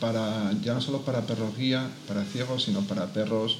para 0.00 0.52
ya 0.62 0.74
no 0.74 0.80
solo 0.80 1.00
para 1.02 1.22
perros 1.22 1.56
guía, 1.56 1.88
para 2.06 2.24
ciegos, 2.24 2.64
sino 2.64 2.82
para 2.82 3.06
perros 3.12 3.58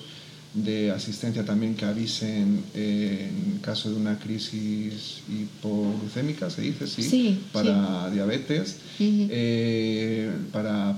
de 0.54 0.90
asistencia 0.90 1.44
también 1.44 1.74
que 1.74 1.84
avisen 1.84 2.64
en 2.74 3.58
caso 3.62 3.90
de 3.90 3.96
una 3.96 4.18
crisis 4.18 5.20
hipoglucémica, 5.28 6.48
se 6.50 6.62
dice, 6.62 6.86
sí, 6.86 7.02
sí 7.02 7.40
para 7.52 8.06
sí. 8.08 8.14
diabetes, 8.14 8.76
uh 8.98 9.02
-huh. 9.02 9.28
eh, 9.30 10.30
para 10.50 10.96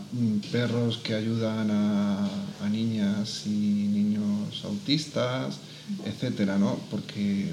perros 0.53 0.99
que 0.99 1.15
ayudan 1.15 1.71
a, 1.71 2.29
a, 2.63 2.69
niñas 2.69 3.43
y 3.47 3.51
niños 3.51 4.65
autistas, 4.65 5.59
etcétera, 6.07 6.57
¿no? 6.59 6.79
Porque 6.91 7.47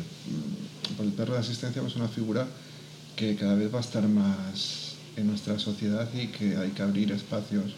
el 1.01 1.11
perro 1.13 1.33
de 1.33 1.39
asistencia 1.39 1.81
es 1.85 1.95
una 1.95 2.07
figura 2.07 2.47
que 3.15 3.35
cada 3.35 3.55
vez 3.55 3.73
va 3.73 3.79
a 3.79 3.81
estar 3.81 4.07
más 4.07 4.93
en 5.15 5.27
nuestra 5.27 5.57
sociedad 5.57 6.07
y 6.13 6.27
que 6.27 6.55
hay 6.57 6.69
que 6.69 6.83
abrir 6.83 7.11
espacios 7.11 7.73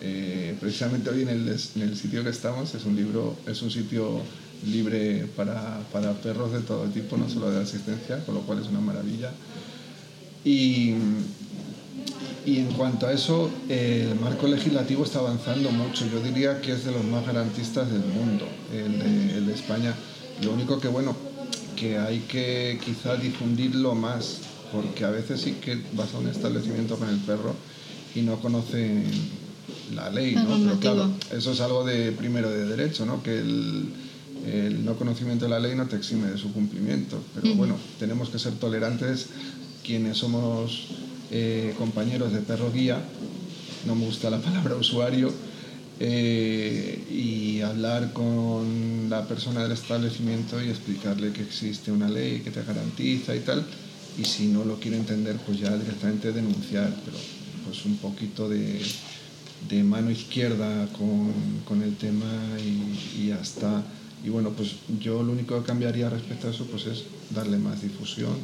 eh, 0.00 0.56
precisamente 0.60 1.10
hoy 1.10 1.22
en 1.22 1.28
el, 1.28 1.48
en 1.48 1.96
sitio 1.96 2.22
que 2.22 2.30
estamos 2.30 2.74
es 2.74 2.84
un 2.84 2.94
libro, 2.94 3.36
es 3.46 3.62
un 3.62 3.70
sitio 3.70 4.20
libre 4.66 5.26
para, 5.36 5.80
perros 6.22 6.52
de 6.52 6.60
todo 6.60 6.84
tipo, 6.86 7.16
no 7.16 7.28
solo 7.28 7.50
de 7.50 7.62
asistencia, 7.62 8.24
con 8.24 8.34
lo 8.34 8.42
cual 8.42 8.60
es 8.60 8.68
una 8.68 8.80
maravilla. 8.80 9.32
Y, 10.44 10.94
y 12.46 12.58
en 12.58 12.72
cuanto 12.76 13.06
a 13.06 13.12
eso, 13.12 13.50
el 13.68 14.14
marco 14.20 14.46
legislativo 14.46 15.04
está 15.04 15.18
avanzando 15.18 15.70
mucho. 15.70 16.06
Yo 16.06 16.20
diría 16.20 16.60
que 16.60 16.72
es 16.72 16.84
de 16.84 16.92
los 16.92 17.04
más 17.04 17.26
garantistas 17.26 17.90
del 17.90 18.04
mundo, 18.04 18.46
el 18.72 18.98
de, 18.98 19.38
el 19.38 19.46
de 19.46 19.54
España. 19.54 19.94
Lo 20.42 20.52
único 20.52 20.78
que, 20.80 20.88
bueno, 20.88 21.16
que 21.76 21.98
hay 21.98 22.20
que 22.20 22.80
quizá 22.84 23.16
difundirlo 23.16 23.94
más, 23.94 24.40
porque 24.72 25.04
a 25.04 25.10
veces 25.10 25.40
sí 25.40 25.56
que 25.60 25.80
vas 25.92 26.14
a 26.14 26.18
un 26.18 26.28
establecimiento 26.28 26.96
con 26.96 27.08
el 27.08 27.18
perro 27.18 27.54
y 28.14 28.22
no 28.22 28.40
conocen 28.40 29.04
la 29.94 30.10
ley, 30.10 30.34
¿no? 30.34 30.58
Pero 30.58 30.80
claro, 30.80 31.10
eso 31.32 31.52
es 31.52 31.60
algo 31.60 31.84
de 31.84 32.12
primero 32.12 32.50
de 32.50 32.66
derecho, 32.66 33.06
¿no? 33.06 33.22
Que 33.22 33.38
el, 33.38 33.88
el, 34.46 34.84
no 34.84 34.96
conocimiento 34.96 35.44
de 35.44 35.50
la 35.50 35.58
ley 35.58 35.74
no 35.74 35.86
te 35.86 35.96
exime 35.96 36.28
de 36.28 36.38
su 36.38 36.52
cumplimiento. 36.52 37.18
Pero 37.34 37.48
uh 37.48 37.50
-huh. 37.52 37.56
bueno, 37.56 37.76
tenemos 37.98 38.28
que 38.28 38.38
ser 38.38 38.54
tolerantes 38.54 39.26
quienes 39.84 40.18
somos 40.18 40.88
eh, 41.30 41.74
compañeros 41.78 42.32
de 42.32 42.40
perro 42.40 42.70
guía, 42.72 43.00
no 43.86 43.94
me 43.94 44.04
gusta 44.04 44.30
la 44.30 44.38
palabra 44.48 44.76
usuario, 44.76 45.32
eh, 46.00 47.04
y 47.10 47.60
hablar 47.62 48.12
con 48.12 49.08
la 49.10 49.26
persona 49.26 49.62
del 49.62 49.72
establecimiento 49.72 50.62
y 50.62 50.68
explicarle 50.68 51.32
que 51.32 51.42
existe 51.42 51.90
una 51.90 52.08
ley 52.08 52.40
que 52.40 52.50
te 52.50 52.62
garantiza 52.62 53.34
y 53.34 53.40
tal. 53.40 53.64
Y 54.16 54.24
si 54.24 54.46
no 54.46 54.64
lo 54.64 54.78
quiere 54.78 54.96
entender, 54.96 55.36
pues 55.44 55.58
ya 55.58 55.76
directamente 55.76 56.32
denunciar, 56.32 56.92
pero 57.04 57.16
pues 57.66 57.84
un 57.84 57.96
poquito 57.96 58.48
de, 58.48 58.80
de 59.68 59.82
mano 59.82 60.10
izquierda 60.10 60.86
con, 60.96 61.32
con 61.66 61.82
el 61.82 61.96
tema 61.96 62.30
y, 62.58 63.22
y, 63.22 63.30
hasta 63.32 63.82
y 64.24 64.28
bueno 64.30 64.50
pues 64.50 64.76
yo 65.00 65.22
lo 65.22 65.32
único 65.32 65.58
que 65.58 65.66
cambiaría 65.66 66.10
respecto 66.10 66.48
a 66.48 66.50
eso 66.50 66.64
pues 66.66 66.86
es 66.86 67.04
darle 67.34 67.58
más 67.58 67.82
difusión 67.82 68.36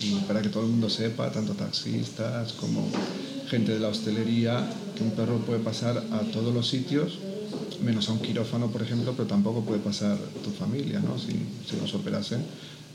y 0.00 0.14
para 0.26 0.42
que 0.42 0.48
todo 0.48 0.64
el 0.64 0.70
mundo 0.70 0.88
sepa 0.90 1.30
tanto 1.30 1.52
taxistas 1.54 2.52
como 2.52 2.88
gente 3.48 3.72
de 3.72 3.80
la 3.80 3.88
hostelería 3.88 4.64
que 4.96 5.02
un 5.04 5.10
perro 5.10 5.38
puede 5.38 5.60
pasar 5.60 6.02
a 6.12 6.20
todos 6.32 6.54
los 6.54 6.68
sitios 6.68 7.18
menos 7.84 8.08
a 8.08 8.12
un 8.12 8.20
quirófano 8.20 8.68
por 8.68 8.82
ejemplo 8.82 9.12
pero 9.16 9.28
tampoco 9.28 9.62
puede 9.62 9.80
pasar 9.80 10.16
tu 10.42 10.50
familia 10.50 11.00
¿no? 11.00 11.18
si, 11.18 11.32
si 11.68 11.76
nos 11.80 11.94
operasen 11.94 12.44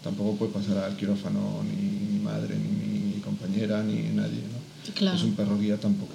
tampoco 0.04 0.36
puede 0.38 0.52
pasar 0.52 0.78
al 0.78 0.98
quirófano 0.98 1.64
ni 1.64 2.16
mi 2.16 2.20
madre 2.24 2.56
ni 2.56 3.14
mi 3.16 3.22
compañera 3.22 3.84
ni 3.84 4.02
nadie 4.16 4.42
¿no? 4.42 4.94
claro. 4.96 5.18
es 5.18 5.24
un 5.24 5.36
perro 5.36 5.58
guía 5.58 5.78
tampoco 5.78 6.14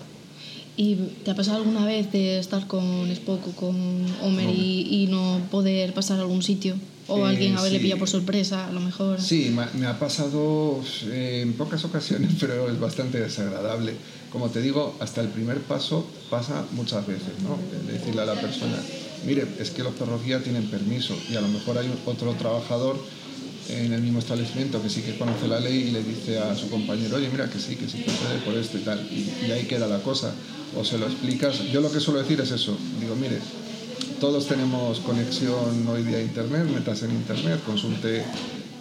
¿Y 0.77 0.97
te 1.25 1.31
ha 1.31 1.37
pasado 1.37 1.59
alguna 1.59 1.85
vez 1.85 2.11
de 2.11 2.39
estar 2.39 2.67
con 2.67 3.09
Spock 3.11 3.49
o 3.49 3.53
con 3.53 3.77
Homer 4.23 4.49
y, 4.51 4.89
y, 4.91 5.07
no 5.07 5.41
poder 5.51 5.95
pasar 5.95 6.19
a 6.19 6.23
algún 6.23 6.43
sitio? 6.43 6.75
¿O 7.07 7.19
eh, 7.19 7.29
alguien 7.29 7.57
haberle 7.57 7.79
sí. 7.79 7.83
pillado 7.83 8.01
por 8.01 8.09
sorpresa, 8.09 8.67
a 8.67 8.73
lo 8.73 8.81
mejor? 8.81 9.21
Sí, 9.21 9.55
me 9.75 9.87
ha 9.87 9.99
pasado 9.99 10.81
eh, 11.07 11.43
en 11.43 11.53
pocas 11.53 11.85
ocasiones, 11.85 12.33
pero 12.41 12.69
es 12.69 12.81
bastante 12.81 13.21
desagradable. 13.21 13.95
Como 14.33 14.51
te 14.51 14.61
digo, 14.61 14.97
hasta 14.99 15.21
el 15.21 15.29
primer 15.29 15.61
paso 15.61 16.07
pasa 16.29 16.65
muchas 16.73 17.07
veces, 17.07 17.35
¿no? 17.45 17.57
Decirle 17.93 18.23
a 18.23 18.27
la 18.27 18.35
persona, 18.35 18.77
mire, 19.27 19.47
es 19.61 19.71
que 19.71 19.85
los 19.85 19.95
perros 19.95 20.25
guía 20.25 20.43
tienen 20.43 20.65
permiso 20.67 21.15
y 21.31 21.37
a 21.37 21.41
lo 21.41 21.49
mejor 21.49 21.79
hay 21.79 21.89
otro 22.05 22.33
trabajador 22.33 22.97
en 23.69 23.93
el 23.93 24.03
mismo 24.03 24.19
establecimiento 24.19 24.83
que 24.83 24.91
sí 24.91 25.03
que 25.03 25.17
conoce 25.17 25.47
la 25.47 25.61
ley 25.61 25.89
y 25.89 25.91
le 25.93 26.03
dice 26.03 26.39
a 26.39 26.55
su 26.57 26.69
compañero, 26.69 27.17
oye, 27.17 27.29
mira 27.31 27.49
que 27.49 27.61
sí, 27.61 27.77
que 27.77 27.89
sí 27.89 27.99
procede 27.99 28.41
por 28.45 28.55
esto 28.55 28.77
y 28.77 28.81
tal. 28.81 29.01
Y, 29.11 29.47
y 29.47 29.53
ahí 29.53 29.65
queda 29.67 29.87
la 29.87 30.03
cosa. 30.03 30.35
O 30.77 30.85
se 30.85 30.99
lo 30.99 31.07
explicas. 31.07 31.71
Yo 31.73 31.81
lo 31.81 31.91
que 31.91 32.01
suelo 32.01 32.21
decir 32.21 32.41
es 32.41 32.51
eso. 32.51 32.77
Digo, 33.01 33.15
mire, 33.17 33.39
todos 34.21 34.47
tenemos 34.47 35.01
conexión 35.01 35.87
hoy 35.89 36.03
día 36.03 36.19
a 36.19 36.23
Internet, 36.23 36.65
metas 36.73 37.03
en 37.03 37.11
Internet, 37.13 37.61
consulte 37.65 38.25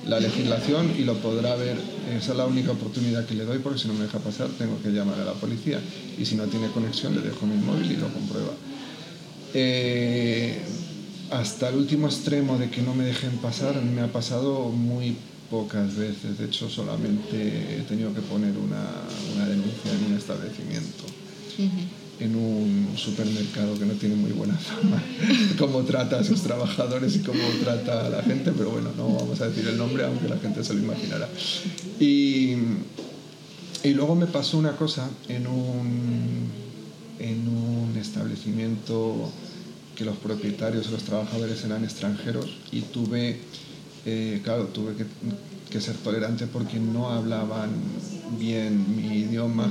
la 0.07 0.19
legislación 0.19 0.93
y 0.97 1.03
lo 1.03 1.15
podrá 1.17 1.55
ver. 1.55 1.77
Esa 2.15 2.31
es 2.31 2.37
la 2.37 2.45
única 2.45 2.71
oportunidad 2.71 3.25
que 3.25 3.35
le 3.35 3.45
doy 3.45 3.59
porque 3.59 3.79
si 3.79 3.87
no 3.87 3.93
me 3.93 4.03
deja 4.03 4.19
pasar 4.19 4.49
tengo 4.57 4.81
que 4.81 4.89
llamar 4.89 5.19
a 5.19 5.25
la 5.25 5.33
policía 5.33 5.79
y 6.17 6.25
si 6.25 6.35
no 6.35 6.45
tiene 6.45 6.67
conexión 6.67 7.15
le 7.15 7.21
dejo 7.21 7.45
mi 7.45 7.57
móvil 7.57 7.91
y 7.91 7.95
lo 7.97 8.07
comprueba. 8.11 8.51
Eh, 9.53 10.61
hasta 11.31 11.69
el 11.69 11.75
último 11.75 12.07
extremo 12.07 12.57
de 12.57 12.69
que 12.69 12.81
no 12.81 12.93
me 12.93 13.05
dejen 13.05 13.37
pasar 13.37 13.81
me 13.81 14.01
ha 14.01 14.11
pasado 14.11 14.69
muy 14.69 15.15
pocas 15.49 15.95
veces. 15.95 16.37
De 16.37 16.45
hecho, 16.45 16.69
solamente 16.69 17.77
he 17.77 17.81
tenido 17.87 18.13
que 18.13 18.21
poner 18.21 18.57
una, 18.57 18.83
una 19.35 19.45
denuncia 19.45 19.91
en 19.91 20.11
un 20.11 20.17
establecimiento. 20.17 21.03
En 22.19 22.35
un 22.35 22.93
supermercado 22.95 23.77
que 23.77 23.85
no 23.85 23.93
tiene 23.93 24.15
muy 24.15 24.31
buena 24.31 24.55
fama, 24.55 25.01
cómo 25.57 25.83
trata 25.83 26.19
a 26.19 26.23
sus 26.23 26.41
trabajadores 26.41 27.15
y 27.15 27.19
cómo 27.19 27.43
trata 27.63 28.05
a 28.05 28.09
la 28.09 28.21
gente, 28.23 28.51
pero 28.55 28.71
bueno, 28.71 28.91
no 28.95 29.09
vamos 29.09 29.41
a 29.41 29.49
decir 29.49 29.67
el 29.67 29.77
nombre, 29.77 30.05
aunque 30.05 30.29
la 30.29 30.37
gente 30.37 30.63
se 30.63 30.73
lo 30.73 30.81
imaginará. 30.81 31.27
Y, 31.99 32.55
y 33.83 33.93
luego 33.93 34.15
me 34.15 34.27
pasó 34.27 34.57
una 34.57 34.75
cosa 34.77 35.09
en 35.27 35.47
un, 35.47 36.49
en 37.19 37.47
un 37.47 37.97
establecimiento 37.97 39.31
que 39.95 40.05
los 40.05 40.17
propietarios 40.17 40.87
y 40.87 40.91
los 40.91 41.03
trabajadores 41.03 41.63
eran 41.65 41.83
extranjeros 41.83 42.57
y 42.71 42.81
tuve, 42.81 43.39
eh, 44.05 44.41
claro, 44.43 44.67
tuve 44.67 44.95
que, 44.95 45.05
que, 45.73 45.81
ser 45.81 45.95
tolerante 45.97 46.45
porque 46.45 46.79
no 46.79 47.09
hablaban 47.09 47.71
bien 48.39 48.85
mi 48.95 49.19
idioma 49.19 49.67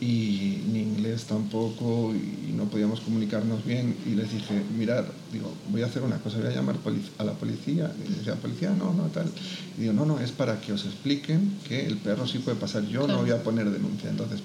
y 0.00 0.62
ni 0.72 0.80
inglés 0.80 1.24
tampoco 1.24 2.12
y 2.14 2.52
no 2.52 2.64
podíamos 2.64 3.00
comunicarnos 3.00 3.64
bien 3.64 3.96
y 4.06 4.10
les 4.10 4.32
dije, 4.32 4.62
mirad, 4.76 5.04
digo, 5.32 5.52
voy 5.70 5.82
a 5.82 5.86
hacer 5.86 6.02
una 6.02 6.18
cosa, 6.18 6.38
voy 6.38 6.48
a 6.48 6.50
llamar 6.50 6.76
a 7.18 7.24
la 7.24 7.32
policía 7.32 7.92
y 8.04 8.12
decía, 8.12 8.34
policía, 8.34 8.70
no, 8.76 8.92
no, 8.92 9.04
tal. 9.04 9.30
Y 9.78 9.82
digo, 9.82 9.92
no, 9.92 10.04
no, 10.04 10.20
es 10.20 10.32
para 10.32 10.60
que 10.60 10.72
os 10.72 10.84
expliquen 10.84 11.52
que 11.68 11.86
el 11.86 11.96
perro 11.96 12.26
sí 12.26 12.38
puede 12.38 12.56
pasar, 12.56 12.84
yo 12.86 13.04
claro. 13.04 13.14
no 13.14 13.20
voy 13.22 13.30
a 13.30 13.42
poner 13.42 13.70
denuncia. 13.70 14.10
Entonces 14.10 14.40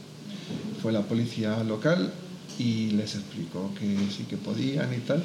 fue 0.82 0.94
la 0.94 1.02
policía 1.02 1.64
local 1.64 2.12
y 2.60 2.92
les 2.92 3.16
explicó 3.16 3.74
que 3.80 3.98
sí 4.16 4.26
que 4.30 4.38
podían 4.38 4.94
y 4.94 5.00
tal. 5.00 5.24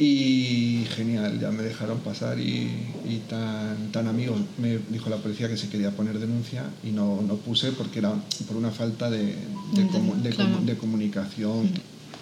Y 0.00 0.84
genial, 0.94 1.40
ya 1.40 1.50
me 1.50 1.64
dejaron 1.64 1.98
pasar 1.98 2.38
y, 2.38 2.70
y, 3.08 3.22
tan, 3.28 3.90
tan 3.90 4.06
amigos. 4.06 4.38
Me 4.56 4.78
dijo 4.90 5.10
la 5.10 5.16
policía 5.16 5.48
que 5.48 5.56
se 5.56 5.68
quería 5.68 5.90
poner 5.90 6.20
denuncia 6.20 6.64
y 6.84 6.90
no, 6.90 7.20
no 7.22 7.34
puse 7.34 7.72
porque 7.72 7.98
era 7.98 8.14
por 8.46 8.56
una 8.56 8.70
falta 8.70 9.10
de, 9.10 9.34
de, 9.72 9.86
comu 9.90 10.14
de, 10.22 10.30
claro. 10.30 10.60
de 10.64 10.76
comunicación. 10.76 11.70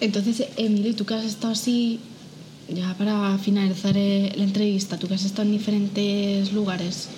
Entonces, 0.01 0.47
Emilio, 0.57 0.95
tú 0.95 1.05
que 1.05 1.13
has 1.13 1.25
estado 1.25 1.53
así, 1.53 1.99
ya 2.67 2.95
para 2.97 3.37
finalizar 3.37 3.95
eh, 3.95 4.33
la 4.35 4.43
entrevista, 4.43 4.97
tú 4.97 5.07
que 5.07 5.13
has 5.13 5.25
estado 5.25 5.43
en 5.43 5.51
diferentes 5.51 6.53
lugares, 6.53 7.09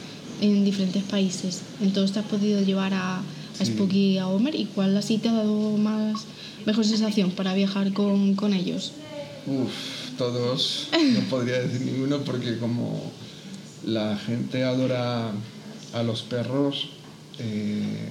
en 0.42 0.66
diferentes 0.66 1.04
países, 1.04 1.62
entonces 1.82 2.14
te 2.14 2.20
has 2.20 2.26
podido 2.26 2.62
llevar 2.62 2.94
a, 2.94 3.20
a 3.20 3.24
sí. 3.58 3.66
Spooky 3.66 4.14
y 4.14 4.18
a 4.18 4.28
Homer, 4.28 4.56
¿y 4.56 4.66
cuál 4.66 4.96
así 4.98 5.20
te 5.20 5.30
ha 5.30 5.34
dado 5.34 5.78
más 5.78 6.26
mejor 6.66 6.86
sensación 6.86 7.32
para 7.32 7.54
viajar 7.54 7.94
con, 7.94 8.36
con 8.36 8.54
ellos? 8.54 8.92
Uf, 9.48 9.99
todos, 10.20 10.90
no 11.14 11.22
podría 11.30 11.62
decir 11.62 11.80
ninguno 11.80 12.20
porque 12.20 12.58
como 12.58 13.10
la 13.86 14.18
gente 14.18 14.66
adora 14.66 15.32
a 15.94 16.04
los 16.04 16.24
perros, 16.24 16.90
eh, 17.40 18.10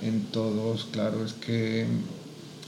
en 0.00 0.24
todos, 0.32 0.88
claro, 0.90 1.22
es 1.22 1.34
que 1.34 1.86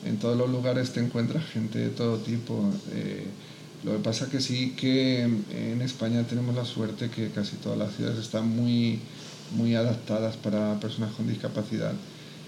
en 0.04 0.18
todos 0.18 0.36
los 0.36 0.50
lugares 0.50 0.92
te 0.92 1.00
encuentras 1.00 1.42
gente 1.46 1.78
de 1.78 1.88
todo 1.88 2.18
tipo. 2.18 2.70
Eh, 2.92 3.24
lo 3.82 3.92
que 3.92 3.98
pasa 3.98 4.28
que 4.28 4.42
sí 4.42 4.74
que 4.76 5.22
en 5.22 5.80
España 5.80 6.22
tenemos 6.24 6.54
la 6.54 6.66
suerte 6.66 7.08
que 7.08 7.30
casi 7.30 7.56
todas 7.56 7.78
las 7.78 7.96
ciudades 7.96 8.18
están 8.18 8.46
muy, 8.46 9.00
muy 9.56 9.74
adaptadas 9.74 10.36
para 10.36 10.78
personas 10.80 11.14
con 11.14 11.26
discapacidad 11.26 11.94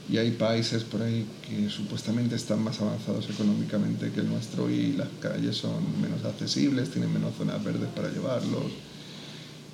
y 0.08 0.18
hay 0.18 0.30
países 0.32 0.84
por 0.84 1.02
ahí 1.02 1.26
que 1.48 1.68
supuestamente 1.68 2.36
están 2.36 2.62
más 2.62 2.80
avanzados 2.80 3.28
económicamente 3.28 4.10
que 4.12 4.20
el 4.20 4.28
nuestro 4.28 4.70
y 4.70 4.92
las 4.92 5.08
calles 5.20 5.56
son 5.56 6.00
menos 6.00 6.24
accesibles, 6.24 6.90
tienen 6.90 7.12
menos 7.12 7.34
zonas 7.36 7.62
verdes 7.64 7.88
para 7.94 8.10
llevarlos 8.10 8.64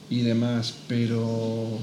y 0.09 0.23
demás, 0.23 0.75
pero 0.89 1.79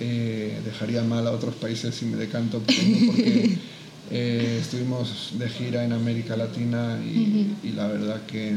eh, 0.00 0.58
dejaría 0.64 1.02
mal 1.02 1.26
a 1.26 1.32
otros 1.32 1.54
países 1.54 1.94
si 1.94 2.06
me 2.06 2.16
decanto 2.16 2.60
porque 2.60 3.58
eh, 4.10 4.58
estuvimos 4.60 5.32
de 5.38 5.48
gira 5.50 5.84
en 5.84 5.92
América 5.92 6.34
Latina 6.34 6.98
y, 7.04 7.18
uh 7.18 7.26
-huh. 7.26 7.68
y 7.68 7.72
la 7.72 7.88
verdad 7.88 8.22
que, 8.26 8.54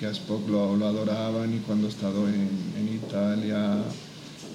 que 0.00 0.06
a 0.06 0.10
Spock 0.10 0.48
lo, 0.48 0.76
lo, 0.76 0.86
adoraban 0.86 1.54
y 1.54 1.58
cuando 1.58 1.88
he 1.88 1.90
estado 1.90 2.26
en, 2.26 2.48
en 2.78 2.94
Italia 2.94 3.76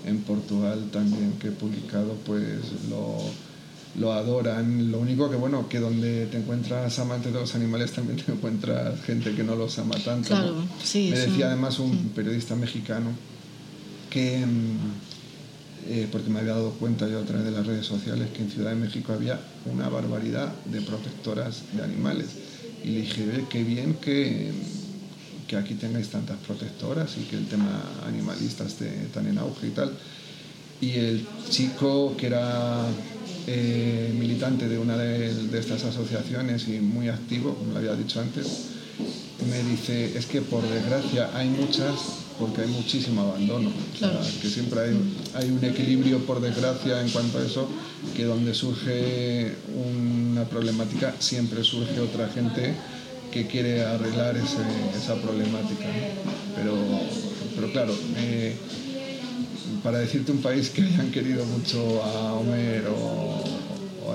en 0.08 0.20
Portugal 0.22 0.90
también 0.92 1.34
que 1.40 1.50
he 1.50 1.52
publicado, 1.52 2.16
pues 2.26 2.60
lo, 2.90 3.18
lo 4.00 4.14
adoran. 4.14 4.92
Lo 4.92 5.00
único 5.00 5.30
que, 5.30 5.36
bueno, 5.36 5.68
que 5.68 5.80
donde 5.80 6.28
te 6.28 6.38
encuentras 6.38 6.98
amantes 7.00 7.34
de 7.34 7.40
los 7.40 7.54
animales 7.56 7.92
también 7.92 8.18
te 8.24 8.32
encuentras 8.32 9.02
gente 9.02 9.34
que 9.34 9.44
no 9.44 9.56
los 9.56 9.78
ama 9.80 9.96
tanto. 10.04 10.30
Claro, 10.30 10.54
¿no? 10.54 10.68
sí, 10.84 11.10
Me 11.12 11.20
decía 11.20 11.36
sí. 11.36 11.44
además 11.44 11.80
un 11.80 12.10
periodista 12.16 12.56
mexicano 12.56 13.10
que, 14.10 14.44
eh, 15.88 16.08
porque 16.12 16.30
me 16.30 16.40
había 16.40 16.54
dado 16.54 16.72
cuenta 16.72 17.08
yo 17.08 17.20
a 17.20 17.24
través 17.24 17.46
de 17.46 17.52
las 17.52 17.66
redes 17.66 17.86
sociales, 17.86 18.30
que 18.36 18.44
en 18.44 18.52
Ciudad 18.52 18.72
de 18.72 18.78
México 18.78 19.14
había 19.14 19.40
una 19.66 19.90
barbaridad 19.90 20.54
de 20.66 20.82
protectoras 20.82 21.64
de 21.74 21.84
animales. 21.84 22.28
Y 22.84 22.90
le 22.90 23.02
dije, 23.02 23.46
qué 23.50 23.64
bien 23.64 23.96
que 23.96 24.52
que 25.48 25.56
aquí 25.56 25.76
tengáis 25.76 26.10
tantas 26.10 26.38
protectoras 26.38 27.16
y 27.18 27.24
que 27.24 27.38
el 27.38 27.48
tema 27.48 27.82
animalista 28.06 28.66
esté 28.66 28.90
tan 29.14 29.28
en 29.28 29.38
auge 29.38 29.68
y 29.68 29.72
tal. 29.72 29.92
Y 30.82 30.92
el 30.92 31.26
chico 31.50 32.16
que 32.18 32.28
era 32.28 32.86
eh, 33.48 34.14
militante 34.18 34.68
de 34.68 34.78
una 34.78 34.98
de, 34.98 35.34
de, 35.34 35.60
estas 35.60 35.84
asociaciones 35.86 36.68
y 36.68 36.80
muy 36.80 37.10
activo, 37.10 37.56
como 37.56 37.72
lo 37.74 37.80
había 37.80 37.96
dicho 37.96 38.20
antes, 38.20 38.46
me 39.50 39.64
dice, 39.64 40.18
es 40.18 40.26
que 40.26 40.42
por 40.42 40.68
desgracia 40.68 41.30
hay 41.34 41.48
muchas 41.50 41.96
porque 42.38 42.62
hay 42.62 42.68
muchísimo 42.68 43.22
abandono. 43.22 43.72
Claro. 43.98 44.20
O 44.20 44.24
sea, 44.24 44.42
que 44.42 44.50
siempre 44.50 44.80
hay, 44.82 44.98
hay 45.34 45.50
un 45.50 45.64
equilibrio, 45.64 46.20
por 46.20 46.40
desgracia, 46.40 47.02
en 47.02 47.10
cuanto 47.10 47.40
a 47.40 47.44
eso, 47.44 47.68
que 48.16 48.26
donde 48.26 48.54
surge 48.54 49.56
una 49.74 50.44
problemática 50.46 51.16
siempre 51.20 51.64
surge 51.64 52.00
otra 52.00 52.30
gente 52.30 52.76
que 53.32 53.48
quiere 53.48 53.84
arreglar 53.84 54.38
ese, 54.38 54.62
esa 54.96 55.16
problemática. 55.16 55.86
Pero, 56.56 56.76
pero 57.56 57.72
claro, 57.72 57.94
eh, 58.18 58.56
para 59.84 60.00
decirte 60.00 60.32
un 60.32 60.42
país 60.42 60.70
que 60.70 60.82
hayan 60.82 61.12
querido 61.12 61.46
mucho 61.46 62.04
a 62.04 62.34
Homer 62.34 62.88
o, 62.88 62.96
o 62.96 63.44
a 63.44 63.57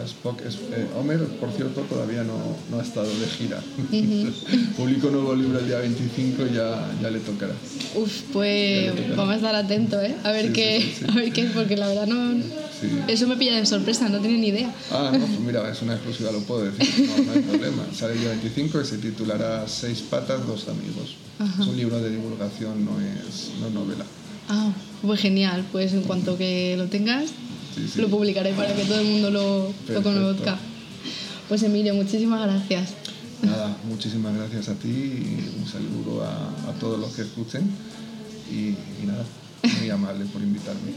Spock, 0.05 0.41
es, 0.47 0.57
eh, 0.57 0.87
Homer, 0.99 1.21
por 1.41 1.51
cierto, 1.53 1.83
todavía 1.83 2.23
no, 2.25 2.39
no 2.71 2.79
ha 2.79 2.83
estado 2.83 3.09
de 3.09 3.27
gira. 3.27 3.63
Uh 3.79 3.95
-huh. 3.95 4.75
Publico 4.77 5.09
un 5.09 5.15
nuevo 5.15 5.35
libro 5.35 5.59
el 5.59 5.67
día 5.67 5.79
25 5.79 6.47
y 6.47 6.55
ya, 6.55 6.91
ya 7.01 7.11
le 7.11 7.21
tocará. 7.21 7.55
Uf, 7.95 8.23
pues 8.33 8.93
vamos 9.17 9.35
a 9.35 9.37
estar 9.37 9.55
atentos, 9.55 10.03
¿eh? 10.03 10.15
A 10.25 10.31
ver, 10.33 10.47
sí, 10.47 10.53
qué, 10.53 10.81
sí, 10.81 10.95
sí, 10.99 11.05
a 11.09 11.15
ver 11.15 11.33
qué, 11.33 11.45
porque 11.55 11.77
la 11.77 11.89
verdad 11.89 12.07
no... 12.07 12.43
Eso 13.07 13.29
me 13.29 13.37
pilla 13.37 13.55
de 13.57 13.65
sorpresa, 13.65 14.09
no 14.09 14.19
tenía 14.19 14.39
ni 14.39 14.49
idea. 14.49 14.75
Ah, 14.91 15.11
no, 15.13 15.25
pues 15.25 15.41
mira, 15.41 15.71
es 15.71 15.81
una 15.83 15.95
exclusiva, 15.95 16.33
lo 16.33 16.41
puedo 16.41 16.65
decir, 16.65 17.07
no, 17.09 17.25
no 17.25 17.33
hay 17.33 17.41
problema. 17.41 17.87
Sale 17.95 18.15
el 18.15 18.21
día 18.21 18.31
25 18.31 18.81
y 18.81 18.85
se 18.85 18.99
titulará 18.99 19.69
Seis 19.69 20.01
patas, 20.01 20.45
dos 20.47 20.67
amigos. 20.69 21.17
Ajá. 21.39 21.63
Es 21.63 21.69
un 21.69 21.77
libro 21.77 22.01
de 22.01 22.11
divulgación, 22.11 22.85
no 22.85 22.93
es 23.01 23.53
no 23.61 23.71
novela. 23.71 24.05
Ah, 24.49 24.73
pues 25.03 25.21
genial, 25.21 25.65
pues 25.71 25.93
en 25.93 26.03
cuanto 26.03 26.37
que 26.37 26.75
lo 26.77 26.87
tengas, 26.87 27.31
sí, 27.75 27.89
sí. 27.89 28.01
lo 28.01 28.09
publicaré 28.09 28.53
para 28.53 28.75
que 28.75 28.85
todo 28.85 29.01
el 29.01 29.07
mundo 29.07 29.31
lo, 29.31 29.73
lo 29.89 30.03
conozca. 30.03 30.59
Pues 31.49 31.62
Emilio, 31.62 31.95
muchísimas 31.95 32.43
gracias. 32.47 32.95
Nada, 33.43 33.77
muchísimas 33.89 34.35
gracias 34.37 34.68
a 34.68 34.75
ti 34.75 34.89
y 34.89 35.61
un 35.61 35.66
saludo 35.66 36.25
a, 36.25 36.70
a 36.70 36.73
todos 36.79 36.99
los 36.99 37.12
que 37.12 37.23
escuchen 37.23 37.68
y, 38.51 38.77
y 39.03 39.07
nada, 39.07 39.25
muy 39.81 39.91
amable 39.91 40.25
por 40.27 40.43
invitarme. 40.43 40.93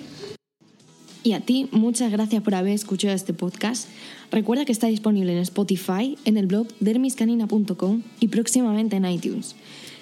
Y 1.24 1.34
a 1.34 1.40
ti, 1.40 1.68
muchas 1.72 2.12
gracias 2.12 2.44
por 2.44 2.54
haber 2.54 2.74
escuchado 2.74 3.16
este 3.16 3.34
podcast. 3.34 3.90
Recuerda 4.32 4.64
que 4.64 4.72
está 4.72 4.86
disponible 4.86 5.32
en 5.34 5.40
Spotify, 5.40 6.20
en 6.24 6.38
el 6.38 6.46
blog 6.46 6.68
dermiscanina.com 6.80 8.04
y 8.20 8.28
próximamente 8.28 8.98
en 8.98 9.06
iTunes. 9.06 9.56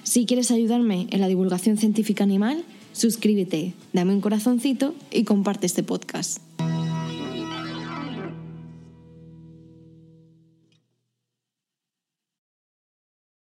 Si 0.04 0.26
quieres 0.26 0.52
ayudarme 0.52 1.08
en 1.12 1.22
la 1.22 1.30
divulgación 1.30 1.78
científica 1.78 2.26
animal, 2.26 2.66
suscríbete, 2.92 3.74
dame 3.94 4.14
un 4.14 4.20
corazoncito 4.20 4.96
y 5.12 5.24
comparte 5.24 5.66
este 5.66 5.82
podcast. 5.82 6.40